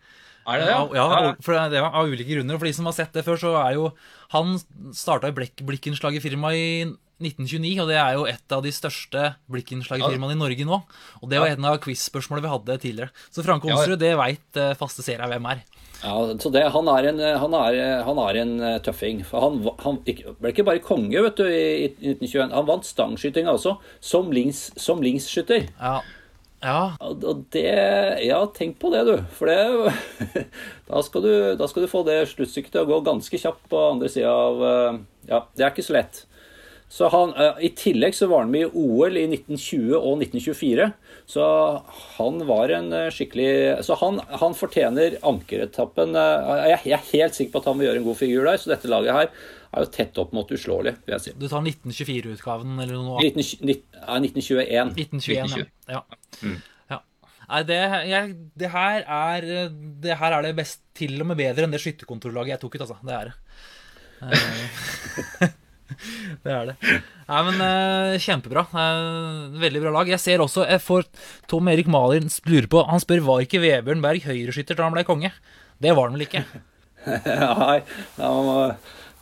Er 0.48 0.62
det 0.62 0.70
det? 0.70 0.78
Ja, 0.96 1.04
ja 1.04 1.34
for 1.44 1.54
det 1.54 1.78
er 1.78 1.86
av 1.86 2.08
ulike 2.08 2.32
grunner. 2.32 2.58
For 2.58 2.66
de 2.66 2.74
som 2.74 2.88
har 2.88 2.96
sett 2.96 3.12
det 3.14 3.26
før, 3.26 3.38
så 3.38 3.52
er 3.60 3.76
jo 3.76 3.90
Han 4.32 4.56
starta 4.94 5.30
i 5.30 5.34
Blikkenslagerfirmaet 5.34 6.56
i 6.56 6.72
1929, 7.20 7.82
og 7.82 7.90
det 7.90 7.98
er 8.00 8.14
jo 8.16 8.26
et 8.30 8.54
av 8.54 8.62
de 8.64 8.70
største 8.72 9.24
blikkinnslagfirmaene 9.52 10.36
i 10.36 10.40
Norge 10.40 10.64
nå. 10.64 10.78
Og 11.20 11.28
det 11.28 11.40
var 11.42 11.52
en 11.52 11.66
av 11.68 11.76
quiz-spørsmålene 11.84 12.46
vi 12.46 12.52
hadde 12.54 12.78
tidligere. 12.80 13.26
Så 13.28 13.44
Frank 13.44 13.66
Onsrud, 13.68 13.98
det 14.00 14.14
veit 14.16 14.60
eh, 14.60 14.72
faste 14.78 15.04
seere 15.04 15.28
hvem 15.28 15.50
er. 15.52 15.60
Ja, 16.00 16.14
så 16.40 16.50
det, 16.52 16.62
han, 16.72 16.88
er 16.88 17.10
en, 17.10 17.18
han, 17.42 17.56
er, 17.56 17.80
han 18.06 18.20
er 18.22 18.38
en 18.40 18.54
eh, 18.64 18.78
tøffing. 18.84 19.20
For 19.26 19.44
han, 19.44 19.58
han, 19.84 19.98
ble 20.04 20.52
ikke 20.52 20.66
bare 20.66 20.84
konge 20.84 21.26
vet 21.26 21.40
du, 21.40 21.44
i 21.48 21.90
1921. 21.90 22.54
Han 22.54 22.70
vant 22.70 22.88
stangskytinga 22.88 23.52
også, 23.58 23.76
som, 24.04 24.32
links, 24.32 24.70
som 24.80 25.04
linksskytter. 25.04 25.68
Ja. 25.76 26.00
Ja. 26.60 26.92
Og 27.00 27.46
det 27.54 27.64
Ja, 28.26 28.40
tenk 28.52 28.78
på 28.80 28.90
det, 28.92 29.04
du. 29.08 29.14
For 29.36 29.48
det 29.48 30.44
da, 30.90 31.00
skal 31.04 31.24
du 31.24 31.32
da 31.56 31.68
skal 31.68 31.84
du 31.84 31.92
få 31.92 32.02
det 32.08 32.22
sluttstykket 32.32 32.74
til 32.74 32.84
å 32.84 32.90
gå 32.90 33.00
ganske 33.06 33.40
kjapt 33.40 33.64
på 33.72 33.84
andre 33.94 34.10
sida 34.12 34.32
av 34.32 34.66
eh, 34.68 34.98
Ja, 35.30 35.44
det 35.56 35.64
er 35.64 35.72
ikke 35.72 35.86
så 35.86 35.96
lett. 35.96 36.24
Så 36.90 37.08
han, 37.08 37.30
eh, 37.38 37.66
I 37.66 37.68
tillegg 37.78 38.16
så 38.18 38.26
var 38.26 38.40
han 38.42 38.50
med 38.50 38.64
i 38.64 38.70
OL 38.74 39.14
i 39.14 39.22
1920 39.28 39.92
og 39.94 40.24
1924. 40.24 40.88
Så 41.30 41.44
han 42.16 42.40
var 42.48 42.72
en 42.74 42.88
eh, 42.96 43.12
skikkelig 43.14 43.84
Så 43.86 43.94
han, 44.00 44.18
han 44.40 44.56
fortjener 44.58 45.14
ankeretappen. 45.22 46.18
Eh, 46.18 46.64
jeg 46.72 46.96
er 46.96 47.04
helt 47.12 47.38
sikker 47.38 47.54
på 47.54 47.62
at 47.62 47.68
han 47.70 47.78
vil 47.78 47.88
gjøre 47.88 48.02
en 48.02 48.08
god 48.08 48.18
figur 48.18 48.50
der, 48.50 48.58
så 48.58 48.72
dette 48.72 48.90
laget 48.90 49.14
her 49.14 49.30
er 49.70 49.86
jo 49.86 49.92
tett 49.94 50.18
opp 50.18 50.34
mot 50.34 50.50
uslåelig, 50.50 50.96
vil 51.06 51.14
jeg 51.14 51.24
si. 51.28 51.36
Du 51.38 51.46
tar 51.46 51.62
1924-utgaven 51.62 52.74
eller 52.82 52.98
noe? 52.98 53.22
19, 53.22 53.38
1921. 53.38 54.90
1921, 54.98 55.70
ja. 55.94 56.02
Mm. 56.42 56.58
ja. 56.90 56.98
Nei, 57.44 57.62
det, 57.70 57.78
jeg, 58.10 58.34
det, 58.58 58.74
her 58.74 59.06
er 59.06 59.48
Det 60.02 60.18
her 60.18 60.40
er 60.40 60.48
det 60.48 60.56
best 60.58 60.82
til 60.98 61.14
og 61.22 61.30
med 61.30 61.38
bedre 61.38 61.68
enn 61.68 61.78
det 61.78 61.84
skytterkontorlaget 61.86 62.56
jeg 62.56 62.64
tok 62.66 62.80
ut, 62.80 62.86
altså. 62.88 62.98
Det 63.06 63.22
er 63.22 63.30
det. 63.30 65.54
det 66.44 66.52
er 66.54 66.70
det. 66.70 66.76
Nei, 67.30 67.40
men 67.46 67.62
uh, 67.62 68.18
Kjempebra. 68.20 68.64
Uh, 68.72 69.58
veldig 69.60 69.82
bra 69.84 69.92
lag. 69.98 70.10
Jeg 70.10 70.22
ser 70.22 70.42
også 70.42 70.66
jeg 70.66 70.82
får 70.82 71.06
Tom 71.50 71.70
Erik 71.70 71.90
Malin 71.90 72.30
lurer 72.48 72.68
på 72.70 72.82
Han 72.88 73.02
spør 73.02 73.22
var 73.26 73.44
ikke 73.44 73.62
Vebjørn 73.62 74.02
Berg 74.04 74.26
høyreskytter 74.26 74.78
da 74.78 74.88
han 74.88 74.96
ble 74.96 75.06
konge. 75.08 75.32
Det 75.80 75.94
var 75.96 76.10
han 76.10 76.18
vel 76.18 76.26
ikke? 76.26 76.44
Nei, 77.06 77.78
han, 78.18 78.50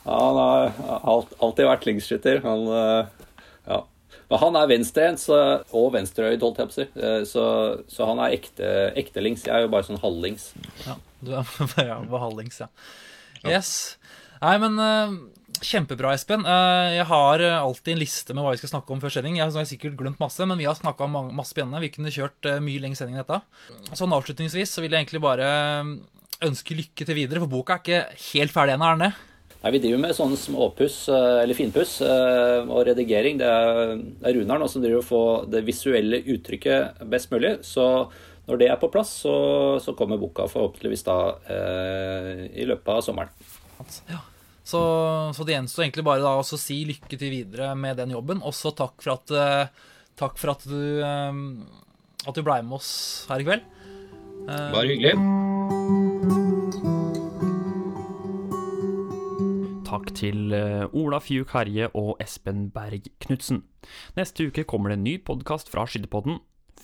han, 0.03 0.41
har 0.41 1.29
alltid 1.39 1.69
vært 1.69 1.87
linkskytter. 1.87 2.41
Han, 2.43 2.65
uh, 2.67 3.37
ja. 3.69 3.83
Men 4.29 4.43
han 4.43 4.57
er 4.59 4.69
venstrehendt 4.69 5.23
og 5.31 5.93
venstreøyd, 5.95 6.43
holdt 6.43 6.59
jeg 6.61 6.69
på 6.69 6.73
å 6.73 6.75
si. 6.75 6.85
Så, 7.25 7.43
så, 7.89 8.03
han 8.05 8.19
er 8.21 8.35
ekte, 8.35 8.67
ekte 8.99 9.23
links. 9.25 9.47
Jeg 9.47 9.55
er 9.55 9.65
jo 9.65 9.71
bare 9.73 9.87
sånn 9.87 10.01
halvlings. 10.03 10.51
Ja, 10.85 10.99
du 11.25 11.31
er 11.39 11.49
bare 11.73 12.21
halvlings, 12.21 12.59
ja. 12.61 12.69
Yes. 13.47 13.71
Nei, 14.43 14.53
men 14.61 14.77
Kjempebra, 15.65 16.13
Espen. 16.15 16.45
Eh, 16.47 16.97
jeg 16.97 17.05
har 17.09 17.43
eh, 17.43 17.57
alltid 17.59 17.93
en 17.93 18.01
liste 18.01 18.35
med 18.35 18.45
hva 18.45 18.53
vi 18.53 18.61
skal 18.61 18.71
snakke 18.73 18.93
om 18.95 19.01
før 19.03 19.13
sending. 19.13 19.39
Jeg 19.39 19.51
har 19.51 19.67
sikkert 19.67 19.97
glemt 19.99 20.21
masse, 20.21 20.45
men 20.47 20.59
vi 20.59 20.67
har 20.69 20.77
snakka 20.77 21.07
om 21.07 21.17
masse 21.35 21.53
spennende. 21.55 21.81
Vi 21.83 21.91
kunne 21.93 22.13
kjørt 22.13 22.47
eh, 22.49 22.61
mye 22.63 22.83
lengre 22.83 22.99
sending 22.99 23.17
enn 23.17 23.25
dette. 23.25 23.41
Sånn 23.97 24.15
avslutningsvis 24.15 24.75
så 24.75 24.83
vil 24.83 24.95
jeg 24.95 25.05
egentlig 25.05 25.23
bare 25.23 25.49
ønske 26.45 26.77
lykke 26.77 27.07
til 27.07 27.17
videre, 27.17 27.43
for 27.43 27.51
boka 27.51 27.75
er 27.75 27.83
ikke 27.83 28.29
helt 28.29 28.55
ferdig 28.55 28.77
ennå, 28.77 28.87
er 28.87 28.95
den 28.99 29.09
det? 29.09 29.25
Nei, 29.59 29.73
Vi 29.75 29.81
driver 29.83 30.01
med 30.05 30.15
sånn 30.15 30.37
småpuss, 30.39 31.01
eller 31.11 31.57
finpuss, 31.57 31.97
og 31.99 32.79
redigering. 32.87 33.41
Det 33.41 33.49
er, 33.51 33.91
Runar 34.37 34.61
nå 34.61 34.69
som 34.71 34.79
driver 34.85 35.01
å 35.01 35.09
få 35.09 35.23
det 35.51 35.65
visuelle 35.67 36.21
uttrykket 36.23 37.03
best 37.11 37.33
mulig. 37.33 37.57
Så 37.67 37.89
når 38.49 38.63
det 38.63 38.71
er 38.71 38.79
på 38.81 38.89
plass, 38.89 39.11
så, 39.25 39.35
så 39.83 39.93
kommer 39.99 40.17
boka 40.17 40.47
forhåpentligvis 40.49 41.03
da 41.05 41.17
eh, 41.53 42.45
i 42.57 42.65
løpet 42.65 42.95
av 42.95 43.03
sommeren. 43.05 43.35
Ja. 44.09 44.23
Så, 44.69 44.79
så, 45.33 45.45
det 45.45 45.55
gjenstår 45.55 45.87
egentlig 45.87 46.05
bare 46.05 46.21
da 46.21 46.35
å 46.37 46.45
si 46.45 46.83
lykke 46.85 47.17
til 47.17 47.31
videre 47.33 47.71
med 47.79 47.97
den 47.97 48.13
jobben. 48.13 48.43
Også 48.45 48.73
takk 48.77 49.01
for 49.01 49.15
at, 49.15 49.33
uh, 49.33 49.95
takk 50.19 50.37
for 50.37 50.53
at 50.53 50.65
du, 50.69 51.01
uh, 51.01 51.33
at 52.29 52.37
du 52.37 52.43
blei 52.45 52.61
med 52.65 52.77
oss 52.77 52.91
her 53.31 53.41
i 53.41 53.47
kveld. 53.47 53.65
Uh, 54.45 54.69
bare 54.75 54.91
hyggelig. 54.91 55.15
Takk 59.89 60.11
til 60.13 60.53
Ola 60.53 61.17
Fjuk 61.17 61.49
Herje 61.55 61.87
og 61.97 62.11
Espen 62.21 62.67
Berg 62.75 63.09
Knutsen. 63.25 63.63
Neste 64.19 64.45
uke 64.51 64.67
kommer 64.69 64.93
det 64.93 64.99
en 64.99 65.07
ny 65.07 65.15
podkast 65.17 65.73
fra 65.73 65.87
Skytterpodden. 65.89 66.37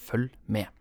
Følg 0.08 0.34
med. 0.50 0.74